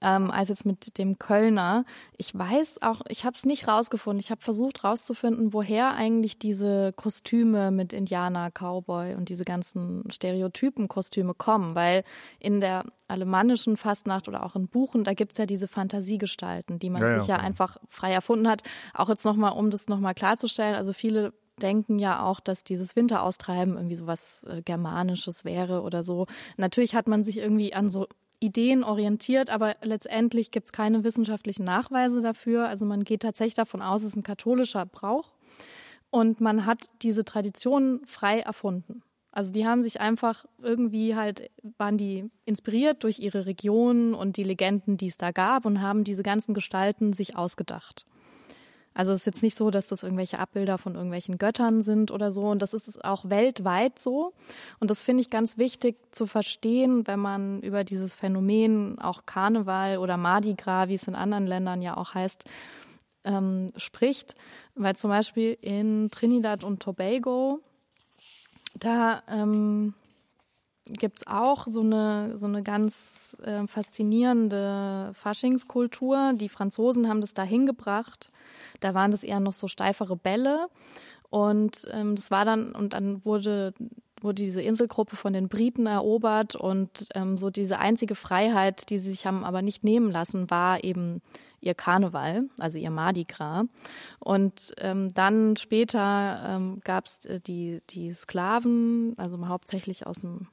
ähm, 0.00 0.30
als 0.30 0.48
jetzt 0.48 0.66
mit 0.66 0.98
dem 0.98 1.18
Kölner. 1.18 1.84
Ich 2.16 2.36
weiß 2.36 2.82
auch, 2.82 3.00
ich 3.08 3.24
habe 3.24 3.36
es 3.36 3.44
nicht 3.44 3.66
rausgefunden. 3.66 4.20
Ich 4.20 4.30
habe 4.30 4.40
versucht 4.40 4.84
rauszufinden, 4.84 5.52
woher 5.52 5.94
eigentlich 5.94 6.38
diese 6.38 6.92
Kostüme 6.92 7.70
mit 7.70 7.92
Indianer, 7.92 8.50
Cowboy 8.50 9.14
und 9.14 9.28
diese 9.28 9.44
ganzen 9.44 10.10
Stereotypen-Kostüme 10.10 11.34
kommen, 11.34 11.74
weil 11.74 12.04
in 12.38 12.60
der 12.60 12.84
alemannischen 13.08 13.76
Fastnacht 13.76 14.28
oder 14.28 14.44
auch 14.44 14.54
in 14.54 14.68
Buchen, 14.68 15.02
da 15.02 15.14
gibt's 15.14 15.38
ja 15.38 15.46
diese 15.46 15.66
Fantasiegestalten, 15.66 16.78
die 16.78 16.90
man 16.90 17.02
ja, 17.02 17.18
sich 17.18 17.28
ja, 17.28 17.36
ja 17.36 17.42
einfach 17.42 17.78
frei 17.88 18.12
erfunden 18.12 18.48
hat. 18.48 18.62
Auch 18.94 19.08
jetzt 19.08 19.24
nochmal, 19.24 19.52
um 19.52 19.70
das 19.70 19.88
nochmal 19.88 20.14
klarzustellen, 20.14 20.74
also 20.74 20.92
viele 20.92 21.32
denken 21.58 21.98
ja 21.98 22.22
auch, 22.22 22.40
dass 22.40 22.64
dieses 22.64 22.96
Winteraustreiben 22.96 23.74
irgendwie 23.74 23.96
so 23.96 24.06
was 24.06 24.44
äh, 24.44 24.62
Germanisches 24.62 25.44
wäre 25.44 25.82
oder 25.82 26.02
so. 26.02 26.26
Natürlich 26.56 26.94
hat 26.94 27.08
man 27.08 27.24
sich 27.24 27.38
irgendwie 27.38 27.74
an 27.74 27.90
so 27.90 28.06
Ideen 28.40 28.84
orientiert, 28.84 29.50
aber 29.50 29.76
letztendlich 29.82 30.50
gibt 30.50 30.66
es 30.66 30.72
keine 30.72 31.04
wissenschaftlichen 31.04 31.64
Nachweise 31.64 32.20
dafür. 32.20 32.68
Also 32.68 32.84
man 32.84 33.04
geht 33.04 33.22
tatsächlich 33.22 33.54
davon 33.54 33.82
aus, 33.82 34.02
es 34.02 34.08
ist 34.08 34.16
ein 34.16 34.22
katholischer 34.22 34.86
Brauch 34.86 35.34
und 36.10 36.40
man 36.40 36.64
hat 36.64 36.90
diese 37.02 37.24
Tradition 37.24 38.00
frei 38.06 38.40
erfunden. 38.40 39.02
Also 39.30 39.52
die 39.52 39.66
haben 39.66 39.82
sich 39.82 40.00
einfach 40.00 40.46
irgendwie 40.62 41.14
halt, 41.14 41.50
waren 41.76 41.98
die 41.98 42.30
inspiriert 42.44 43.04
durch 43.04 43.18
ihre 43.18 43.46
Region 43.46 44.14
und 44.14 44.36
die 44.36 44.44
Legenden, 44.44 44.96
die 44.96 45.08
es 45.08 45.18
da 45.18 45.32
gab 45.32 45.64
und 45.66 45.82
haben 45.82 46.02
diese 46.02 46.22
ganzen 46.22 46.54
Gestalten 46.54 47.12
sich 47.12 47.36
ausgedacht. 47.36 48.06
Also 48.98 49.12
es 49.12 49.20
ist 49.20 49.26
jetzt 49.26 49.42
nicht 49.44 49.56
so, 49.56 49.70
dass 49.70 49.86
das 49.86 50.02
irgendwelche 50.02 50.40
Abbilder 50.40 50.76
von 50.76 50.96
irgendwelchen 50.96 51.38
Göttern 51.38 51.84
sind 51.84 52.10
oder 52.10 52.32
so. 52.32 52.42
Und 52.48 52.62
das 52.62 52.74
ist 52.74 53.04
auch 53.04 53.30
weltweit 53.30 53.96
so. 54.00 54.32
Und 54.80 54.90
das 54.90 55.02
finde 55.02 55.20
ich 55.20 55.30
ganz 55.30 55.56
wichtig 55.56 55.96
zu 56.10 56.26
verstehen, 56.26 57.06
wenn 57.06 57.20
man 57.20 57.62
über 57.62 57.84
dieses 57.84 58.14
Phänomen 58.14 58.98
auch 58.98 59.24
Karneval 59.24 59.98
oder 59.98 60.16
Mardi 60.16 60.54
Gras, 60.54 60.88
wie 60.88 60.96
es 60.96 61.06
in 61.06 61.14
anderen 61.14 61.46
Ländern 61.46 61.80
ja 61.80 61.96
auch 61.96 62.14
heißt, 62.14 62.42
ähm, 63.22 63.70
spricht. 63.76 64.34
Weil 64.74 64.96
zum 64.96 65.10
Beispiel 65.10 65.56
in 65.60 66.10
Trinidad 66.10 66.64
und 66.64 66.82
Tobago, 66.82 67.60
da 68.80 69.22
ähm, 69.28 69.94
gibt 70.86 71.18
es 71.18 71.26
auch 71.28 71.68
so 71.68 71.82
eine, 71.82 72.36
so 72.36 72.48
eine 72.48 72.64
ganz 72.64 73.36
äh, 73.44 73.64
faszinierende 73.68 75.12
Faschingskultur. 75.14 76.32
Die 76.34 76.48
Franzosen 76.48 77.08
haben 77.08 77.20
das 77.20 77.32
da 77.32 77.44
hingebracht 77.44 78.32
da 78.80 78.94
waren 78.94 79.10
das 79.10 79.22
eher 79.22 79.40
noch 79.40 79.52
so 79.52 79.68
steifere 79.68 80.16
Bälle. 80.16 80.68
Und 81.30 81.86
ähm, 81.92 82.16
das 82.16 82.30
war 82.30 82.44
dann, 82.44 82.72
und 82.72 82.94
dann 82.94 83.24
wurde, 83.24 83.74
wurde 84.20 84.42
diese 84.42 84.62
Inselgruppe 84.62 85.16
von 85.16 85.32
den 85.32 85.48
Briten 85.48 85.86
erobert 85.86 86.56
und 86.56 87.06
ähm, 87.14 87.36
so 87.36 87.50
diese 87.50 87.78
einzige 87.78 88.14
Freiheit, 88.14 88.88
die 88.88 88.98
sie 88.98 89.10
sich 89.10 89.26
haben 89.26 89.44
aber 89.44 89.60
nicht 89.60 89.84
nehmen 89.84 90.10
lassen, 90.10 90.50
war 90.50 90.82
eben 90.82 91.20
ihr 91.60 91.74
Karneval, 91.74 92.48
also 92.58 92.78
ihr 92.78 92.90
Mardi 92.90 93.24
Gras. 93.24 93.66
Und 94.20 94.72
ähm, 94.78 95.12
dann 95.12 95.56
später 95.56 96.44
ähm, 96.48 96.80
gab 96.82 97.06
es 97.06 97.26
äh, 97.26 97.40
die, 97.40 97.82
die 97.90 98.14
Sklaven, 98.14 99.14
also 99.18 99.48
hauptsächlich 99.48 100.06
aus 100.06 100.20
dem 100.20 100.48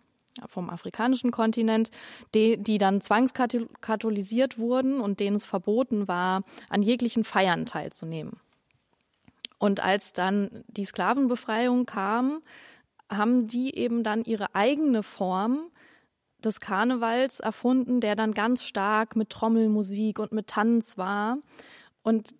vom 0.48 0.70
afrikanischen 0.70 1.32
Kontinent, 1.32 1.92
die, 2.34 2.58
die 2.58 2.78
dann 2.78 3.02
zwangskatholisiert 3.02 4.58
wurden 4.58 5.00
und 5.00 5.20
denen 5.20 5.36
es 5.36 5.46
verboten 5.46 6.08
war, 6.08 6.44
an 6.70 6.82
jeglichen 6.82 7.24
Feiern 7.24 7.66
teilzunehmen. 7.66 8.40
Und 9.58 9.80
als 9.80 10.14
dann 10.14 10.64
die 10.68 10.86
Sklavenbefreiung 10.86 11.86
kam, 11.86 12.42
haben 13.10 13.48
die 13.48 13.76
eben 13.76 14.04
dann 14.04 14.24
ihre 14.24 14.54
eigene 14.56 15.04
Form 15.04 15.70
des 16.44 16.60
Karnevals 16.60 17.40
erfunden, 17.40 18.02
der 18.02 18.16
dann 18.16 18.34
ganz 18.34 18.64
stark 18.64 19.16
mit 19.16 19.30
Trommelmusik 19.30 20.20
und 20.20 20.32
mit 20.32 20.48
Tanz 20.48 20.98
war. 20.98 21.38
Und 22.04 22.36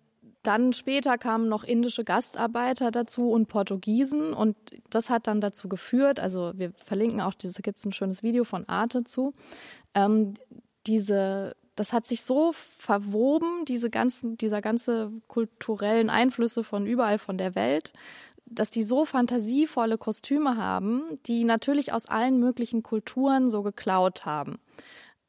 dann 0.46 0.72
später 0.72 1.18
kamen 1.18 1.48
noch 1.48 1.64
indische 1.64 2.04
Gastarbeiter 2.04 2.90
dazu 2.90 3.30
und 3.30 3.48
Portugiesen. 3.48 4.32
Und 4.32 4.56
das 4.90 5.10
hat 5.10 5.26
dann 5.26 5.40
dazu 5.40 5.68
geführt, 5.68 6.20
also 6.20 6.52
wir 6.56 6.72
verlinken 6.84 7.20
auch, 7.20 7.34
da 7.34 7.48
gibt 7.62 7.78
es 7.78 7.84
ein 7.84 7.92
schönes 7.92 8.22
Video 8.22 8.44
von 8.44 8.68
Arte 8.68 9.04
zu, 9.04 9.34
ähm, 9.94 10.34
diese, 10.86 11.56
das 11.74 11.92
hat 11.92 12.06
sich 12.06 12.22
so 12.22 12.52
verwoben, 12.78 13.64
diese 13.66 13.90
ganzen, 13.90 14.38
dieser 14.38 14.60
ganze 14.60 15.10
kulturellen 15.26 16.10
Einflüsse 16.10 16.62
von 16.62 16.86
überall 16.86 17.18
von 17.18 17.38
der 17.38 17.54
Welt, 17.54 17.92
dass 18.46 18.70
die 18.70 18.84
so 18.84 19.04
fantasievolle 19.04 19.98
Kostüme 19.98 20.56
haben, 20.56 21.18
die 21.26 21.44
natürlich 21.44 21.92
aus 21.92 22.06
allen 22.06 22.38
möglichen 22.38 22.82
Kulturen 22.82 23.50
so 23.50 23.62
geklaut 23.62 24.24
haben. 24.24 24.58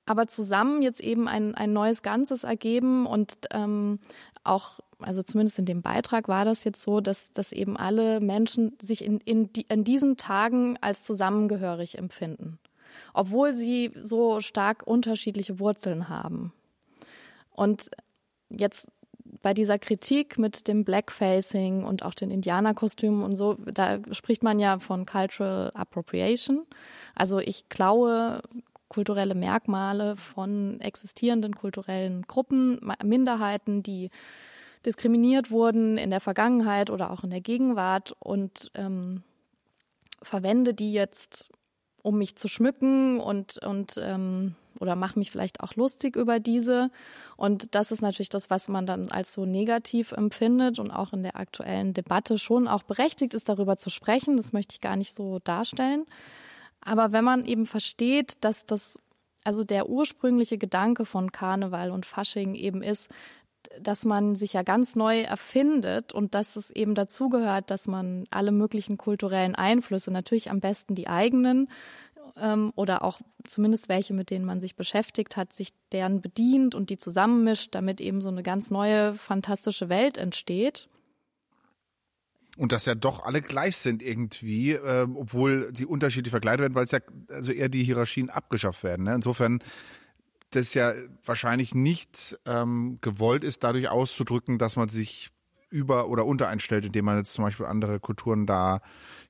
Aber 0.05 0.27
zusammen 0.27 0.81
jetzt 0.81 1.01
eben 1.01 1.27
ein, 1.27 1.55
ein 1.55 1.73
neues 1.73 2.01
Ganzes 2.01 2.43
ergeben 2.43 3.07
und 3.07 3.33
ähm, 3.51 3.99
auch 4.47 4.79
also 4.99 5.23
zumindest 5.23 5.59
in 5.59 5.65
dem 5.65 5.81
Beitrag 5.81 6.27
war 6.27 6.45
das 6.45 6.63
jetzt 6.63 6.81
so, 6.81 7.01
dass, 7.01 7.31
dass 7.31 7.51
eben 7.51 7.77
alle 7.77 8.19
Menschen 8.19 8.77
sich 8.81 9.03
in, 9.03 9.19
in, 9.19 9.51
die, 9.53 9.65
in 9.69 9.83
diesen 9.83 10.17
Tagen 10.17 10.77
als 10.81 11.03
zusammengehörig 11.03 11.97
empfinden, 11.97 12.59
obwohl 13.13 13.55
sie 13.55 13.91
so 14.01 14.41
stark 14.41 14.85
unterschiedliche 14.85 15.59
Wurzeln 15.59 16.09
haben. 16.09 16.53
Und 17.51 17.91
jetzt 18.49 18.91
bei 19.41 19.53
dieser 19.53 19.77
Kritik 19.77 20.39
mit 20.39 20.67
dem 20.67 20.83
Blackfacing 20.83 21.83
und 21.83 22.03
auch 22.03 22.13
den 22.13 22.31
Indianerkostümen 22.31 23.23
und 23.23 23.35
so, 23.35 23.55
da 23.55 23.99
spricht 24.11 24.41
man 24.41 24.59
ja 24.59 24.79
von 24.79 25.05
Cultural 25.05 25.71
Appropriation. 25.73 26.65
Also 27.13 27.39
ich 27.39 27.69
klaue 27.69 28.41
kulturelle 28.89 29.35
Merkmale 29.35 30.15
von 30.17 30.79
existierenden 30.79 31.55
kulturellen 31.55 32.23
Gruppen, 32.23 32.79
Minderheiten, 33.03 33.83
die 33.83 34.09
diskriminiert 34.85 35.51
wurden 35.51 35.97
in 35.97 36.09
der 36.09 36.21
Vergangenheit 36.21 36.89
oder 36.89 37.11
auch 37.11 37.23
in 37.23 37.29
der 37.29 37.41
Gegenwart 37.41 38.15
und 38.19 38.71
ähm, 38.75 39.23
verwende 40.21 40.73
die 40.73 40.93
jetzt, 40.93 41.49
um 42.01 42.17
mich 42.17 42.37
zu 42.37 42.47
schmücken 42.47 43.19
und, 43.19 43.57
und 43.65 43.95
ähm, 44.01 44.55
oder 44.79 44.95
mache 44.95 45.19
mich 45.19 45.31
vielleicht 45.31 45.61
auch 45.61 45.75
lustig 45.75 46.15
über 46.15 46.39
diese. 46.39 46.91
Und 47.35 47.73
das 47.75 47.91
ist 47.91 48.01
natürlich 48.01 48.29
das, 48.29 48.49
was 48.49 48.69
man 48.69 48.85
dann 48.85 49.09
als 49.09 49.33
so 49.33 49.45
negativ 49.45 50.11
empfindet 50.11 50.79
und 50.79 50.91
auch 50.91 51.13
in 51.13 51.23
der 51.23 51.35
aktuellen 51.35 51.93
Debatte 51.93 52.37
schon 52.37 52.67
auch 52.67 52.83
berechtigt 52.83 53.33
ist, 53.33 53.49
darüber 53.49 53.77
zu 53.77 53.89
sprechen. 53.89 54.37
Das 54.37 54.53
möchte 54.53 54.73
ich 54.73 54.81
gar 54.81 54.95
nicht 54.95 55.15
so 55.15 55.39
darstellen. 55.39 56.05
Aber 56.87 57.11
wenn 57.11 57.25
man 57.25 57.43
eben 57.45 57.65
versteht, 57.65 58.37
dass 58.41 58.65
das 58.65 58.97
also 59.43 59.65
der 59.65 59.89
ursprüngliche 59.89 60.57
Gedanke 60.57 61.05
von 61.05 61.33
Karneval 61.33 61.91
und 61.91 62.05
Fasching 62.05 62.55
eben 62.55 62.81
ist, 62.81 63.09
dass 63.81 64.05
man 64.05 64.35
sich 64.35 64.53
ja 64.53 64.63
ganz 64.63 64.95
neu 64.95 65.21
erfindet 65.21 66.13
und 66.13 66.33
dass 66.33 66.55
es 66.55 66.71
eben 66.71 66.95
dazugehört, 66.95 67.71
dass 67.71 67.87
man 67.87 68.25
alle 68.31 68.53
möglichen 68.53 68.97
kulturellen 68.97 69.53
Einflüsse, 69.53 70.11
natürlich 70.11 70.49
am 70.49 70.61
besten 70.61 70.95
die 70.95 71.09
eigenen 71.09 71.69
ähm, 72.37 72.71
oder 72.77 73.03
auch 73.03 73.19
zumindest 73.45 73.89
welche, 73.89 74.13
mit 74.13 74.29
denen 74.29 74.45
man 74.45 74.61
sich 74.61 74.77
beschäftigt 74.77 75.35
hat, 75.35 75.51
sich 75.51 75.73
deren 75.91 76.21
bedient 76.21 76.73
und 76.73 76.89
die 76.89 76.97
zusammenmischt, 76.97 77.75
damit 77.75 77.99
eben 77.99 78.21
so 78.21 78.29
eine 78.29 78.43
ganz 78.43 78.71
neue, 78.71 79.13
fantastische 79.15 79.89
Welt 79.89 80.17
entsteht. 80.17 80.87
Und 82.57 82.71
dass 82.71 82.85
ja 82.85 82.95
doch 82.95 83.23
alle 83.23 83.41
gleich 83.41 83.77
sind 83.77 84.01
irgendwie, 84.03 84.73
äh, 84.73 85.07
obwohl 85.13 85.71
die 85.71 85.85
unterschiedlich 85.85 86.31
verkleidet 86.31 86.61
werden, 86.61 86.75
weil 86.75 86.85
es 86.85 86.91
ja 86.91 86.99
also 87.29 87.51
eher 87.51 87.69
die 87.69 87.83
Hierarchien 87.83 88.29
abgeschafft 88.29 88.83
werden. 88.83 89.05
Ne? 89.05 89.15
Insofern 89.15 89.59
das 90.51 90.73
ja 90.73 90.93
wahrscheinlich 91.25 91.75
nicht 91.75 92.37
ähm, 92.45 92.99
gewollt 93.01 93.43
ist, 93.43 93.63
dadurch 93.63 93.89
auszudrücken, 93.89 94.57
dass 94.57 94.75
man 94.75 94.89
sich 94.89 95.29
über- 95.69 96.07
oder 96.07 96.25
untereinstellt, 96.25 96.85
indem 96.85 97.05
man 97.05 97.17
jetzt 97.17 97.33
zum 97.33 97.43
Beispiel 97.43 97.65
andere 97.65 97.99
Kulturen 97.99 98.45
da 98.45 98.81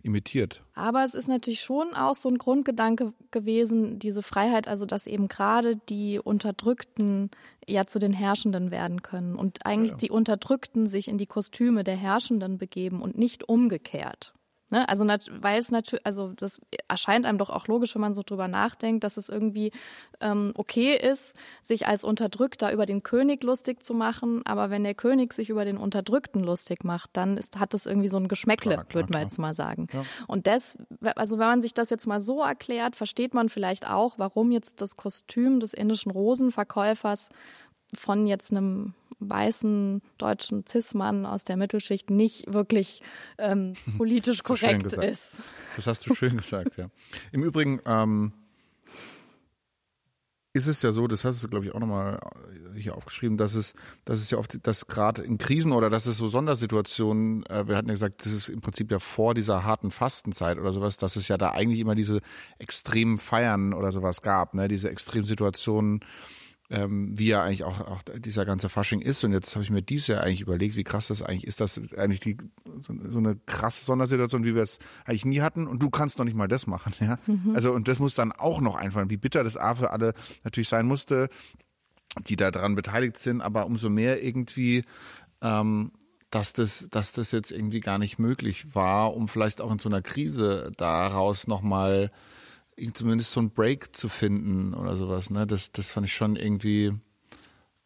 imitiert. 0.03 0.61
Aber 0.75 1.03
es 1.03 1.13
ist 1.13 1.27
natürlich 1.27 1.61
schon 1.61 1.93
auch 1.95 2.15
so 2.15 2.29
ein 2.29 2.37
Grundgedanke 2.37 3.13
gewesen, 3.31 3.99
diese 3.99 4.23
Freiheit, 4.23 4.67
also 4.67 4.85
dass 4.85 5.07
eben 5.07 5.27
gerade 5.27 5.75
die 5.89 6.19
Unterdrückten 6.19 7.31
ja 7.67 7.85
zu 7.85 7.99
den 7.99 8.13
Herrschenden 8.13 8.71
werden 8.71 9.01
können 9.01 9.35
und 9.35 9.65
eigentlich 9.65 9.91
ja. 9.91 9.97
die 9.97 10.11
Unterdrückten 10.11 10.87
sich 10.87 11.07
in 11.07 11.17
die 11.17 11.25
Kostüme 11.25 11.83
der 11.83 11.97
Herrschenden 11.97 12.57
begeben 12.57 13.01
und 13.01 13.17
nicht 13.17 13.49
umgekehrt. 13.49 14.33
Ne? 14.69 14.87
Also 14.89 15.05
weil 15.05 15.59
es 15.59 15.71
natürlich, 15.71 16.05
also 16.05 16.33
das 16.33 16.59
erscheint 16.87 17.25
einem 17.25 17.37
doch 17.37 17.49
auch 17.49 17.67
logisch, 17.67 17.95
wenn 17.95 18.01
man 18.01 18.13
so 18.13 18.21
drüber 18.21 18.47
nachdenkt, 18.47 19.03
dass 19.03 19.15
es 19.15 19.29
irgendwie 19.29 19.71
ähm, 20.19 20.51
okay 20.55 20.95
ist, 20.95 21.37
sich 21.61 21.87
als 21.87 22.03
Unterdrückter 22.03 22.73
über 22.73 22.85
den 22.85 23.01
König 23.01 23.43
lustig 23.43 23.83
zu 23.83 23.93
machen, 23.93 24.45
aber 24.45 24.69
wenn 24.69 24.83
der 24.83 24.93
König 24.93 25.33
sich 25.33 25.49
über 25.49 25.63
den 25.63 25.77
Unterdrückten 25.77 26.43
lustig 26.43 26.83
macht, 26.83 27.11
dann 27.13 27.37
ist, 27.37 27.57
hat 27.57 27.73
das 27.73 27.85
irgendwie 27.85 28.09
so 28.09 28.17
ein 28.17 28.27
Geschmäckle, 28.27 28.85
würde 28.91 29.13
man 29.13 29.21
jetzt 29.21 29.39
mal 29.39 29.53
sagen. 29.53 29.87
Ja. 29.93 30.03
Und 30.27 30.47
das, 30.47 30.77
also 31.15 31.39
wenn 31.39 31.47
man 31.47 31.61
sich 31.61 31.73
das 31.73 31.89
jetzt 31.89 32.05
mal 32.05 32.19
so 32.19 32.41
erklärt, 32.41 32.95
versteht 32.95 33.33
man 33.33 33.47
vielleicht 33.47 33.87
auch, 33.87 34.15
warum 34.17 34.51
jetzt 34.51 34.81
das 34.81 34.97
Kostüm 34.97 35.59
des 35.61 35.73
indischen 35.73 36.11
Rosenverkäufers 36.11 37.29
von 37.95 38.27
jetzt 38.27 38.51
einem 38.51 38.93
weißen 39.19 40.01
deutschen 40.17 40.65
Cis-Mann 40.67 41.25
aus 41.25 41.43
der 41.43 41.57
Mittelschicht 41.57 42.09
nicht 42.09 42.53
wirklich 42.53 43.01
ähm, 43.37 43.73
politisch 43.97 44.43
korrekt 44.43 44.93
ist. 44.93 45.37
Das 45.75 45.87
hast 45.87 46.07
du 46.07 46.15
schön 46.15 46.37
gesagt, 46.37 46.77
ja. 46.77 46.89
Im 47.31 47.43
Übrigen 47.43 47.81
ähm, 47.85 48.33
ist 50.57 50.67
es 50.67 50.81
ja 50.81 50.91
so, 50.91 51.07
das 51.07 51.23
hast 51.23 51.43
du, 51.43 51.47
glaube 51.47 51.65
ich, 51.65 51.73
auch 51.73 51.79
nochmal 51.79 52.19
hier 52.75 52.95
aufgeschrieben, 52.95 53.37
dass 53.37 53.53
es, 53.53 53.73
dass 54.05 54.19
es 54.19 54.31
ja 54.31 54.37
oft, 54.37 54.65
dass 54.65 54.87
gerade 54.87 55.21
in 55.21 55.37
Krisen 55.37 55.71
oder 55.71 55.89
dass 55.89 56.05
es 56.07 56.17
so 56.17 56.27
Sondersituationen, 56.27 57.45
äh, 57.45 57.67
wir 57.67 57.77
hatten 57.77 57.87
ja 57.87 57.93
gesagt, 57.93 58.25
das 58.25 58.33
ist 58.33 58.49
im 58.49 58.61
Prinzip 58.61 58.91
ja 58.91 58.99
vor 58.99 59.33
dieser 59.33 59.63
harten 59.63 59.91
Fastenzeit 59.91 60.57
oder 60.57 60.73
sowas, 60.73 60.97
dass 60.97 61.15
es 61.15 61.27
ja 61.27 61.37
da 61.37 61.51
eigentlich 61.51 61.79
immer 61.79 61.95
diese 61.95 62.21
extremen 62.57 63.19
Feiern 63.19 63.73
oder 63.73 63.91
sowas 63.91 64.21
gab, 64.21 64.53
ne, 64.53 64.67
diese 64.67 64.89
Extremsituationen, 64.89 66.01
ähm, 66.69 67.17
wie 67.17 67.27
ja 67.27 67.43
eigentlich 67.43 67.63
auch, 67.63 67.79
auch 67.81 68.01
dieser 68.17 68.45
ganze 68.45 68.69
Fasching 68.69 69.01
ist. 69.01 69.23
Und 69.23 69.31
jetzt 69.31 69.55
habe 69.55 69.63
ich 69.63 69.69
mir 69.69 69.81
dies 69.81 70.07
ja 70.07 70.19
eigentlich 70.19 70.41
überlegt, 70.41 70.75
wie 70.75 70.83
krass 70.83 71.07
das 71.07 71.21
eigentlich 71.21 71.47
ist, 71.47 71.61
dass 71.61 71.79
eigentlich 71.93 72.19
die 72.19 72.37
so, 72.79 72.93
so 73.07 73.17
eine 73.19 73.37
krasse 73.45 73.85
Sondersituation, 73.85 74.43
wie 74.43 74.55
wir 74.55 74.63
es 74.63 74.79
eigentlich 75.05 75.25
nie 75.25 75.41
hatten. 75.41 75.67
Und 75.67 75.81
du 75.81 75.89
kannst 75.89 76.19
doch 76.19 76.25
nicht 76.25 76.35
mal 76.35 76.47
das 76.47 76.67
machen, 76.67 76.93
ja. 76.99 77.17
Mhm. 77.25 77.55
Also 77.55 77.71
und 77.71 77.87
das 77.87 77.99
muss 77.99 78.15
dann 78.15 78.31
auch 78.31 78.59
noch 78.59 78.75
einfallen, 78.75 79.09
wie 79.09 79.17
bitter 79.17 79.43
das 79.43 79.55
A 79.55 79.75
für 79.75 79.91
alle 79.91 80.13
natürlich 80.43 80.69
sein 80.69 80.85
musste, 80.85 81.29
die 82.27 82.35
da 82.35 82.51
dran 82.51 82.75
beteiligt 82.75 83.17
sind, 83.17 83.41
aber 83.41 83.65
umso 83.65 83.89
mehr 83.89 84.23
irgendwie 84.23 84.83
ähm, 85.41 85.91
dass 86.29 86.53
das, 86.53 86.87
dass 86.91 87.13
das 87.13 87.31
jetzt 87.31 87.51
irgendwie 87.51 87.79
gar 87.79 87.97
nicht 87.97 88.19
möglich 88.19 88.75
war, 88.75 89.15
um 89.15 89.27
vielleicht 89.27 89.61
auch 89.61 89.71
in 89.71 89.79
so 89.79 89.87
einer 89.87 90.01
Krise 90.01 90.71
daraus 90.75 91.47
nochmal 91.47 92.11
zumindest 92.93 93.31
so 93.31 93.39
ein 93.39 93.51
Break 93.51 93.95
zu 93.95 94.09
finden 94.09 94.73
oder 94.73 94.95
sowas. 94.95 95.29
Ne? 95.29 95.47
Das, 95.47 95.71
das 95.71 95.91
fand 95.91 96.07
ich 96.07 96.15
schon 96.15 96.35
irgendwie 96.35 96.93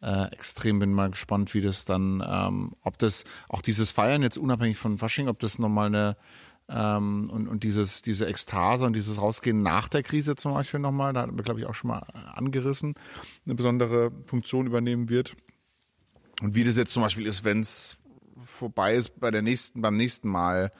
äh, 0.00 0.26
extrem. 0.32 0.78
Bin 0.78 0.92
mal 0.92 1.10
gespannt, 1.10 1.54
wie 1.54 1.60
das 1.60 1.84
dann, 1.84 2.22
ähm, 2.26 2.74
ob 2.82 2.98
das 2.98 3.24
auch 3.48 3.62
dieses 3.62 3.92
Feiern 3.92 4.22
jetzt 4.22 4.38
unabhängig 4.38 4.78
von 4.78 4.98
Fasching, 4.98 5.28
ob 5.28 5.38
das 5.38 5.58
nochmal 5.58 5.86
eine 5.86 6.16
ähm, 6.68 7.28
und, 7.30 7.48
und 7.48 7.64
dieses, 7.64 8.02
diese 8.02 8.26
Ekstase 8.26 8.84
und 8.86 8.94
dieses 8.94 9.20
Rausgehen 9.20 9.62
nach 9.62 9.88
der 9.88 10.02
Krise 10.02 10.36
zum 10.36 10.54
Beispiel 10.54 10.80
nochmal, 10.80 11.12
da 11.12 11.22
hatten 11.22 11.36
wir, 11.36 11.44
glaube 11.44 11.60
ich, 11.60 11.66
auch 11.66 11.74
schon 11.74 11.88
mal 11.88 12.00
angerissen, 12.34 12.94
eine 13.44 13.54
besondere 13.54 14.12
Funktion 14.26 14.66
übernehmen 14.66 15.08
wird. 15.08 15.34
Und 16.40 16.54
wie 16.54 16.64
das 16.64 16.76
jetzt 16.76 16.92
zum 16.92 17.02
Beispiel 17.02 17.26
ist, 17.26 17.44
wenn 17.44 17.60
es 17.60 17.98
vorbei 18.42 18.94
ist 18.94 19.20
bei 19.20 19.30
der 19.30 19.42
nächsten, 19.42 19.82
beim 19.82 19.96
nächsten 19.96 20.28
Mal, 20.28 20.72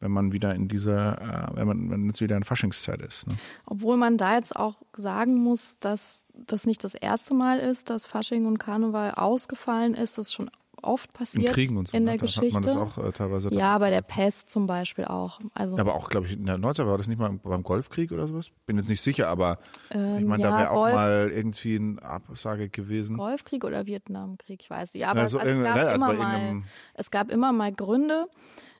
wenn 0.00 0.10
man 0.10 0.32
wieder 0.32 0.54
in 0.54 0.68
dieser, 0.68 1.50
äh, 1.52 1.56
wenn 1.56 1.66
man, 1.66 1.90
wenn 1.90 2.10
es 2.10 2.20
wieder 2.20 2.36
in 2.36 2.44
Faschingszeit 2.44 3.02
ist. 3.02 3.26
Ne? 3.26 3.34
Obwohl 3.66 3.96
man 3.96 4.16
da 4.16 4.36
jetzt 4.36 4.54
auch 4.54 4.76
sagen 4.94 5.42
muss, 5.42 5.78
dass 5.80 6.24
das 6.34 6.66
nicht 6.66 6.84
das 6.84 6.94
erste 6.94 7.34
Mal 7.34 7.58
ist, 7.58 7.90
dass 7.90 8.06
Fasching 8.06 8.46
und 8.46 8.58
Karneval 8.58 9.12
ausgefallen 9.12 9.94
ist. 9.94 10.18
Das 10.18 10.26
ist 10.26 10.34
schon 10.34 10.50
oft 10.82 11.12
passiert 11.12 11.46
in, 11.46 11.52
Kriegen 11.52 11.76
und 11.76 11.88
so, 11.88 11.96
in 11.96 12.04
der 12.04 12.14
ne? 12.14 12.20
Geschichte. 12.20 12.56
Hat 12.56 12.64
man 12.64 12.76
das 12.76 12.98
auch 12.98 13.04
äh, 13.04 13.12
teilweise. 13.12 13.52
Ja, 13.52 13.78
bei 13.78 13.90
der 13.90 14.02
Pest 14.02 14.50
zum 14.50 14.66
Beispiel 14.66 15.04
auch. 15.04 15.40
Also 15.54 15.76
aber 15.78 15.94
auch, 15.94 16.08
glaube 16.08 16.26
ich, 16.26 16.34
in 16.34 16.46
der 16.46 16.58
Neuzeit 16.58 16.86
war 16.86 16.98
das 16.98 17.08
nicht 17.08 17.18
mal 17.18 17.30
beim 17.42 17.62
Golfkrieg 17.62 18.12
oder 18.12 18.26
sowas? 18.26 18.50
Bin 18.66 18.76
jetzt 18.76 18.88
nicht 18.88 19.02
sicher, 19.02 19.28
aber 19.28 19.58
ähm, 19.90 20.18
ich 20.18 20.24
meine, 20.24 20.42
ja, 20.44 20.50
da 20.50 20.58
wäre 20.58 20.70
auch 20.70 20.92
mal 20.92 21.30
irgendwie 21.34 21.76
eine 21.76 22.02
Absage 22.02 22.68
gewesen. 22.68 23.16
Golfkrieg 23.16 23.64
oder 23.64 23.86
Vietnamkrieg, 23.86 24.60
ich 24.62 24.70
weiß 24.70 24.94
nicht. 24.94 25.06
Aber 25.06 25.22
ja, 25.22 25.28
so 25.28 25.38
es, 25.38 25.46
also 25.46 25.60
es, 25.60 25.66
gab 25.66 25.76
ne, 25.76 25.82
also 25.82 25.94
immer 25.94 26.12
mal, 26.14 26.62
es 26.94 27.10
gab 27.10 27.30
immer 27.30 27.52
mal 27.52 27.72
Gründe 27.72 28.26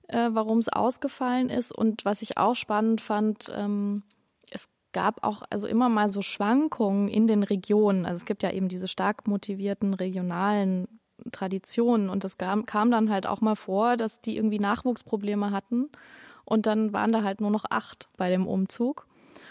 äh, 0.08 0.30
warum 0.32 0.58
es 0.58 0.68
ausgefallen 0.68 1.50
ist. 1.50 1.72
Und 1.72 2.04
was 2.04 2.22
ich 2.22 2.36
auch 2.36 2.54
spannend 2.54 3.00
fand, 3.00 3.50
ähm, 3.54 4.02
es 4.50 4.68
gab 4.92 5.24
auch 5.24 5.42
also 5.50 5.66
immer 5.66 5.88
mal 5.88 6.08
so 6.08 6.22
Schwankungen 6.22 7.08
in 7.08 7.26
den 7.26 7.42
Regionen. 7.42 8.06
Also 8.06 8.18
es 8.18 8.26
gibt 8.26 8.42
ja 8.42 8.50
eben 8.50 8.68
diese 8.68 8.88
stark 8.88 9.26
motivierten 9.26 9.94
regionalen 9.94 10.88
Traditionen 11.32 12.10
und 12.10 12.24
es 12.24 12.38
kam, 12.38 12.64
kam 12.64 12.90
dann 12.90 13.10
halt 13.10 13.26
auch 13.26 13.40
mal 13.40 13.56
vor, 13.56 13.96
dass 13.96 14.20
die 14.20 14.36
irgendwie 14.36 14.60
Nachwuchsprobleme 14.60 15.50
hatten 15.50 15.90
und 16.44 16.66
dann 16.66 16.92
waren 16.92 17.12
da 17.12 17.22
halt 17.22 17.40
nur 17.40 17.50
noch 17.50 17.64
acht 17.68 18.08
bei 18.16 18.30
dem 18.30 18.46
Umzug. 18.46 19.06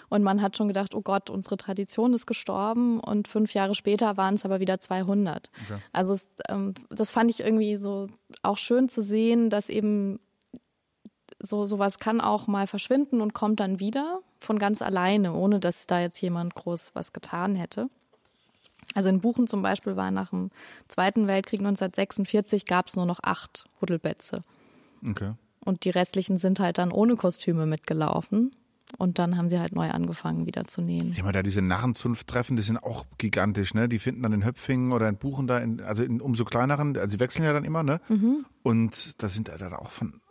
Und 0.10 0.24
man 0.24 0.42
hat 0.42 0.56
schon 0.56 0.70
gedacht, 0.70 0.96
oh 0.96 1.02
Gott, 1.02 1.30
unsere 1.30 1.58
Tradition 1.58 2.14
ist 2.14 2.28
gestorben 2.28 3.00
und 3.00 3.28
fünf 3.28 3.54
Jahre 3.54 3.76
später 3.76 4.16
waren 4.16 4.36
es 4.36 4.46
aber 4.46 4.60
wieder 4.62 4.80
200. 4.80 5.52
Okay. 5.66 5.82
Also 5.92 6.14
es, 6.14 6.30
ähm, 6.48 6.74
das 6.90 7.12
fand 7.12 7.30
ich 7.30 7.42
irgendwie 7.42 7.76
so 7.76 8.08
auch 8.42 8.58
schön 8.58 8.88
zu 8.88 9.02
sehen, 9.02 9.50
dass 9.50 9.68
eben 9.68 10.20
so 11.42 11.66
sowas 11.66 12.00
kann 12.00 12.22
auch 12.22 12.48
mal 12.48 12.68
verschwinden 12.68 13.22
und 13.22 13.34
kommt 13.34 13.60
dann 13.60 13.80
wieder 13.80 14.20
von 14.40 14.60
ganz 14.60 14.82
alleine, 14.82 15.34
ohne 15.34 15.60
dass 15.60 15.88
da 15.88 16.00
jetzt 16.00 16.22
jemand 16.22 16.56
groß 16.56 16.92
was 16.94 17.14
getan 17.14 17.56
hätte. 17.56 17.90
Also 18.94 19.10
in 19.10 19.20
Buchen 19.20 19.48
zum 19.48 19.62
Beispiel 19.62 19.96
war 19.96 20.12
nach 20.12 20.30
dem 20.30 20.50
Zweiten 20.88 21.28
Weltkrieg 21.28 21.60
1946 21.60 22.66
gab 22.66 22.88
es 22.88 22.96
nur 22.96 23.06
noch 23.06 23.20
acht 23.22 23.66
Hudelbetze. 23.82 24.42
Okay. 25.08 25.34
Und 25.66 25.84
die 25.84 25.90
restlichen 25.90 26.40
sind 26.40 26.60
halt 26.60 26.78
dann 26.78 26.92
ohne 26.92 27.16
Kostüme 27.16 27.66
mitgelaufen. 27.66 28.56
Und 28.98 29.20
dann 29.20 29.36
haben 29.36 29.50
sie 29.50 29.60
halt 29.60 29.76
neu 29.76 29.90
angefangen, 29.90 30.46
wieder 30.46 30.66
zu 30.66 30.82
nähen. 30.82 31.12
Ja, 31.12 31.30
da 31.30 31.44
diese 31.44 31.62
Narrenzunft-Treffen, 31.62 32.56
die 32.56 32.64
sind 32.64 32.78
auch 32.78 33.06
gigantisch, 33.18 33.74
ne? 33.74 33.90
Die 33.90 34.00
finden 34.00 34.24
dann 34.24 34.32
in 34.32 34.46
Höpfingen 34.46 34.94
oder 34.94 35.10
in 35.10 35.18
Buchen 35.18 35.46
da, 35.46 35.58
in, 35.58 35.82
also 35.82 36.04
in 36.04 36.22
umso 36.22 36.46
kleineren, 36.46 36.96
also 36.96 37.10
sie 37.10 37.20
wechseln 37.20 37.44
ja 37.44 37.52
dann 37.52 37.66
immer, 37.66 37.84
ne? 37.84 38.00
Mhm. 38.08 38.46
Und 38.64 39.22
da 39.22 39.28
sind 39.28 39.50
da 39.50 39.78
auch 39.78 39.92
von 39.92 40.22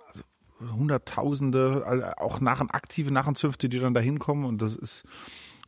Hunderttausende, 0.61 2.15
auch 2.19 2.41
nach 2.41 2.61
aktive 2.61 3.13
Narrenzünfte, 3.13 3.69
die 3.69 3.79
dann 3.79 3.95
da 3.95 4.01
hinkommen 4.01 4.45
und 4.45 4.63
das 4.63 4.75
ist 4.75 5.05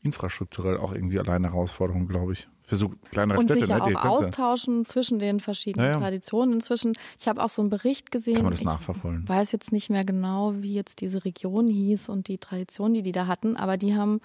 infrastrukturell 0.02 0.78
auch 0.78 0.92
irgendwie 0.92 1.18
alleine 1.18 1.46
eine 1.46 1.54
Herausforderung, 1.54 2.06
glaube 2.06 2.32
ich. 2.32 2.48
Für 2.62 2.76
so 2.76 2.92
kleinere 3.10 3.38
und 3.38 3.46
Städte. 3.46 3.60
Und 3.60 3.66
sich 3.66 3.76
ja 3.76 3.88
ne? 3.88 3.98
auch 3.98 4.04
austauschen 4.04 4.84
zwischen 4.84 5.18
den 5.18 5.40
verschiedenen 5.40 5.86
ja, 5.86 5.92
ja. 5.92 5.98
Traditionen 5.98 6.54
inzwischen. 6.54 6.94
Ich 7.18 7.26
habe 7.26 7.42
auch 7.42 7.48
so 7.48 7.62
einen 7.62 7.70
Bericht 7.70 8.10
gesehen. 8.10 8.34
Kann 8.34 8.44
man 8.44 8.52
das 8.52 8.62
nachverfolgen? 8.62 9.22
Ich 9.22 9.28
weiß 9.28 9.52
jetzt 9.52 9.72
nicht 9.72 9.88
mehr 9.88 10.04
genau, 10.04 10.54
wie 10.58 10.74
jetzt 10.74 11.00
diese 11.00 11.24
Region 11.24 11.66
hieß 11.66 12.10
und 12.10 12.28
die 12.28 12.38
Tradition, 12.38 12.92
die 12.92 13.02
die 13.02 13.12
da 13.12 13.26
hatten, 13.26 13.56
aber 13.56 13.78
die 13.78 13.96
haben, 13.96 14.20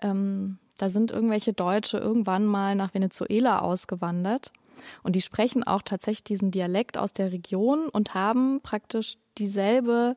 ähm, 0.00 0.58
da 0.78 0.88
sind 0.88 1.10
irgendwelche 1.10 1.52
Deutsche 1.52 1.98
irgendwann 1.98 2.46
mal 2.46 2.74
nach 2.74 2.94
Venezuela 2.94 3.60
ausgewandert 3.60 4.52
und 5.02 5.16
die 5.16 5.20
sprechen 5.20 5.64
auch 5.64 5.82
tatsächlich 5.82 6.24
diesen 6.24 6.50
Dialekt 6.50 6.96
aus 6.96 7.12
der 7.12 7.32
Region 7.32 7.88
und 7.88 8.14
haben 8.14 8.60
praktisch 8.62 9.16
dieselbe 9.38 10.16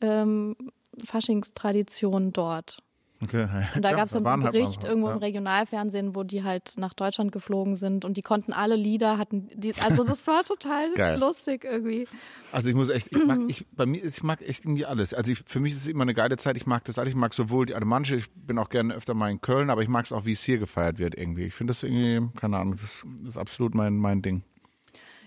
ähm, 0.00 0.56
Faschingstradition 1.04 2.32
dort. 2.32 2.83
Okay. 3.24 3.48
Und 3.74 3.82
da 3.82 3.90
ja, 3.90 3.96
gab 3.96 4.06
es 4.06 4.12
dann 4.12 4.22
so 4.22 4.28
einen 4.28 4.44
halt 4.44 4.52
Bericht 4.52 4.82
halt 4.82 4.88
irgendwo 4.88 5.08
ja. 5.08 5.14
im 5.14 5.18
Regionalfernsehen, 5.18 6.14
wo 6.14 6.24
die 6.24 6.42
halt 6.42 6.74
nach 6.76 6.92
Deutschland 6.92 7.32
geflogen 7.32 7.74
sind 7.74 8.04
und 8.04 8.16
die 8.16 8.22
konnten 8.22 8.52
alle 8.52 8.76
Lieder, 8.76 9.16
hatten 9.16 9.48
die, 9.54 9.74
also 9.82 10.04
das 10.04 10.26
war 10.26 10.44
total 10.44 10.90
lustig 11.18 11.64
irgendwie. 11.64 12.06
Also 12.52 12.68
ich 12.68 12.74
muss 12.74 12.90
echt, 12.90 13.08
ich 13.10 13.24
mag, 13.24 13.38
ich, 13.48 13.66
bei 13.72 13.86
mir, 13.86 14.04
ich 14.04 14.22
mag 14.22 14.42
echt 14.42 14.64
irgendwie 14.64 14.84
alles. 14.84 15.14
Also 15.14 15.32
ich, 15.32 15.42
für 15.46 15.60
mich 15.60 15.72
ist 15.72 15.80
es 15.80 15.86
immer 15.86 16.02
eine 16.02 16.14
geile 16.14 16.36
Zeit. 16.36 16.56
Ich 16.56 16.66
mag 16.66 16.84
das 16.84 16.98
alles. 16.98 17.10
Ich 17.10 17.16
mag 17.16 17.32
sowohl 17.34 17.66
die 17.66 17.74
alemannische, 17.74 18.16
ich 18.16 18.30
bin 18.32 18.58
auch 18.58 18.68
gerne 18.68 18.94
öfter 18.94 19.14
mal 19.14 19.30
in 19.30 19.40
Köln, 19.40 19.70
aber 19.70 19.82
ich 19.82 19.88
mag 19.88 20.04
es 20.04 20.12
auch, 20.12 20.26
wie 20.26 20.32
es 20.32 20.42
hier 20.42 20.58
gefeiert 20.58 20.98
wird 20.98 21.16
irgendwie. 21.16 21.44
Ich 21.44 21.54
finde 21.54 21.70
das 21.70 21.82
irgendwie, 21.82 22.36
keine 22.38 22.58
Ahnung, 22.58 22.76
das, 22.76 23.04
ist 23.26 23.38
absolut 23.38 23.74
mein, 23.74 23.96
mein 23.96 24.22
Ding. 24.22 24.42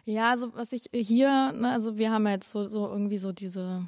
Ja, 0.05 0.29
also 0.29 0.53
was 0.55 0.71
ich 0.71 0.89
hier, 0.93 1.51
ne, 1.51 1.71
also 1.73 1.97
wir 1.97 2.11
haben 2.11 2.25
ja 2.25 2.33
jetzt 2.33 2.49
so, 2.49 2.63
so 2.63 2.87
irgendwie 2.87 3.17
so 3.17 3.33
diese 3.33 3.87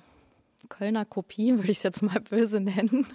Kölner 0.67 1.05
Kopie, 1.05 1.53
würde 1.57 1.71
ich 1.71 1.77
es 1.77 1.83
jetzt 1.83 2.01
mal 2.01 2.19
böse 2.19 2.59
nennen. 2.59 3.07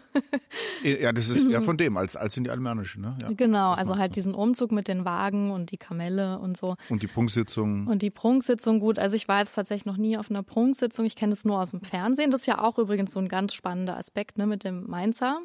Ja, 0.83 1.13
das 1.13 1.29
ist 1.29 1.51
eher 1.51 1.63
von 1.63 1.77
dem 1.77 1.97
als, 1.97 2.17
als 2.17 2.37
in 2.37 2.45
die 2.45 2.51
alemannischen, 2.51 3.03
ne? 3.03 3.17
Ja. 3.21 3.31
Genau, 3.33 3.73
also 3.73 3.97
halt 3.99 4.17
diesen 4.17 4.35
Umzug 4.35 4.73
mit 4.73 4.89
den 4.89 5.05
Wagen 5.05 5.51
und 5.51 5.71
die 5.71 5.77
Kamelle 5.77 6.39
und 6.39 6.57
so. 6.57 6.77
Und 6.89 7.03
die 7.03 7.07
Prunksitzung. 7.07 7.87
Und 7.87 8.03
die 8.03 8.11
Prunksitzung, 8.11 8.81
gut, 8.81 8.99
also 8.99 9.17
ich 9.17 9.29
war 9.29 9.41
jetzt 9.41 9.55
tatsächlich 9.55 9.87
noch 9.87 9.97
nie 9.97 10.17
auf 10.17 10.31
einer 10.31 10.43
Prunksitzung, 10.43 11.05
ich 11.05 11.17
kenne 11.17 11.33
es 11.33 11.45
nur 11.45 11.61
aus 11.61 11.71
dem 11.71 11.83
Fernsehen. 11.83 12.31
Das 12.31 12.43
ist 12.43 12.47
ja 12.47 12.63
auch 12.63 12.79
übrigens 12.79 13.13
so 13.13 13.21
ein 13.21 13.29
ganz 13.29 13.55
spannender 13.55 13.97
Aspekt, 13.97 14.39
ne, 14.39 14.47
mit 14.47 14.65
dem 14.65 14.89
Mainzer. 14.89 15.41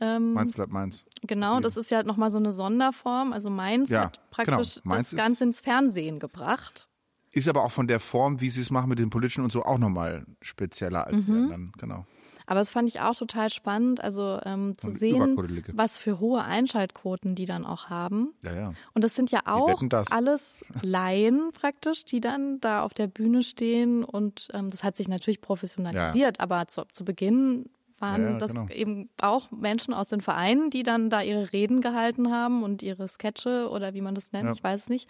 Ähm, 0.00 0.32
Mainz 0.32 0.52
bleibt 0.52 0.72
Mainz. 0.72 1.04
Genau, 1.22 1.60
das 1.60 1.76
ist 1.76 1.90
ja 1.90 2.02
nochmal 2.02 2.30
so 2.30 2.38
eine 2.38 2.52
Sonderform. 2.52 3.32
Also 3.32 3.50
Mainz 3.50 3.90
Ja, 3.90 4.04
hat 4.04 4.30
praktisch 4.30 4.76
genau. 4.82 4.94
Mainz 4.94 5.10
das 5.10 5.16
Ganze 5.16 5.44
ins 5.44 5.60
Fernsehen 5.60 6.18
gebracht. 6.18 6.88
Ist 7.34 7.48
aber 7.48 7.64
auch 7.64 7.72
von 7.72 7.86
der 7.88 8.00
Form, 8.00 8.40
wie 8.40 8.48
sie 8.50 8.60
es 8.60 8.70
machen 8.70 8.88
mit 8.88 8.98
den 8.98 9.10
politischen 9.10 9.42
und 9.44 9.50
so, 9.52 9.64
auch 9.64 9.78
nochmal 9.78 10.24
spezieller 10.40 11.06
als 11.06 11.26
die 11.26 11.32
Mhm. 11.32 11.42
anderen. 11.44 11.72
Genau. 11.78 12.06
Aber 12.46 12.60
das 12.60 12.70
fand 12.70 12.88
ich 12.88 13.00
auch 13.00 13.14
total 13.16 13.48
spannend, 13.50 14.02
also 14.04 14.38
ähm, 14.44 14.76
zu 14.76 14.88
Und 14.88 14.98
sehen, 14.98 15.36
was 15.72 15.96
für 15.96 16.20
hohe 16.20 16.44
Einschaltquoten 16.44 17.34
die 17.34 17.46
dann 17.46 17.64
auch 17.64 17.88
haben. 17.88 18.34
Ja, 18.42 18.54
ja. 18.54 18.74
Und 18.92 19.02
das 19.02 19.14
sind 19.14 19.30
ja 19.30 19.40
auch 19.46 19.80
alles 20.10 20.56
Laien 20.82 21.52
praktisch, 21.54 22.04
die 22.04 22.20
dann 22.20 22.60
da 22.60 22.82
auf 22.82 22.92
der 22.92 23.06
Bühne 23.06 23.42
stehen. 23.42 24.04
Und 24.04 24.48
ähm, 24.52 24.70
das 24.70 24.84
hat 24.84 24.96
sich 24.96 25.08
natürlich 25.08 25.40
professionalisiert, 25.40 26.40
aber 26.40 26.68
zu, 26.68 26.84
zu 26.92 27.04
Beginn 27.06 27.70
waren 27.98 28.22
Ja, 28.22 28.38
das 28.38 28.50
genau. 28.52 28.68
eben 28.68 29.08
auch 29.20 29.50
Menschen 29.50 29.94
aus 29.94 30.08
den 30.08 30.20
Vereinen, 30.20 30.70
die 30.70 30.82
dann 30.82 31.10
da 31.10 31.22
ihre 31.22 31.52
Reden 31.52 31.80
gehalten 31.80 32.30
haben 32.32 32.62
und 32.62 32.82
ihre 32.82 33.08
Sketche 33.08 33.68
oder 33.70 33.94
wie 33.94 34.00
man 34.00 34.14
das 34.14 34.32
nennt, 34.32 34.46
Ja. 34.46 34.52
ich 34.52 34.62
weiß 34.64 34.82
es 34.82 34.88
nicht. 34.88 35.08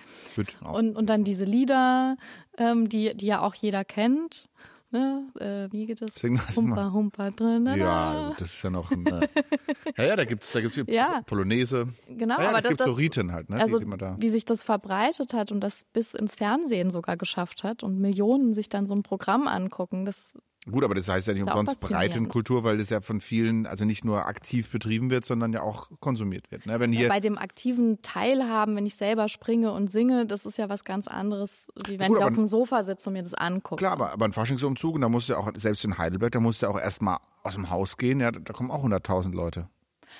Auch. 0.62 0.78
Und, 0.78 0.96
und 0.96 1.06
dann 1.08 1.24
diese 1.24 1.44
Lieder, 1.44 2.16
ähm, 2.58 2.88
die, 2.88 3.14
die 3.16 3.26
ja 3.26 3.40
auch 3.40 3.54
jeder 3.54 3.84
kennt. 3.84 4.48
Ne? 4.90 5.24
Äh, 5.40 5.72
wie 5.72 5.86
geht 5.86 6.00
es? 6.02 6.14
Sing 6.14 6.36
das 6.46 6.54
mal. 6.56 6.62
Humper, 6.84 6.92
humper 6.92 7.30
drin. 7.32 7.66
ja, 7.76 8.32
das 8.38 8.54
ist 8.54 8.62
ja 8.62 8.70
noch 8.70 8.92
ein. 8.92 9.04
Äh, 9.06 9.26
ja, 9.98 10.04
ja, 10.04 10.14
da 10.16 10.24
gibt's, 10.24 10.52
da 10.52 10.60
gibt's 10.60 10.78
Ja. 10.86 11.20
Polonaise. 11.26 11.88
Genau, 12.06 12.40
ja, 12.40 12.50
aber 12.50 12.60
das 12.60 12.68
gibt 12.68 12.78
das- 12.80 12.86
so 12.86 12.92
Riten 12.92 13.32
halt, 13.32 13.50
ne? 13.50 13.56
Also 13.60 13.80
die, 13.80 13.86
die 13.86 13.96
da. 13.96 14.14
wie 14.20 14.28
sich 14.28 14.44
das 14.44 14.62
verbreitet 14.62 15.34
hat 15.34 15.50
und 15.50 15.60
das 15.62 15.82
bis 15.92 16.14
ins 16.14 16.36
Fernsehen 16.36 16.92
sogar 16.92 17.16
geschafft 17.16 17.64
hat 17.64 17.82
und 17.82 17.98
Millionen 17.98 18.54
sich 18.54 18.68
dann 18.68 18.86
so 18.86 18.94
ein 18.94 19.02
Programm 19.02 19.48
angucken, 19.48 20.04
das 20.04 20.38
Gut, 20.70 20.82
aber 20.82 20.94
das 20.94 21.08
heißt 21.08 21.28
ja 21.28 21.34
nicht 21.34 21.42
umsonst. 21.42 21.78
Breitenkultur, 21.80 22.64
weil 22.64 22.78
das 22.78 22.88
ja 22.88 23.02
von 23.02 23.20
vielen, 23.20 23.66
also 23.66 23.84
nicht 23.84 24.04
nur 24.04 24.26
aktiv 24.26 24.70
betrieben 24.70 25.10
wird, 25.10 25.26
sondern 25.26 25.52
ja 25.52 25.60
auch 25.60 25.90
konsumiert 26.00 26.50
wird. 26.50 26.64
Ne? 26.64 26.80
Wenn 26.80 26.90
hier, 26.90 27.08
bei 27.08 27.20
dem 27.20 27.36
aktiven 27.36 28.00
Teilhaben, 28.00 28.74
wenn 28.74 28.86
ich 28.86 28.94
selber 28.94 29.28
springe 29.28 29.72
und 29.72 29.92
singe, 29.92 30.24
das 30.24 30.46
ist 30.46 30.56
ja 30.56 30.70
was 30.70 30.84
ganz 30.84 31.06
anderes, 31.06 31.70
wie 31.86 31.98
wenn 31.98 32.08
Gut, 32.08 32.18
ich 32.18 32.24
auf 32.24 32.34
dem 32.34 32.46
Sofa 32.46 32.82
sitze 32.82 33.10
und 33.10 33.14
mir 33.14 33.22
das 33.22 33.34
angucke. 33.34 33.80
klar, 33.80 33.92
aber, 33.92 34.12
aber 34.12 34.24
ein 34.24 34.32
Faschingsumzug, 34.32 34.94
und 34.94 35.02
da 35.02 35.10
musst 35.10 35.28
du 35.28 35.34
ja 35.34 35.38
auch, 35.38 35.50
selbst 35.54 35.84
in 35.84 35.98
Heidelberg, 35.98 36.32
da 36.32 36.40
musst 36.40 36.62
du 36.62 36.66
ja 36.66 36.72
auch 36.72 36.80
erstmal 36.80 37.18
aus 37.42 37.54
dem 37.54 37.68
Haus 37.68 37.98
gehen, 37.98 38.20
ja, 38.20 38.30
da 38.30 38.52
kommen 38.54 38.70
auch 38.70 38.84
100.000 38.84 39.34
Leute. 39.34 39.68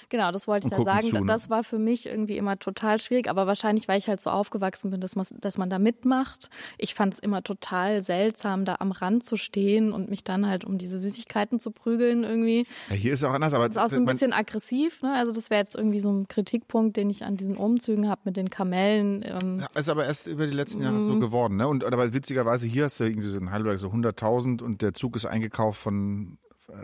Genau, 0.09 0.33
das 0.33 0.47
wollte 0.49 0.67
ich 0.69 0.73
ja 0.73 0.83
sagen. 0.85 1.09
zu, 1.09 1.15
ne? 1.21 1.27
Das 1.27 1.51
war 1.51 1.65
für 1.65 1.79
mich 1.79 2.07
irgendwie 2.07 2.37
immer 2.37 2.59
total 2.59 2.99
schwierig, 2.99 3.29
aber 3.29 3.47
wahrscheinlich, 3.47 3.89
weil 3.89 3.99
ich 3.99 4.09
halt 4.09 4.21
so 4.21 4.31
aufgewachsen 4.31 4.91
bin, 4.91 5.01
dass 5.01 5.17
man, 5.17 5.27
dass 5.41 5.59
man 5.59 5.71
da 5.71 5.79
mitmacht. 5.79 6.51
Ich 6.79 6.95
fand 6.95 7.15
es 7.15 7.21
immer 7.21 7.43
total 7.43 8.03
seltsam, 8.03 8.65
da 8.65 8.77
am 8.81 8.93
Rand 8.93 9.25
zu 9.25 9.37
stehen 9.37 9.93
und 9.93 10.11
mich 10.11 10.25
dann 10.25 10.47
halt 10.49 10.65
um 10.65 10.79
diese 10.79 10.99
Süßigkeiten 10.99 11.61
zu 11.61 11.71
prügeln 11.71 12.25
irgendwie. 12.25 12.67
Ja, 12.89 12.95
hier 12.97 13.13
ist 13.13 13.21
es 13.23 13.25
auch 13.29 13.33
anders, 13.35 13.55
aber 13.55 13.69
Das 13.69 13.77
ist 13.77 13.83
auch 13.83 13.89
so 13.89 13.97
ein 13.97 14.07
bisschen 14.07 14.33
aggressiv, 14.33 15.03
ne? 15.03 15.15
Also 15.15 15.33
das 15.33 15.51
wäre 15.51 15.61
jetzt 15.63 15.75
irgendwie 15.75 16.01
so 16.01 16.11
ein 16.13 16.29
Kritikpunkt, 16.29 16.97
den 16.97 17.11
ich 17.11 17.25
an 17.25 17.37
diesen 17.37 17.57
Umzügen 17.57 18.09
habe 18.09 18.21
mit 18.25 18.37
den 18.37 18.51
Kamellen. 18.51 19.25
Ähm, 19.27 19.61
Ja, 19.61 19.81
ist 19.81 19.89
aber 19.89 20.05
erst 20.05 20.27
über 20.27 20.47
die 20.47 20.53
letzten 20.55 20.83
Jahre 20.83 20.99
Mhm. 20.99 21.07
so 21.07 21.19
geworden, 21.19 21.57
ne? 21.57 21.67
Und 21.69 21.85
aber 21.85 22.13
witzigerweise 22.15 22.67
hier 22.67 22.85
hast 22.85 23.01
du 23.01 23.05
irgendwie 23.05 23.29
so 23.29 23.39
in 23.39 23.51
Heidelberg 23.51 23.79
so 23.79 23.89
100.000 23.89 24.63
und 24.63 24.83
der 24.83 24.95
Zug 24.95 25.17
ist 25.17 25.27
eingekauft 25.27 25.81
von 25.81 26.39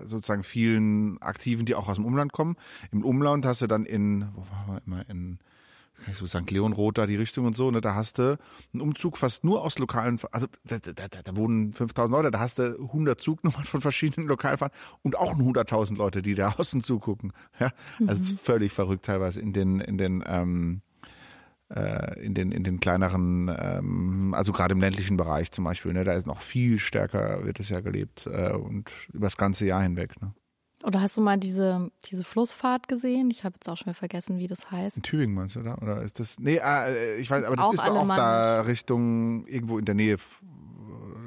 sozusagen 0.04 0.42
vielen 0.42 1.20
Aktiven, 1.22 1.66
die 1.66 1.74
auch 1.74 1.88
aus 1.88 1.96
dem 1.96 2.04
Umland 2.04 2.32
kommen. 2.32 2.56
Im 2.92 3.04
Umland 3.04 3.46
hast 3.46 3.62
du 3.62 3.66
dann 3.66 3.84
in, 3.84 4.28
wo 4.34 4.40
waren 4.40 4.74
wir 4.74 4.82
immer 4.86 5.08
in 5.08 5.38
kann 6.00 6.12
ich 6.12 6.16
so 6.16 6.26
St. 6.26 6.50
Leonroth 6.50 6.98
da 6.98 7.06
die 7.06 7.16
Richtung 7.16 7.46
und 7.46 7.54
so, 7.54 7.70
ne, 7.70 7.80
da 7.80 7.94
hast 7.94 8.18
du 8.18 8.38
einen 8.72 8.80
Umzug 8.80 9.18
fast 9.18 9.44
nur 9.44 9.62
aus 9.62 9.78
lokalen, 9.78 10.18
also 10.32 10.46
da, 10.64 10.78
da, 10.78 11.08
da, 11.08 11.22
da 11.22 11.36
wohnen 11.36 11.72
5000 11.72 12.10
Leute, 12.10 12.30
da 12.30 12.40
hast 12.40 12.58
du 12.58 12.76
100 12.80 13.20
Zugnummern 13.20 13.64
von 13.64 13.80
verschiedenen 13.80 14.26
Lokalfahrern 14.28 14.74
und 15.02 15.16
auch 15.16 15.34
100.000 15.34 15.96
Leute, 15.96 16.22
die 16.22 16.34
da 16.34 16.54
außen 16.58 16.82
zugucken. 16.82 17.32
Ja, 17.58 17.70
also 18.06 18.32
ist 18.32 18.40
völlig 18.40 18.72
verrückt 18.72 19.04
teilweise 19.04 19.40
in 19.40 19.52
den, 19.52 19.80
in 19.80 19.98
den, 19.98 20.24
ähm, 20.26 20.80
äh, 21.74 22.18
in 22.20 22.34
den 22.34 22.52
in 22.52 22.64
den 22.64 22.80
kleineren, 22.80 23.54
ähm, 23.56 24.34
also 24.34 24.52
gerade 24.52 24.72
im 24.72 24.80
ländlichen 24.80 25.16
Bereich 25.16 25.52
zum 25.52 25.64
Beispiel, 25.64 25.92
ne, 25.92 26.04
da 26.04 26.12
ist 26.12 26.26
noch 26.26 26.40
viel 26.40 26.78
stärker 26.78 27.44
wird 27.44 27.60
es 27.60 27.68
ja 27.68 27.80
gelebt 27.80 28.26
äh, 28.26 28.52
und 28.52 28.90
über 29.12 29.26
das 29.26 29.36
ganze 29.36 29.66
Jahr 29.66 29.82
hinweg. 29.82 30.20
Ne. 30.20 30.34
oder 30.84 31.00
hast 31.00 31.16
du 31.16 31.20
mal 31.20 31.38
diese, 31.38 31.90
diese 32.06 32.24
Flussfahrt 32.24 32.88
gesehen? 32.88 33.30
Ich 33.30 33.44
habe 33.44 33.54
jetzt 33.54 33.68
auch 33.68 33.76
schon 33.76 33.86
wieder 33.86 33.98
vergessen, 33.98 34.38
wie 34.38 34.46
das 34.46 34.70
heißt. 34.70 34.96
In 34.96 35.02
Tübingen 35.02 35.34
meinst 35.34 35.56
du 35.56 35.62
da? 35.62 35.76
Oder 35.76 36.02
ist 36.02 36.18
das? 36.18 36.38
Nee, 36.38 36.60
äh, 36.62 37.16
ich 37.16 37.30
weiß, 37.30 37.44
aber 37.44 37.56
das 37.56 37.74
ist 37.74 37.86
doch 37.86 37.96
auch 37.96 38.08
da 38.08 38.62
Richtung 38.62 39.46
irgendwo 39.46 39.78
in 39.78 39.84
der 39.84 39.94
Nähe 39.94 40.18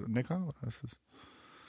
Neckar 0.07 0.47
oder 0.47 0.67
ist 0.67 0.83
das? 0.83 0.91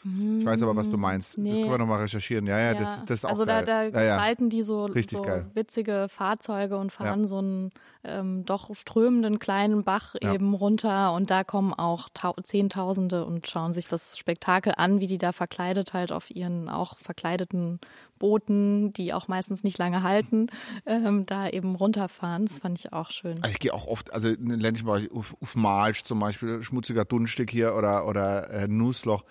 Ich 0.05 0.45
weiß 0.45 0.61
aber, 0.63 0.77
was 0.77 0.91
du 0.91 0.99
meinst. 0.99 1.33
Das 1.33 1.39
nee. 1.39 1.61
können 1.63 1.71
wir 1.71 1.79
nochmal 1.79 2.01
recherchieren. 2.01 2.47
Ja, 2.47 2.59
ja, 2.59 2.75
das, 2.75 3.05
das 3.07 3.15
ist 3.21 3.25
auch 3.25 3.31
also 3.31 3.47
geil. 3.47 3.65
da, 3.65 3.89
da 3.91 4.01
ja, 4.01 4.05
ja. 4.07 4.15
gestalten 4.17 4.51
die 4.51 4.63
so, 4.63 4.85
Richtig 4.85 5.17
so 5.17 5.23
geil. 5.23 5.47
witzige 5.55 6.09
Fahrzeuge 6.11 6.77
und 6.77 6.93
fahren 6.93 7.23
Ja. 7.23 7.27
so 7.27 7.39
einen 7.39 7.73
ähm, 8.07 8.45
doch 8.45 8.75
strömenden 8.75 9.39
kleinen 9.39 9.83
Bach 9.83 10.15
Ja. 10.23 10.35
eben 10.35 10.53
runter 10.53 11.15
und 11.15 11.31
da 11.31 11.43
kommen 11.43 11.73
auch 11.73 12.11
Tau 12.13 12.35
Zehntausende 12.43 13.25
und 13.25 13.49
schauen 13.49 13.73
sich 13.73 13.87
das 13.89 14.19
Spektakel 14.19 14.75
an, 14.77 15.01
wie 15.01 15.07
die 15.07 15.17
da 15.17 15.33
verkleidet 15.33 15.95
halt 15.95 16.13
auf 16.13 16.31
ihren 16.31 16.69
auch 16.69 16.99
verkleideten 16.99 17.81
Booten, 18.19 18.93
die 18.93 19.15
auch 19.15 19.27
meistens 19.29 19.65
nicht 19.65 19.79
lange 19.79 20.03
halten, 20.03 20.49
ähm, 20.85 21.25
da 21.25 21.49
eben 21.49 21.75
runterfahren. 21.77 22.45
Das 22.45 22.59
fand 22.59 22.79
ich 22.79 22.93
auch 22.93 23.11
schön. 23.11 23.39
Also 23.43 23.53
ich 23.53 23.59
gehe 23.59 23.73
auch 23.73 23.87
oft, 23.87 24.13
also 24.13 24.29
in 24.29 24.51
den 24.51 24.61
ländlichen 24.61 24.87
Bereich, 24.87 25.11
auf, 25.11 25.35
auf 25.41 25.55
Marsch 25.57 26.03
zum 26.05 26.21
Beispiel, 26.21 26.63
schmutziger 26.63 27.07
Dunstig 27.07 27.51
hier 27.51 27.75
oder, 27.75 28.07
oder 28.07 28.51
äh, 28.51 28.69
Nussloch. 28.69 29.25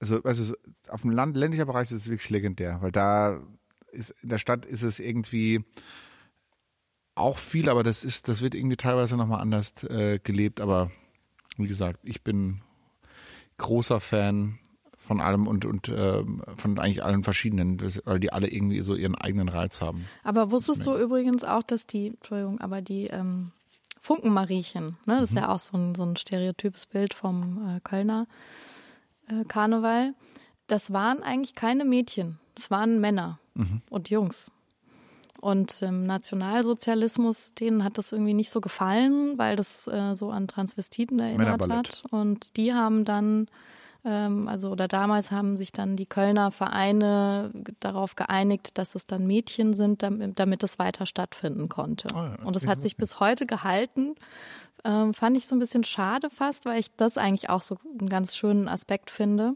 Also, 0.00 0.20
du, 0.20 0.54
auf 0.88 1.02
dem 1.02 1.10
Land, 1.10 1.36
ländlicher 1.36 1.66
Bereich 1.66 1.90
ist 1.90 2.02
es 2.02 2.08
wirklich 2.10 2.30
legendär, 2.30 2.78
weil 2.82 2.92
da 2.92 3.40
ist, 3.90 4.14
in 4.22 4.28
der 4.28 4.38
Stadt 4.38 4.64
ist 4.66 4.82
es 4.82 4.98
irgendwie 5.00 5.64
auch 7.14 7.38
viel, 7.38 7.68
aber 7.68 7.82
das 7.82 8.04
ist, 8.04 8.28
das 8.28 8.42
wird 8.42 8.54
irgendwie 8.54 8.76
teilweise 8.76 9.16
nochmal 9.16 9.40
anders 9.40 9.82
äh, 9.84 10.18
gelebt, 10.22 10.60
aber 10.60 10.90
wie 11.56 11.66
gesagt, 11.66 11.98
ich 12.04 12.22
bin 12.22 12.60
großer 13.56 14.00
Fan 14.00 14.58
von 14.98 15.20
allem 15.20 15.46
und, 15.48 15.64
und 15.64 15.88
ähm, 15.88 16.42
von 16.56 16.78
eigentlich 16.78 17.02
allen 17.02 17.24
verschiedenen, 17.24 17.80
weil 18.04 18.20
die 18.20 18.32
alle 18.32 18.48
irgendwie 18.48 18.82
so 18.82 18.94
ihren 18.94 19.14
eigenen 19.16 19.48
Reiz 19.48 19.80
haben. 19.80 20.06
Aber 20.22 20.50
wusstest 20.50 20.84
du 20.86 20.96
übrigens 20.96 21.42
auch, 21.44 21.62
dass 21.62 21.86
die, 21.86 22.08
Entschuldigung, 22.08 22.60
aber 22.60 22.82
die 22.82 23.06
ähm, 23.06 23.50
Funkenmariechen, 24.00 24.96
ne, 25.06 25.16
das 25.16 25.30
ist 25.30 25.32
Mhm. 25.32 25.38
ja 25.38 25.48
auch 25.48 25.58
so 25.58 25.76
ein, 25.76 25.94
so 25.94 26.04
ein 26.04 26.16
stereotypes 26.16 26.86
Bild 26.86 27.14
vom 27.14 27.76
äh, 27.76 27.80
Kölner 27.80 28.26
äh, 29.28 29.44
Karneval, 29.46 30.14
das 30.66 30.92
waren 30.92 31.22
eigentlich 31.22 31.54
keine 31.54 31.84
Mädchen, 31.84 32.38
das 32.54 32.70
waren 32.70 33.00
Männer 33.00 33.38
Mhm. 33.54 33.82
und 33.90 34.08
Jungs. 34.10 34.50
Und 35.40 35.82
im 35.82 36.04
Nationalsozialismus, 36.06 37.54
denen 37.54 37.84
hat 37.84 37.96
das 37.98 38.12
irgendwie 38.12 38.34
nicht 38.34 38.50
so 38.50 38.60
gefallen, 38.60 39.38
weil 39.38 39.56
das 39.56 39.86
äh, 39.86 40.14
so 40.14 40.30
an 40.30 40.48
Transvestiten 40.48 41.18
erinnert 41.20 41.68
hat. 41.68 42.02
Und 42.10 42.56
die 42.56 42.74
haben 42.74 43.04
dann, 43.04 43.46
ähm, 44.04 44.48
also 44.48 44.70
oder 44.70 44.88
damals 44.88 45.30
haben 45.30 45.56
sich 45.56 45.70
dann 45.70 45.96
die 45.96 46.06
Kölner 46.06 46.50
Vereine 46.50 47.52
darauf 47.78 48.16
geeinigt, 48.16 48.78
dass 48.78 48.96
es 48.96 49.06
dann 49.06 49.26
Mädchen 49.28 49.74
sind, 49.74 50.02
damit, 50.02 50.38
damit 50.40 50.62
es 50.64 50.78
weiter 50.80 51.06
stattfinden 51.06 51.68
konnte. 51.68 52.08
Ah 52.14 52.36
ja, 52.38 52.44
Und 52.44 52.56
es 52.56 52.66
hat 52.66 52.82
sich 52.82 52.96
bis 52.96 53.20
heute 53.20 53.46
gehalten. 53.46 54.16
Ähm, 54.84 55.14
fand 55.14 55.36
ich 55.36 55.46
so 55.46 55.56
ein 55.56 55.58
bisschen 55.58 55.84
schade 55.84 56.30
fast, 56.30 56.64
weil 56.64 56.78
ich 56.78 56.94
das 56.96 57.18
eigentlich 57.18 57.50
auch 57.50 57.62
so 57.62 57.76
einen 57.98 58.08
ganz 58.08 58.36
schönen 58.36 58.68
Aspekt 58.68 59.10
finde. 59.10 59.54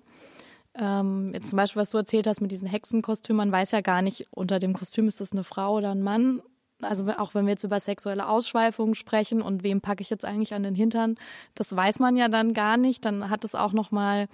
Ähm, 0.75 1.33
jetzt 1.35 1.51
zum 1.51 1.59
Beispiel, 1.59 1.81
was 1.81 1.91
du 1.91 1.99
erzählt 1.99 2.27
hast 2.27 2.41
mit 2.41 2.51
diesen 2.51 2.67
Hexenkostümen, 2.67 3.37
man 3.37 3.53
weiß 3.53 3.73
ja 3.73 3.83
gar 3.83 4.03
nicht, 4.03 4.27
unter 4.31 4.59
dem 4.59 4.73
Kostüm 4.73 5.07
ist 5.07 5.21
das 5.21 5.33
eine 5.33 5.45
Frau 5.45 5.77
oder 5.77 5.91
ein 5.91 6.03
Mann. 6.03 6.43
Also 6.81 7.09
auch 7.13 7.35
wenn 7.35 7.47
wir 7.47 7.53
jetzt 7.53 7.63
über 7.63 7.79
sexuelle 7.79 8.29
Ausschweifungen 8.29 8.95
sprechen 8.95 9.43
und 9.43 9.63
wem 9.63 9.81
packe 9.81 10.03
ich 10.03 10.11
jetzt 10.11 10.25
eigentlich 10.25 10.55
an 10.55 10.65
den 10.65 10.75
Hintern, 10.75 11.17
das 11.55 11.75
weiß 11.75 12.01
man 12.01 12.17
ja 12.17 12.29
dann 12.29 12.55
gar 12.55 12.77
nicht. 12.77 13.05
Dann 13.05 13.31
hat 13.31 13.45
es 13.45 13.55
auch 13.55 13.73
nochmal 13.73 14.29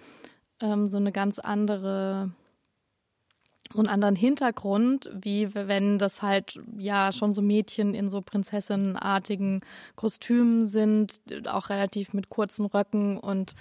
ähm, 0.63 0.89
so 0.89 0.97
eine 0.97 1.13
ganz 1.13 1.39
andere 1.39 2.31
so 3.73 3.81
einen 3.81 3.89
anderen 3.89 4.17
Hintergrund, 4.17 5.11
wie 5.15 5.55
wenn 5.55 5.99
das 5.99 6.23
halt 6.23 6.59
ja 6.79 7.13
schon 7.13 7.33
so 7.33 7.43
Mädchen 7.43 7.95
in 7.95 8.09
so 8.11 8.21
prinzessinnenartigen 8.23 9.61
Kostümen 9.95 10.67
sind, 10.67 11.21
auch 11.47 11.69
relativ 11.69 12.13
mit 12.15 12.29
kurzen 12.31 12.67
Röcken 12.67 13.19
und 13.19 13.55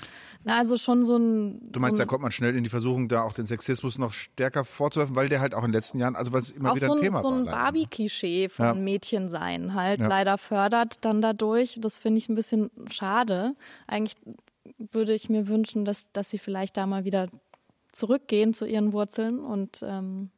na, 0.43 0.58
also 0.60 0.78
schon 0.78 1.05
so 1.05 1.18
ein 1.18 1.60
Du 1.72 1.80
meinst, 1.80 1.97
so 1.97 2.01
da 2.01 2.05
ein, 2.05 2.08
kommt 2.08 2.22
man 2.22 2.32
schnell 2.32 2.55
in 2.55 2.64
die 2.64 2.70
Versuchung, 2.70 3.08
da 3.10 3.24
auch 3.24 3.34
den 3.34 3.47
Sexismus 3.47 3.97
noch 3.97 4.14
stärker 4.14 4.64
vorzuwerfen, 4.64 5.16
weil 5.16 5.30
der 5.30 5.41
halt 5.41 5.53
auch 5.53 5.64
in 5.64 5.70
den 5.72 5.74
letzten 5.74 5.99
Jahren, 5.99 6.16
also 6.16 6.32
weil 6.32 6.39
es 6.39 6.51
immer 6.51 6.74
wieder 6.76 6.88
so 6.88 6.93
ein 6.93 6.97
ein, 6.99 7.03
Thema 7.03 7.22
so 7.22 7.30
war. 7.30 7.38
ein 7.38 7.45
leider. 7.45 7.58
Barbie-Klischee 7.58 8.49
von 8.49 8.66
Ja. 8.66 8.74
Mädchensein 8.76 9.74
halt 9.74 9.99
Ja. 9.99 10.08
leider 10.08 10.38
fördert 10.38 11.03
dann 11.03 11.22
dadurch. 11.22 11.80
Das 11.82 11.97
finde 11.97 12.20
ich 12.20 12.30
ein 12.30 12.36
bisschen 12.36 12.70
schade. 12.89 13.55
Eigentlich 13.88 14.16
würde 14.91 15.14
ich 15.14 15.30
mir 15.30 15.47
wünschen, 15.47 15.86
dass, 15.86 16.08
dass 16.14 16.30
sie 16.30 16.38
vielleicht 16.39 16.78
da 16.78 16.86
mal 16.86 17.03
wieder 17.05 17.28
zurückgehen 17.98 18.54
zu 18.54 18.66
ihren 18.66 18.93
Wurzeln 18.93 19.39
und 19.39 19.84
ähm, 19.84 20.30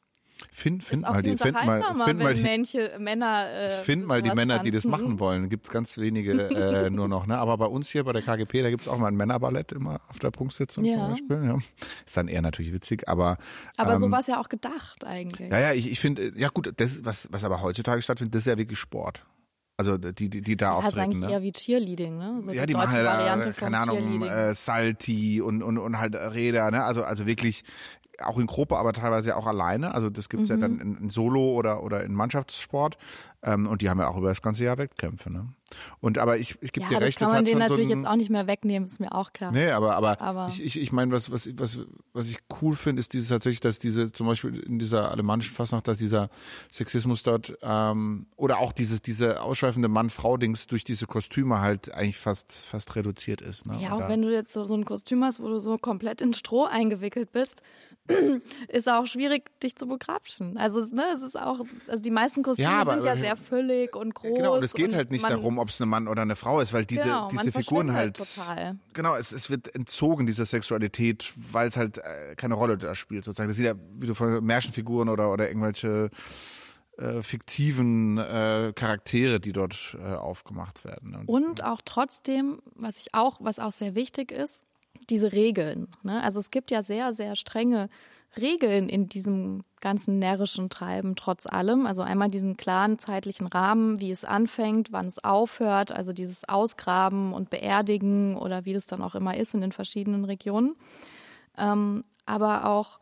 Find, 0.52 0.84
find 0.84 1.02
mal 1.02 1.22
die, 1.22 1.38
find 1.38 1.54
mal, 1.54 1.82
find 2.06 2.20
mal 2.20 2.34
die, 2.34 2.42
Männche, 2.42 2.96
Männer, 2.98 3.50
äh, 3.50 3.70
find 3.84 4.06
mal 4.06 4.22
die 4.22 4.32
Männer, 4.32 4.60
die 4.60 4.72
das 4.72 4.86
machen 4.86 5.20
wollen. 5.20 5.50
Gibt 5.50 5.68
es 5.68 5.74
ganz 5.74 5.98
wenige 5.98 6.32
äh, 6.32 6.90
nur 6.90 7.10
noch. 7.10 7.28
Ne? 7.28 7.38
Aber 7.38 7.58
bei 7.58 7.66
uns 7.66 7.90
hier 7.90 8.06
bei 8.06 8.14
der 8.14 8.22
KGP, 8.22 8.62
da 8.62 8.70
gibt 8.70 8.84
es 8.84 8.88
auch 8.88 8.98
mal 8.98 9.08
ein 9.08 9.16
Männerballett 9.16 9.74
immer 9.74 10.00
auf 10.08 10.20
der 10.20 10.32
Prunksitzung 10.32 10.86
ja. 10.86 10.98
zum 10.98 11.10
Beispiel. 11.10 11.44
Ja. 11.46 11.58
Ist 12.06 12.16
dann 12.16 12.30
eher 12.30 12.42
natürlich 12.42 12.72
witzig, 12.72 13.08
aber 13.10 13.38
aber 13.76 13.96
ähm, 13.96 14.00
so 14.00 14.12
war 14.12 14.22
es 14.22 14.28
ja 14.28 14.40
auch 14.40 14.50
gedacht 14.50 15.04
eigentlich. 15.04 15.52
Ja, 15.52 15.60
ja, 15.60 15.74
ich, 15.74 15.92
ich 15.92 16.00
finde, 16.00 16.32
ja 16.38 16.48
gut, 16.48 16.72
das 16.78 17.04
was 17.04 17.28
was 17.32 17.44
aber 17.44 17.62
heutzutage 17.62 18.02
stattfindet, 18.02 18.34
das 18.36 18.44
ist 18.44 18.48
ja 18.48 18.58
wirklich 18.58 18.80
Sport. 18.80 19.26
Also 19.80 19.98
die, 19.98 20.30
die, 20.30 20.42
die 20.42 20.58
da 20.58 20.74
auftreten. 20.74 20.96
Das 20.96 21.06
eigentlich 21.06 21.20
ne? 21.22 21.32
eher 21.32 21.42
wie 21.42 21.54
Cheerleading, 21.54 22.18
ne? 22.18 22.42
So 22.44 22.52
ja, 22.52 22.66
die 22.66 22.74
machen 22.74 22.92
halt, 22.92 23.56
keine 23.56 23.80
Ahnung, 23.80 24.24
äh, 24.24 24.54
Salti 24.54 25.42
und, 25.42 25.64
und, 25.64 25.78
und 25.78 25.98
halt 25.98 26.16
Räder, 26.16 26.70
ne? 26.70 26.84
Also, 26.84 27.06
also 27.06 27.26
wirklich 27.26 27.64
auch 28.22 28.38
in 28.38 28.46
Gruppe, 28.46 28.76
aber 28.76 28.92
teilweise 28.92 29.38
auch 29.38 29.48
alleine. 29.48 29.94
Also 29.94 30.10
das 30.10 30.28
gibt's 30.28 30.50
mhm. 30.50 30.56
ja 30.56 30.60
dann 30.60 30.80
in, 30.82 30.98
in, 30.98 31.10
Solo 31.10 31.54
oder, 31.54 31.82
oder 31.82 32.04
in 32.04 32.14
Mannschaftssport. 32.14 32.98
Ähm, 33.42 33.68
und 33.68 33.82
die 33.82 33.90
haben 33.90 34.00
ja 34.00 34.08
auch 34.08 34.18
über 34.18 34.30
das 34.30 34.42
ganze 34.42 34.64
Jahr 34.64 34.78
Wettkämpfe. 34.78 35.32
Ne? 35.32 35.54
Und 36.02 36.18
aber 36.18 36.38
ich, 36.38 36.58
ich 36.62 36.72
gebe 36.72 36.86
ja, 36.86 37.00
dir 37.00 37.06
recht, 37.06 37.22
das 37.22 37.28
kann 37.28 37.38
man 37.38 37.46
denen 37.46 37.60
natürlich 37.60 37.88
so 37.88 37.96
jetzt 37.96 38.06
auch 38.06 38.16
nicht 38.16 38.30
mehr 38.30 38.48
wegnehmen, 38.48 38.88
ist 38.88 39.00
mir 39.00 39.14
auch 39.14 39.34
klar. 39.34 39.52
Nee, 39.52 39.72
aber, 39.72 39.96
aber, 39.96 40.20
aber 40.20 40.48
ich, 40.50 40.64
ich, 40.64 40.80
ich 40.80 40.92
meine, 40.92 41.12
was, 41.12 41.32
was, 41.32 41.50
was, 41.58 41.80
was 42.14 42.28
ich 42.28 42.40
cool 42.62 42.76
finde, 42.76 43.00
ist 43.00 43.14
dieses 43.14 43.30
tatsächlich, 43.30 43.62
dass 43.62 43.80
diese, 43.80 44.12
zum 44.12 44.28
Beispiel 44.28 44.60
in 44.60 44.80
dieser 44.80 45.12
alemannischen 45.12 45.54
Fastnacht, 45.54 45.88
dass 45.88 45.98
dieser 45.98 46.30
Sexismus 46.72 47.24
dort 47.24 47.58
ähm, 47.62 48.28
oder 48.36 48.60
auch 48.60 48.72
dieses, 48.72 49.02
diese 49.02 49.42
ausschweifende 49.42 49.88
Mann-Frau-Dings 49.88 50.68
durch 50.68 50.84
diese 50.84 51.06
Kostüme 51.06 51.60
halt 51.60 51.94
eigentlich 51.94 52.18
fast, 52.18 52.54
fast 52.54 52.96
reduziert 52.96 53.42
ist. 53.42 53.68
Ne? 53.68 53.80
Ja, 53.80 53.94
auch 53.94 54.10
wenn 54.10 54.22
du 54.22 54.34
jetzt 54.34 54.54
so, 54.54 54.66
so 54.66 54.74
ein 54.74 54.86
Kostüm 54.86 55.24
hast, 55.24 55.40
wo 55.40 55.48
du 55.48 55.60
so 55.60 55.78
komplett 55.78 56.22
in 56.22 56.34
Stroh 56.34 56.66
eingewickelt 56.66 57.32
bist, 57.32 57.62
ist 58.68 58.90
auch 58.90 59.06
schwierig, 59.06 59.52
dich 59.62 59.76
zu 59.76 59.88
begrapschen. 59.88 60.58
Also, 60.58 60.80
ne, 60.94 61.04
es 61.16 61.22
ist 61.22 61.40
auch, 61.40 61.60
also 61.88 62.02
die 62.02 62.12
meisten 62.12 62.44
Kostüme 62.44 62.68
ja, 62.68 62.82
aber, 62.82 62.94
sind 62.94 63.04
ja 63.04 63.16
sehr 63.16 63.29
füllig 63.36 63.96
und 63.96 64.14
groß. 64.14 64.38
Genau, 64.38 64.56
und 64.56 64.64
es 64.64 64.74
geht 64.74 64.90
und 64.90 64.96
halt 64.96 65.12
nicht 65.12 65.24
man, 65.24 65.32
darum, 65.32 65.58
ob 65.58 65.70
es 65.70 65.80
ein 65.82 65.90
Mann 65.90 66.08
oder 66.08 66.22
eine 66.22 66.36
Frau 66.36 66.60
ist, 66.60 66.74
weil 66.74 66.86
diese, 66.86 67.04
genau, 67.04 67.30
diese 67.30 67.52
Figuren 67.52 67.94
halt. 67.94 68.18
Total. 68.18 68.78
Genau, 68.94 69.16
es, 69.16 69.32
es 69.32 69.50
wird 69.50 69.74
entzogen, 69.76 70.26
diese 70.26 70.46
Sexualität, 70.46 71.34
weil 71.36 71.68
es 71.68 71.78
halt 71.78 71.98
äh, 72.00 72.36
keine 72.36 72.56
Rolle 72.56 72.78
da 72.78 72.96
spielt, 72.96 73.24
sozusagen. 73.24 73.50
Das 73.50 73.58
sind 73.58 73.66
ja, 73.66 73.76
wie 74.00 74.08
du 74.08 74.14
von 74.14 74.44
Märchenfiguren 74.44 75.10
oder, 75.10 75.32
oder 75.32 75.48
irgendwelche 75.48 76.10
äh, 76.98 77.22
fiktiven 77.22 78.18
äh, 78.18 78.74
Charaktere, 78.76 79.40
die 79.40 79.54
dort 79.54 79.98
äh, 80.00 80.14
aufgemacht 80.14 80.84
werden. 80.84 81.16
Und, 81.16 81.30
und 81.30 81.64
auch 81.64 81.82
trotzdem, 81.84 82.62
was 82.76 82.98
ich 82.98 83.14
auch, 83.14 83.38
was 83.40 83.60
auch 83.60 83.72
sehr 83.72 83.96
wichtig 83.96 84.32
ist, 84.32 84.64
diese 85.10 85.32
Regeln. 85.32 85.88
Ne? 86.04 86.22
Also 86.22 86.40
es 86.40 86.52
gibt 86.52 86.72
ja 86.72 86.82
sehr, 86.82 87.14
sehr 87.14 87.36
strenge 87.36 87.90
Regeln 88.38 88.90
in 88.90 89.10
diesem 89.10 89.64
ganzen 89.82 90.20
närrischen 90.20 90.70
Treiben 90.70 91.16
trotz 91.16 91.48
allem. 91.48 91.86
Also 91.86 92.02
einmal 92.02 92.30
diesen 92.30 92.58
klaren 92.58 93.00
zeitlichen 93.00 93.48
Rahmen, 93.48 94.00
wie 94.00 94.12
es 94.12 94.26
anfängt, 94.26 94.92
wann 94.92 95.08
es 95.08 95.24
aufhört, 95.24 95.92
also 95.92 96.14
dieses 96.14 96.48
Ausgraben 96.48 97.34
und 97.34 97.50
Beerdigen 97.50 98.38
oder 98.38 98.66
wie 98.66 98.74
das 98.74 98.86
dann 98.86 99.02
auch 99.02 99.16
immer 99.16 99.36
ist 99.38 99.54
in 99.54 99.62
den 99.62 99.72
verschiedenen 99.72 100.26
Regionen. 100.26 100.76
Ähm, 101.58 102.04
aber 102.26 102.66
auch 102.66 103.00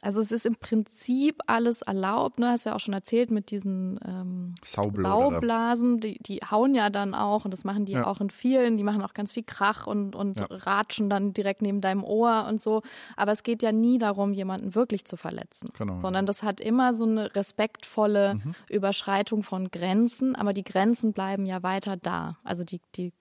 also 0.00 0.20
es 0.20 0.30
ist 0.30 0.46
im 0.46 0.54
Prinzip 0.54 1.40
alles 1.46 1.82
erlaubt, 1.82 2.38
ne? 2.38 2.50
Hast 2.50 2.66
ja 2.66 2.76
auch 2.76 2.80
schon 2.80 2.94
erzählt 2.94 3.32
mit 3.32 3.50
diesen 3.50 3.98
ähm, 4.06 4.54
Saublasen, 4.64 5.98
die, 5.98 6.18
die 6.22 6.38
hauen 6.48 6.74
ja 6.74 6.88
dann 6.88 7.14
auch 7.14 7.44
und 7.44 7.52
das 7.52 7.64
machen 7.64 7.84
die 7.84 7.94
ja. 7.94 8.06
auch 8.06 8.20
in 8.20 8.30
vielen, 8.30 8.76
die 8.76 8.84
machen 8.84 9.02
auch 9.02 9.12
ganz 9.12 9.32
viel 9.32 9.42
Krach 9.42 9.88
und, 9.88 10.14
und 10.14 10.38
ja. 10.38 10.46
ratschen 10.48 11.10
dann 11.10 11.32
direkt 11.32 11.62
neben 11.62 11.80
deinem 11.80 12.04
Ohr 12.04 12.46
und 12.48 12.62
so. 12.62 12.82
Aber 13.16 13.32
es 13.32 13.42
geht 13.42 13.60
ja 13.60 13.72
nie 13.72 13.98
darum, 13.98 14.32
jemanden 14.32 14.76
wirklich 14.76 15.04
zu 15.04 15.16
verletzen. 15.16 15.70
Genau. 15.76 15.98
Sondern 16.00 16.26
das 16.26 16.44
hat 16.44 16.60
immer 16.60 16.94
so 16.94 17.04
eine 17.04 17.34
respektvolle 17.34 18.34
mhm. 18.34 18.54
Überschreitung 18.68 19.42
von 19.42 19.70
Grenzen, 19.72 20.36
aber 20.36 20.52
die 20.52 20.64
Grenzen 20.64 21.12
bleiben 21.12 21.44
ja 21.44 21.64
weiter 21.64 21.96
da. 21.96 22.38
Also 22.44 22.62
die, 22.62 22.80
die 22.94 23.12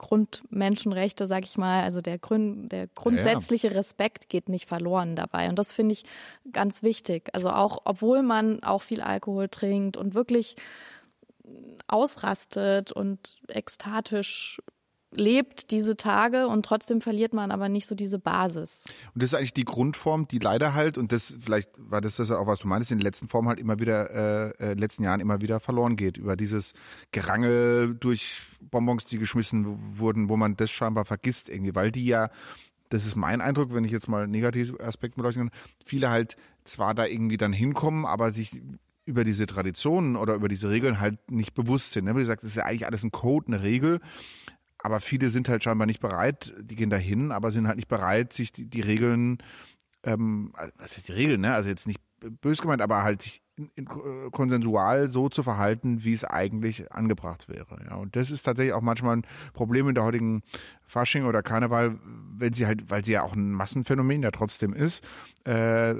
Grundmenschenrechte, 0.00 1.26
sag 1.26 1.44
ich 1.44 1.58
mal, 1.58 1.82
also 1.82 2.00
der, 2.00 2.18
Grund, 2.18 2.72
der 2.72 2.86
grundsätzliche 2.86 3.66
ja, 3.66 3.72
ja. 3.74 3.78
Respekt 3.78 4.30
geht 4.30 4.48
nicht 4.48 4.66
verloren 4.66 5.14
dabei. 5.14 5.50
Und 5.50 5.58
das 5.58 5.72
finde 5.72 5.92
ich 5.92 6.04
ganz 6.52 6.82
wichtig. 6.82 7.28
Also 7.34 7.50
auch, 7.50 7.82
obwohl 7.84 8.22
man 8.22 8.62
auch 8.62 8.80
viel 8.80 9.02
Alkohol 9.02 9.50
trinkt 9.50 9.98
und 9.98 10.14
wirklich 10.14 10.56
ausrastet 11.86 12.92
und 12.92 13.42
ekstatisch 13.48 14.62
lebt 15.12 15.70
diese 15.70 15.96
Tage 15.96 16.46
und 16.46 16.64
trotzdem 16.64 17.00
verliert 17.00 17.34
man 17.34 17.50
aber 17.50 17.68
nicht 17.68 17.86
so 17.86 17.94
diese 17.94 18.18
Basis. 18.18 18.84
Und 19.14 19.22
das 19.22 19.30
ist 19.30 19.34
eigentlich 19.34 19.54
die 19.54 19.64
Grundform, 19.64 20.28
die 20.28 20.38
leider 20.38 20.74
halt, 20.74 20.98
und 20.98 21.12
das 21.12 21.36
vielleicht 21.40 21.70
war 21.78 22.00
das 22.00 22.16
das 22.16 22.30
auch, 22.30 22.46
was 22.46 22.60
du 22.60 22.68
meinst, 22.68 22.92
in 22.92 22.98
den 22.98 23.04
letzten 23.04 23.28
Formen 23.28 23.48
halt 23.48 23.58
immer 23.58 23.80
wieder, 23.80 24.10
äh, 24.10 24.50
äh, 24.50 24.62
in 24.62 24.68
den 24.70 24.78
letzten 24.78 25.02
Jahren 25.02 25.20
immer 25.20 25.40
wieder 25.40 25.60
verloren 25.60 25.96
geht, 25.96 26.16
über 26.16 26.36
dieses 26.36 26.74
Gerangel 27.10 27.94
durch 27.98 28.42
Bonbons, 28.60 29.04
die 29.04 29.18
geschmissen 29.18 29.98
wurden, 29.98 30.28
wo 30.28 30.36
man 30.36 30.56
das 30.56 30.70
scheinbar 30.70 31.04
vergisst 31.04 31.48
irgendwie, 31.48 31.74
weil 31.74 31.90
die 31.90 32.06
ja, 32.06 32.30
das 32.88 33.06
ist 33.06 33.16
mein 33.16 33.40
Eindruck, 33.40 33.74
wenn 33.74 33.84
ich 33.84 33.92
jetzt 33.92 34.08
mal 34.08 34.28
negative 34.28 34.80
Aspekte 34.80 35.16
beleuchten 35.16 35.48
kann, 35.48 35.58
viele 35.84 36.10
halt 36.10 36.36
zwar 36.64 36.94
da 36.94 37.06
irgendwie 37.06 37.36
dann 37.36 37.52
hinkommen, 37.52 38.04
aber 38.04 38.30
sich 38.30 38.60
über 39.06 39.24
diese 39.24 39.46
Traditionen 39.46 40.16
oder 40.16 40.34
über 40.34 40.48
diese 40.48 40.70
Regeln 40.70 41.00
halt 41.00 41.30
nicht 41.30 41.54
bewusst 41.54 41.92
sind. 41.92 42.04
Ne? 42.04 42.14
Wie 42.14 42.20
gesagt, 42.20 42.42
das 42.42 42.50
ist 42.50 42.56
ja 42.56 42.64
eigentlich 42.64 42.86
alles 42.86 43.02
ein 43.02 43.10
Code, 43.10 43.48
eine 43.48 43.62
Regel 43.62 44.00
aber 44.82 45.00
viele 45.00 45.28
sind 45.28 45.48
halt 45.48 45.64
scheinbar 45.64 45.86
nicht 45.86 46.00
bereit, 46.00 46.54
die 46.60 46.76
gehen 46.76 46.90
dahin, 46.90 47.32
aber 47.32 47.50
sind 47.50 47.66
halt 47.66 47.76
nicht 47.76 47.88
bereit, 47.88 48.32
sich 48.32 48.52
die, 48.52 48.66
die 48.66 48.80
Regeln, 48.80 49.38
ähm, 50.04 50.52
was 50.76 50.96
heißt 50.96 51.08
die 51.08 51.12
Regeln, 51.12 51.42
ne? 51.42 51.54
Also 51.54 51.68
jetzt 51.68 51.86
nicht 51.86 52.00
bös 52.40 52.60
gemeint, 52.60 52.82
aber 52.82 53.02
halt 53.02 53.22
sich 53.22 53.42
in, 53.56 53.70
in, 53.74 53.86
äh, 53.86 54.30
konsensual 54.30 55.10
so 55.10 55.28
zu 55.28 55.42
verhalten, 55.42 56.04
wie 56.04 56.12
es 56.12 56.24
eigentlich 56.24 56.90
angebracht 56.92 57.48
wäre. 57.48 57.78
Ja, 57.88 57.96
und 57.96 58.16
das 58.16 58.30
ist 58.30 58.42
tatsächlich 58.42 58.74
auch 58.74 58.80
manchmal 58.80 59.18
ein 59.18 59.26
Problem 59.52 59.88
in 59.88 59.94
der 59.94 60.04
heutigen 60.04 60.42
Fasching 60.86 61.24
oder 61.24 61.42
Karneval, 61.42 61.98
wenn 62.36 62.52
sie 62.52 62.66
halt, 62.66 62.90
weil 62.90 63.04
sie 63.04 63.12
ja 63.12 63.22
auch 63.22 63.34
ein 63.34 63.52
Massenphänomen 63.52 64.22
ja 64.22 64.30
trotzdem 64.30 64.72
ist, 64.72 65.04
äh, 65.44 65.94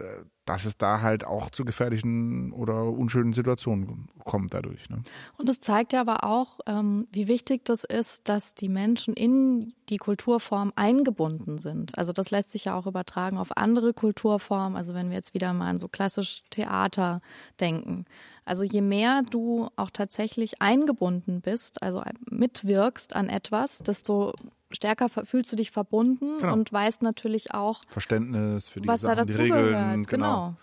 dass 0.50 0.64
es 0.64 0.76
da 0.76 1.00
halt 1.00 1.24
auch 1.24 1.50
zu 1.50 1.64
gefährlichen 1.64 2.52
oder 2.52 2.82
unschönen 2.82 3.32
Situationen 3.32 4.08
kommt 4.24 4.52
dadurch. 4.52 4.90
Ne? 4.90 5.00
Und 5.38 5.48
es 5.48 5.60
zeigt 5.60 5.92
ja 5.92 6.00
aber 6.00 6.24
auch, 6.24 6.58
ähm, 6.66 7.06
wie 7.12 7.28
wichtig 7.28 7.64
das 7.64 7.84
ist, 7.84 8.28
dass 8.28 8.56
die 8.56 8.68
Menschen 8.68 9.14
in 9.14 9.74
die 9.90 9.98
Kulturform 9.98 10.72
eingebunden 10.74 11.60
sind. 11.60 11.96
Also 11.96 12.12
das 12.12 12.32
lässt 12.32 12.50
sich 12.50 12.64
ja 12.64 12.74
auch 12.74 12.88
übertragen 12.88 13.38
auf 13.38 13.56
andere 13.56 13.94
Kulturformen. 13.94 14.76
Also 14.76 14.92
wenn 14.92 15.10
wir 15.10 15.16
jetzt 15.18 15.34
wieder 15.34 15.52
mal 15.52 15.68
an 15.68 15.78
so 15.78 15.86
klassisch 15.86 16.42
Theater 16.50 17.20
denken. 17.60 18.06
Also 18.44 18.64
je 18.64 18.80
mehr 18.80 19.22
du 19.22 19.68
auch 19.76 19.90
tatsächlich 19.90 20.60
eingebunden 20.60 21.42
bist, 21.42 21.80
also 21.80 22.02
mitwirkst 22.28 23.14
an 23.14 23.28
etwas, 23.28 23.78
desto 23.78 24.32
stärker 24.70 25.08
fühlst 25.08 25.52
du 25.52 25.56
dich 25.56 25.70
verbunden 25.70 26.38
genau. 26.40 26.52
und 26.52 26.72
weißt 26.72 27.02
natürlich 27.02 27.52
auch 27.52 27.82
Verständnis 27.88 28.68
für 28.68 28.80
die 28.80 28.88
was 28.88 29.02
Sachen, 29.02 29.16
da 29.16 29.24
die 29.24 29.32
Regeln, 29.32 30.04
genau. 30.04 30.06
genau. 30.06 30.56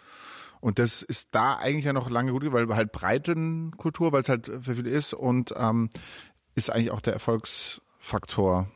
Und 0.59 0.79
das 0.79 1.01
ist 1.03 1.29
da 1.31 1.55
eigentlich 1.57 1.85
ja 1.85 1.93
noch 1.93 2.09
lange 2.09 2.31
gut, 2.31 2.51
weil 2.51 2.67
halt 2.75 2.91
Breitenkultur, 2.91 4.11
weil 4.11 4.21
es 4.21 4.29
halt 4.29 4.47
für 4.47 4.75
viele 4.75 4.89
ist 4.89 5.13
und 5.13 5.53
ähm, 5.55 5.89
ist 6.55 6.69
eigentlich 6.69 6.91
auch 6.91 7.01
der 7.01 7.13
Erfolgsfaktor 7.13 8.67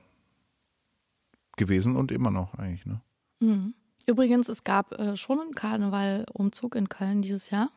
gewesen 1.57 1.95
und 1.95 2.11
immer 2.11 2.31
noch 2.31 2.53
eigentlich. 2.55 2.85
Ne? 2.85 3.01
Mhm. 3.39 3.73
Übrigens, 4.07 4.49
es 4.49 4.63
gab 4.63 4.91
äh, 4.93 5.17
schon 5.17 5.39
einen 5.39 5.55
Karnevalumzug 5.55 6.75
in 6.75 6.89
Köln 6.89 7.21
dieses 7.21 7.49
Jahr. 7.49 7.71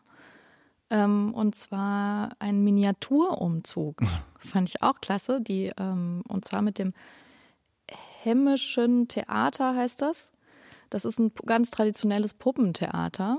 Ähm, 0.91 1.33
und 1.35 1.55
zwar 1.55 2.31
ein 2.39 2.63
Miniaturumzug. 2.63 4.01
Fand 4.39 4.69
ich 4.69 4.83
auch 4.83 5.01
klasse. 5.01 5.41
Die, 5.41 5.73
ähm, 5.79 6.23
und 6.29 6.45
zwar 6.45 6.63
mit 6.63 6.79
dem 6.79 6.93
Hemmischen 8.23 9.09
Theater 9.09 9.75
heißt 9.77 10.03
das. 10.03 10.33
Das 10.91 11.05
ist 11.05 11.19
ein 11.19 11.33
ganz 11.47 11.71
traditionelles 11.71 12.35
Puppentheater. 12.35 13.39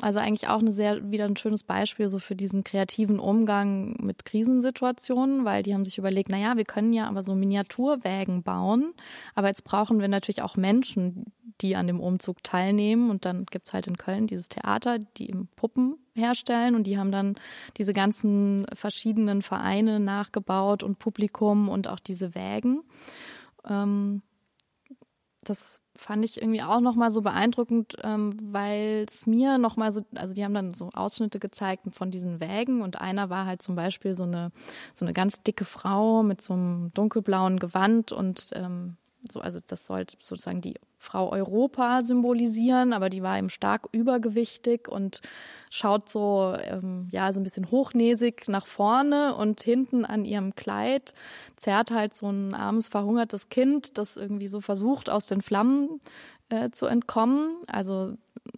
Also 0.00 0.18
eigentlich 0.18 0.48
auch 0.48 0.58
eine 0.58 0.72
sehr, 0.72 1.10
wieder 1.12 1.24
ein 1.24 1.36
schönes 1.36 1.62
Beispiel 1.62 2.08
so 2.08 2.18
für 2.18 2.34
diesen 2.34 2.64
kreativen 2.64 3.20
Umgang 3.20 3.96
mit 4.02 4.24
Krisensituationen, 4.24 5.44
weil 5.44 5.62
die 5.62 5.72
haben 5.72 5.84
sich 5.84 5.98
überlegt, 5.98 6.30
na 6.30 6.38
ja, 6.38 6.56
wir 6.56 6.64
können 6.64 6.92
ja 6.92 7.06
aber 7.06 7.22
so 7.22 7.34
Miniaturwägen 7.34 8.42
bauen, 8.42 8.92
aber 9.36 9.48
jetzt 9.48 9.62
brauchen 9.62 10.00
wir 10.00 10.08
natürlich 10.08 10.42
auch 10.42 10.56
Menschen, 10.56 11.32
die 11.60 11.76
an 11.76 11.86
dem 11.86 12.00
Umzug 12.00 12.42
teilnehmen 12.42 13.08
und 13.10 13.24
dann 13.24 13.46
gibt's 13.46 13.72
halt 13.72 13.86
in 13.86 13.96
Köln 13.96 14.26
dieses 14.26 14.48
Theater, 14.48 14.98
die 14.98 15.26
im 15.26 15.46
Puppen 15.54 15.96
herstellen 16.14 16.74
und 16.74 16.86
die 16.88 16.98
haben 16.98 17.12
dann 17.12 17.36
diese 17.76 17.92
ganzen 17.92 18.66
verschiedenen 18.74 19.42
Vereine 19.42 20.00
nachgebaut 20.00 20.82
und 20.82 20.98
Publikum 20.98 21.68
und 21.68 21.86
auch 21.86 22.00
diese 22.00 22.34
Wägen. 22.34 22.82
Ähm, 23.68 24.22
das 25.42 25.82
fand 25.96 26.24
ich 26.24 26.40
irgendwie 26.40 26.62
auch 26.62 26.80
nochmal 26.80 27.10
so 27.12 27.22
beeindruckend, 27.22 27.96
ähm, 28.02 28.36
weil 28.52 29.06
es 29.08 29.26
mir 29.26 29.58
nochmal 29.58 29.92
so, 29.92 30.02
also 30.14 30.34
die 30.34 30.44
haben 30.44 30.54
dann 30.54 30.74
so 30.74 30.90
Ausschnitte 30.92 31.38
gezeigt 31.38 31.84
von 31.92 32.10
diesen 32.10 32.40
Wägen 32.40 32.82
und 32.82 33.00
einer 33.00 33.30
war 33.30 33.46
halt 33.46 33.62
zum 33.62 33.76
Beispiel 33.76 34.14
so 34.14 34.24
eine, 34.24 34.50
so 34.94 35.04
eine 35.04 35.12
ganz 35.12 35.42
dicke 35.42 35.64
Frau 35.64 36.22
mit 36.22 36.42
so 36.42 36.54
einem 36.54 36.92
dunkelblauen 36.94 37.58
Gewand 37.58 38.10
und 38.10 38.50
ähm, 38.54 38.96
so, 39.30 39.40
also 39.40 39.60
das 39.66 39.86
sollte 39.86 40.16
sozusagen 40.20 40.60
die 40.60 40.74
Frau 40.98 41.30
Europa 41.30 42.02
symbolisieren, 42.02 42.92
aber 42.94 43.10
die 43.10 43.22
war 43.22 43.38
eben 43.38 43.50
stark 43.50 43.88
übergewichtig 43.92 44.88
und 44.88 45.20
schaut 45.70 46.08
so, 46.08 46.56
ähm, 46.58 47.08
ja, 47.10 47.30
so 47.32 47.40
ein 47.40 47.44
bisschen 47.44 47.70
hochnäsig 47.70 48.48
nach 48.48 48.66
vorne 48.66 49.34
und 49.34 49.60
hinten 49.60 50.04
an 50.06 50.24
ihrem 50.24 50.54
Kleid 50.54 51.12
zerrt 51.56 51.90
halt 51.90 52.14
so 52.14 52.30
ein 52.30 52.54
armes, 52.54 52.88
verhungertes 52.88 53.50
Kind, 53.50 53.98
das 53.98 54.16
irgendwie 54.16 54.48
so 54.48 54.60
versucht, 54.62 55.10
aus 55.10 55.26
den 55.26 55.42
Flammen 55.42 56.00
äh, 56.48 56.70
zu 56.70 56.86
entkommen. 56.86 57.56
Also 57.66 58.14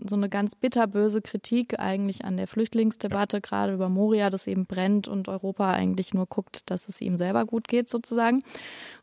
so 0.09 0.17
eine 0.17 0.29
ganz 0.29 0.57
bitterböse 0.57 1.23
Kritik 1.23 1.79
eigentlich 1.79 2.25
an 2.25 2.37
der 2.37 2.47
Flüchtlingsdebatte, 2.47 3.41
gerade 3.41 3.75
über 3.75 3.89
Moria, 3.89 4.31
das 4.31 4.47
eben 4.47 4.67
brennt 4.67 5.09
und 5.09 5.29
Europa 5.29 5.73
eigentlich 5.73 6.13
nur 6.13 6.27
guckt, 6.27 6.63
dass 6.67 6.89
es 6.89 7.01
ihm 7.01 7.17
selber 7.17 7.45
gut 7.45 7.69
geht, 7.69 7.89
sozusagen. 7.89 8.43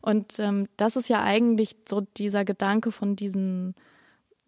Und 0.02 0.38
ähm, 0.38 0.68
das 0.76 0.96
ist 0.96 1.08
ja 1.08 1.22
eigentlich 1.22 1.76
so 1.88 2.02
dieser 2.02 2.44
Gedanke 2.44 2.92
von 2.92 3.16
diesen 3.16 3.74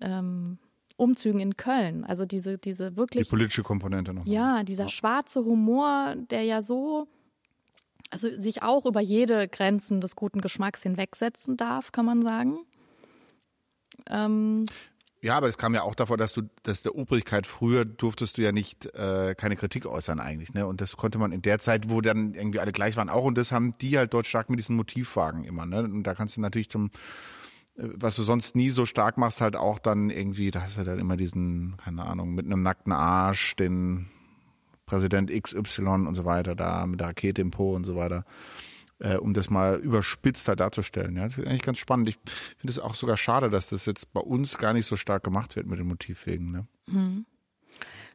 ähm, 0.00 0.58
Umzügen 0.96 1.40
in 1.40 1.56
Köln. 1.56 2.04
Also 2.04 2.26
diese, 2.26 2.58
diese 2.58 2.96
wirklich. 2.96 3.26
Die 3.26 3.30
politische 3.30 3.62
Komponente 3.62 4.12
noch. 4.12 4.26
Ja, 4.26 4.62
dieser 4.62 4.84
ja. 4.84 4.88
schwarze 4.90 5.44
Humor, 5.44 6.14
der 6.30 6.42
ja 6.42 6.62
so 6.62 7.08
also 8.10 8.28
sich 8.40 8.62
auch 8.62 8.86
über 8.86 9.00
jede 9.00 9.48
Grenzen 9.48 10.00
des 10.00 10.14
guten 10.16 10.40
Geschmacks 10.40 10.82
hinwegsetzen 10.82 11.56
darf, 11.56 11.92
kann 11.92 12.06
man 12.06 12.22
sagen. 12.22 12.60
Ähm, 14.10 14.66
ja, 15.22 15.36
aber 15.36 15.48
es 15.48 15.58
kam 15.58 15.74
ja 15.74 15.82
auch 15.82 15.94
davor, 15.94 16.16
dass 16.16 16.34
du, 16.34 16.42
dass 16.62 16.82
der 16.82 16.94
Obrigkeit 16.94 17.46
früher 17.46 17.84
durftest 17.84 18.38
du 18.38 18.42
ja 18.42 18.52
nicht 18.52 18.86
äh, 18.94 19.34
keine 19.36 19.56
Kritik 19.56 19.86
äußern 19.86 20.20
eigentlich, 20.20 20.52
ne? 20.54 20.66
Und 20.66 20.80
das 20.80 20.96
konnte 20.96 21.18
man 21.18 21.32
in 21.32 21.42
der 21.42 21.58
Zeit, 21.58 21.88
wo 21.88 22.00
dann 22.00 22.34
irgendwie 22.34 22.60
alle 22.60 22.72
gleich 22.72 22.96
waren, 22.96 23.08
auch. 23.08 23.24
Und 23.24 23.36
das 23.36 23.50
haben 23.50 23.72
die 23.80 23.98
halt 23.98 24.14
dort 24.14 24.26
stark 24.26 24.50
mit 24.50 24.60
diesen 24.60 24.76
Motivwagen 24.76 25.44
immer, 25.44 25.66
ne? 25.66 25.82
Und 25.82 26.04
da 26.04 26.14
kannst 26.14 26.36
du 26.36 26.40
natürlich 26.40 26.68
zum, 26.68 26.90
äh, 27.76 27.88
was 27.94 28.14
du 28.16 28.22
sonst 28.22 28.54
nie 28.54 28.70
so 28.70 28.86
stark 28.86 29.16
machst, 29.16 29.40
halt 29.40 29.56
auch 29.56 29.78
dann 29.78 30.10
irgendwie, 30.10 30.50
da 30.50 30.62
hast 30.62 30.76
du 30.76 30.84
dann 30.84 30.98
immer 30.98 31.16
diesen, 31.16 31.76
keine 31.82 32.04
Ahnung, 32.04 32.34
mit 32.34 32.46
einem 32.46 32.62
nackten 32.62 32.92
Arsch, 32.92 33.56
den 33.56 34.08
Präsident 34.84 35.30
XY 35.32 36.06
und 36.06 36.14
so 36.14 36.24
weiter, 36.24 36.54
da 36.54 36.86
mit 36.86 37.00
der 37.00 37.08
Rakete 37.08 37.40
im 37.40 37.50
Po 37.50 37.74
und 37.74 37.84
so 37.84 37.96
weiter 37.96 38.24
äh, 38.98 39.16
um 39.16 39.34
das 39.34 39.50
mal 39.50 39.78
überspitzter 39.78 40.56
darzustellen. 40.56 41.16
Ja, 41.16 41.24
das 41.24 41.38
ist 41.38 41.46
eigentlich 41.46 41.62
ganz 41.62 41.78
spannend. 41.78 42.08
Ich 42.08 42.18
finde 42.58 42.70
es 42.70 42.78
auch 42.78 42.94
sogar 42.94 43.16
schade, 43.16 43.50
dass 43.50 43.68
das 43.68 43.86
jetzt 43.86 44.12
bei 44.12 44.20
uns 44.20 44.58
gar 44.58 44.72
nicht 44.72 44.86
so 44.86 44.96
stark 44.96 45.24
gemacht 45.24 45.56
wird 45.56 45.66
mit 45.66 45.78
den 45.78 45.88
Motivwegen. 45.88 46.50
Ne? 46.50 46.66
Hm. 46.90 47.26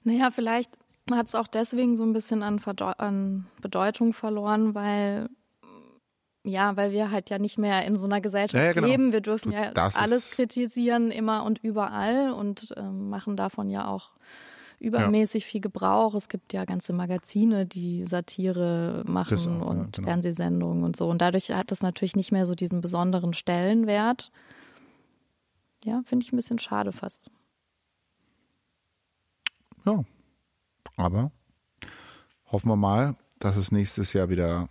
Naja, 0.04 0.32
vielleicht 0.32 0.78
hat 1.12 1.28
es 1.28 1.36
auch 1.36 1.48
deswegen 1.48 1.96
so 1.96 2.04
ein 2.04 2.14
bisschen 2.14 2.44
an, 2.44 2.60
an 2.98 3.48
Bedeutung 3.62 4.14
verloren, 4.14 4.76
weil 4.76 5.30
ja, 6.44 6.76
weil 6.76 6.92
wir 6.92 7.12
halt 7.12 7.30
ja 7.30 7.38
nicht 7.38 7.60
mehr 7.60 7.86
in 7.86 8.00
so 8.00 8.06
einer 8.06 8.20
Gesellschaft 8.20 8.56
ja, 8.56 8.64
ja, 8.64 8.74
genau. 8.74 8.88
leben. 8.88 9.12
Wir 9.12 9.22
dürfen 9.22 9.52
ja 9.52 9.72
das 9.72 9.96
alles 9.96 10.32
kritisieren, 10.32 11.12
immer 11.12 11.44
und 11.44 11.60
überall 11.64 12.32
und 12.32 12.74
äh, 12.76 12.82
machen 12.82 13.38
davon 13.38 13.70
ja 13.70 13.88
auch 13.88 14.12
übermäßig 14.82 15.44
ja. 15.44 15.50
viel 15.50 15.62
Gebrauch. 15.62 16.16
Es 16.16 16.28
gibt 16.28 16.54
ja 16.54 16.66
ganze 16.66 16.92
Magazine, 16.92 17.66
die 17.66 18.06
Satire 18.06 19.04
machen 19.06 19.62
auch, 19.62 19.68
und 19.68 19.78
ja, 19.78 19.90
genau. 19.92 20.08
Fernsehsendungen 20.08 20.84
und 20.84 20.96
so. 20.98 21.08
Und 21.08 21.22
dadurch 21.22 21.52
hat 21.52 21.72
das 21.72 21.82
natürlich 21.82 22.16
nicht 22.16 22.32
mehr 22.32 22.46
so 22.46 22.56
diesen 22.56 22.82
besonderen 22.82 23.34
Stellenwert. 23.34 24.32
Ja, 25.86 26.02
finde 26.06 26.26
ich 26.26 26.34
ein 26.34 26.36
bisschen 26.36 26.60
schade 26.60 26.92
fast. 26.92 27.30
Ja, 29.86 30.04
aber 30.96 31.32
hoffen 32.52 32.70
wir 32.70 32.76
mal, 32.76 33.16
dass 33.40 33.58
es 33.58 33.72
nächstes 33.72 34.14
Jahr 34.14 34.30
wieder 34.30 34.68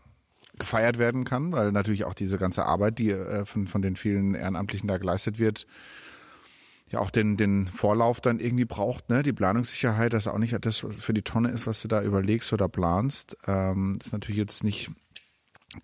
gefeiert 0.59 0.99
werden 0.99 1.25
kann, 1.25 1.53
weil 1.53 1.73
natürlich 1.73 2.05
auch 2.05 2.15
diese 2.15 2.37
ganze 2.37 2.67
Arbeit, 2.67 2.99
die 2.99 3.11
äh, 3.11 3.47
von, 3.47 3.67
von 3.67 3.83
den 3.83 3.97
vielen 3.97 4.35
Ehrenamtlichen 4.35 4.89
da 4.89 4.99
geleistet 4.99 5.39
wird, 5.39 5.67
ja 6.91 6.99
auch 6.99 7.11
den, 7.11 7.36
den 7.36 7.66
Vorlauf 7.66 8.20
dann 8.20 8.41
irgendwie 8.41 8.64
braucht, 8.64 9.09
ne? 9.09 9.22
Die 9.22 9.32
Planungssicherheit, 9.32 10.12
dass 10.12 10.26
auch 10.26 10.38
nicht 10.38 10.57
das 10.64 10.78
für 10.78 11.14
die 11.14 11.22
Tonne 11.22 11.51
ist, 11.51 11.66
was 11.66 11.82
du 11.82 11.88
da 11.88 12.03
überlegst 12.03 12.53
oder 12.53 12.68
planst. 12.68 13.36
Ähm, 13.47 13.99
ist 14.05 14.12
natürlich 14.12 14.38
jetzt 14.38 14.64
nicht 14.64 14.91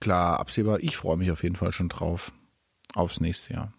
klar 0.01 0.41
absehbar. 0.41 0.81
Ich 0.81 0.97
freue 0.97 1.17
mich 1.17 1.31
auf 1.31 1.43
jeden 1.43 1.57
Fall 1.57 1.73
schon 1.73 1.89
drauf 1.89 2.33
aufs 2.95 3.21
nächste 3.21 3.55
Jahr. 3.55 3.73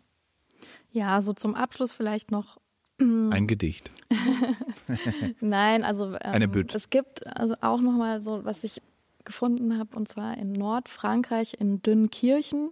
Ja, 0.91 1.21
so 1.21 1.33
zum 1.33 1.53
Abschluss 1.53 1.93
vielleicht 1.93 2.31
noch 2.31 2.57
ein 2.99 3.45
Gedicht. 3.45 3.91
Nein, 5.39 5.83
also 5.83 6.13
ähm, 6.13 6.19
eine 6.21 6.47
Bütt. 6.47 6.73
Es 6.73 6.89
gibt 6.89 7.27
also 7.27 7.55
auch 7.61 7.79
noch 7.79 7.91
mal 7.91 8.21
so, 8.21 8.43
was 8.43 8.63
ich 8.63 8.81
gefunden 9.23 9.77
habe, 9.77 9.95
und 9.95 10.07
zwar 10.07 10.37
in 10.37 10.53
Nordfrankreich 10.53 11.57
in 11.59 11.81
Dünnkirchen. 11.81 12.71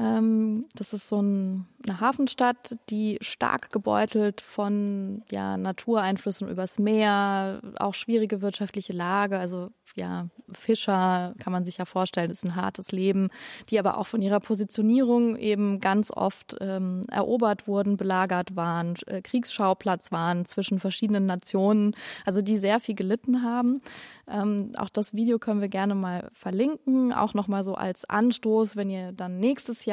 Ähm, 0.00 0.64
das 0.74 0.94
ist 0.94 1.08
so 1.08 1.20
ein, 1.20 1.66
eine 1.86 2.00
Hafenstadt, 2.00 2.78
die 2.88 3.18
stark 3.20 3.70
gebeutelt 3.70 4.40
von 4.40 5.22
ja, 5.30 5.58
Natureinflüssen 5.58 6.48
übers 6.48 6.78
Meer, 6.78 7.60
auch 7.78 7.92
schwierige 7.92 8.40
wirtschaftliche 8.40 8.94
Lage, 8.94 9.38
also 9.38 9.68
ja, 9.96 10.28
Fischer 10.52 11.34
kann 11.38 11.52
man 11.52 11.64
sich 11.64 11.78
ja 11.78 11.84
vorstellen, 11.84 12.30
ist 12.30 12.44
ein 12.44 12.56
hartes 12.56 12.92
Leben, 12.92 13.28
die 13.68 13.78
aber 13.78 13.98
auch 13.98 14.06
von 14.06 14.22
ihrer 14.22 14.40
Positionierung 14.40 15.36
eben 15.36 15.80
ganz 15.80 16.10
oft 16.10 16.56
ähm, 16.60 17.06
erobert 17.10 17.66
wurden, 17.66 17.96
belagert 17.96 18.56
waren, 18.56 18.94
äh, 19.06 19.20
Kriegsschauplatz 19.20 20.12
waren 20.12 20.46
zwischen 20.46 20.80
verschiedenen 20.80 21.26
Nationen, 21.26 21.94
also 22.24 22.40
die 22.42 22.58
sehr 22.58 22.80
viel 22.80 22.94
gelitten 22.94 23.42
haben. 23.42 23.82
Ähm, 24.28 24.72
auch 24.76 24.90
das 24.90 25.14
Video 25.14 25.38
können 25.38 25.60
wir 25.60 25.68
gerne 25.68 25.94
mal 25.94 26.30
verlinken, 26.32 27.12
auch 27.12 27.34
nochmal 27.34 27.64
so 27.64 27.74
als 27.74 28.04
Anstoß, 28.08 28.76
wenn 28.76 28.90
ihr 28.90 29.12
dann 29.12 29.38
nächstes 29.38 29.84
Jahr 29.84 29.89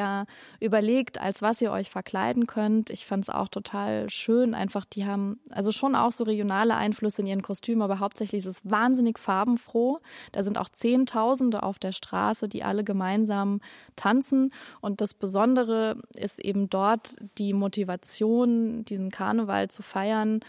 überlegt, 0.60 1.20
als 1.20 1.42
was 1.42 1.60
ihr 1.60 1.70
euch 1.70 1.90
verkleiden 1.90 2.46
könnt. 2.46 2.90
Ich 2.90 3.06
fand 3.06 3.24
es 3.24 3.30
auch 3.30 3.48
total 3.48 4.10
schön, 4.10 4.54
einfach 4.54 4.84
die 4.84 5.06
haben 5.06 5.40
also 5.50 5.72
schon 5.72 5.94
auch 5.94 6.12
so 6.12 6.24
regionale 6.24 6.74
Einflüsse 6.74 7.22
in 7.22 7.28
ihren 7.28 7.42
Kostümen, 7.42 7.82
aber 7.82 7.98
hauptsächlich 7.98 8.44
ist 8.44 8.50
es 8.50 8.70
wahnsinnig 8.70 9.18
farbenfroh. 9.18 10.00
Da 10.32 10.42
sind 10.42 10.58
auch 10.58 10.68
Zehntausende 10.68 11.62
auf 11.62 11.78
der 11.78 11.92
Straße, 11.92 12.48
die 12.48 12.62
alle 12.62 12.84
gemeinsam 12.84 13.60
tanzen. 13.96 14.52
Und 14.80 15.00
das 15.00 15.14
Besondere 15.14 15.96
ist 16.14 16.38
eben 16.38 16.70
dort 16.70 17.16
die 17.38 17.52
Motivation, 17.52 18.84
diesen 18.84 19.10
Karneval 19.10 19.68
zu 19.68 19.82
feiern, 19.82 20.40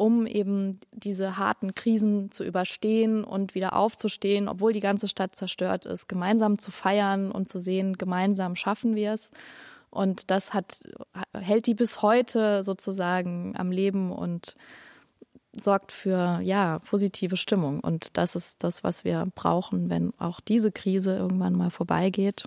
um 0.00 0.26
eben 0.26 0.80
diese 0.92 1.36
harten 1.36 1.74
Krisen 1.74 2.30
zu 2.30 2.42
überstehen 2.42 3.22
und 3.22 3.54
wieder 3.54 3.76
aufzustehen, 3.76 4.48
obwohl 4.48 4.72
die 4.72 4.80
ganze 4.80 5.08
Stadt 5.08 5.36
zerstört 5.36 5.84
ist, 5.84 6.08
gemeinsam 6.08 6.58
zu 6.58 6.70
feiern 6.70 7.30
und 7.30 7.50
zu 7.50 7.58
sehen, 7.58 7.98
gemeinsam 7.98 8.56
schaffen 8.56 8.96
wir 8.96 9.12
es. 9.12 9.30
Und 9.90 10.30
das 10.30 10.54
hat, 10.54 10.88
hält 11.38 11.66
die 11.66 11.74
bis 11.74 12.00
heute 12.00 12.64
sozusagen 12.64 13.54
am 13.58 13.70
Leben 13.70 14.10
und 14.10 14.56
sorgt 15.52 15.92
für 15.92 16.40
ja 16.42 16.78
positive 16.78 17.36
Stimmung 17.36 17.80
und 17.80 18.16
das 18.16 18.36
ist 18.36 18.64
das, 18.64 18.82
was 18.82 19.04
wir 19.04 19.26
brauchen, 19.34 19.90
wenn 19.90 20.14
auch 20.18 20.40
diese 20.40 20.72
Krise 20.72 21.14
irgendwann 21.14 21.54
mal 21.54 21.70
vorbeigeht. 21.70 22.44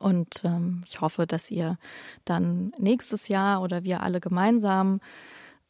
Und 0.00 0.42
ähm, 0.44 0.84
ich 0.86 1.02
hoffe, 1.02 1.26
dass 1.26 1.50
ihr 1.50 1.76
dann 2.24 2.72
nächstes 2.78 3.28
Jahr 3.28 3.60
oder 3.60 3.84
wir 3.84 4.02
alle 4.02 4.20
gemeinsam 4.20 5.00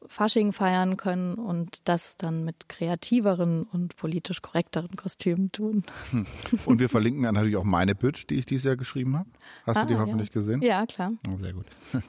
Fasching 0.06 0.52
feiern 0.52 0.96
können 0.96 1.34
und 1.34 1.88
das 1.88 2.16
dann 2.16 2.44
mit 2.44 2.68
kreativeren 2.68 3.64
und 3.64 3.96
politisch 3.96 4.42
korrekteren 4.42 4.96
Kostümen 4.96 5.50
tun. 5.52 5.84
Hm. 6.10 6.26
Und 6.66 6.80
wir 6.80 6.88
verlinken 6.88 7.22
dann 7.22 7.34
natürlich 7.34 7.56
auch 7.56 7.64
meine 7.64 7.94
Bütt, 7.94 8.30
die 8.30 8.36
ich 8.36 8.46
dieses 8.46 8.64
Jahr 8.64 8.76
geschrieben 8.76 9.16
habe. 9.16 9.30
Hast 9.66 9.76
ah, 9.78 9.82
du 9.82 9.94
die 9.94 10.00
hoffentlich 10.00 10.28
ja. 10.28 10.34
gesehen? 10.34 10.62
Ja, 10.62 10.86
klar. 10.86 11.12
Oh, 11.32 11.36
sehr 11.38 11.52
gut. 11.52 11.66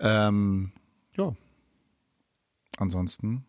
ähm, 0.00 0.72
ja, 1.16 1.34
Ansonsten. 2.78 3.44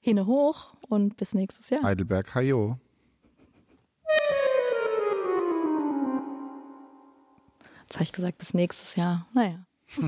Hine 0.00 0.26
hoch 0.26 0.74
und 0.88 1.16
bis 1.16 1.34
nächstes 1.34 1.70
Jahr. 1.70 1.82
Heidelberg, 1.82 2.34
Hajo. 2.34 2.78
Jetzt 7.82 7.94
habe 7.94 8.02
ich 8.02 8.12
gesagt, 8.12 8.38
bis 8.38 8.54
nächstes 8.54 8.96
Jahr. 8.96 9.28
Naja. 9.34 9.64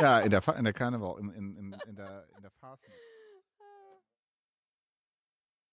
ja, 0.00 0.18
in 0.20 0.30
der, 0.30 0.56
in 0.56 0.64
der 0.64 0.72
Karneval, 0.72 1.18
in, 1.20 1.30
in, 1.30 1.56
in, 1.56 1.70
der, 1.96 2.24
in 2.36 2.42
der 2.42 2.50
Phasen. 2.60 2.92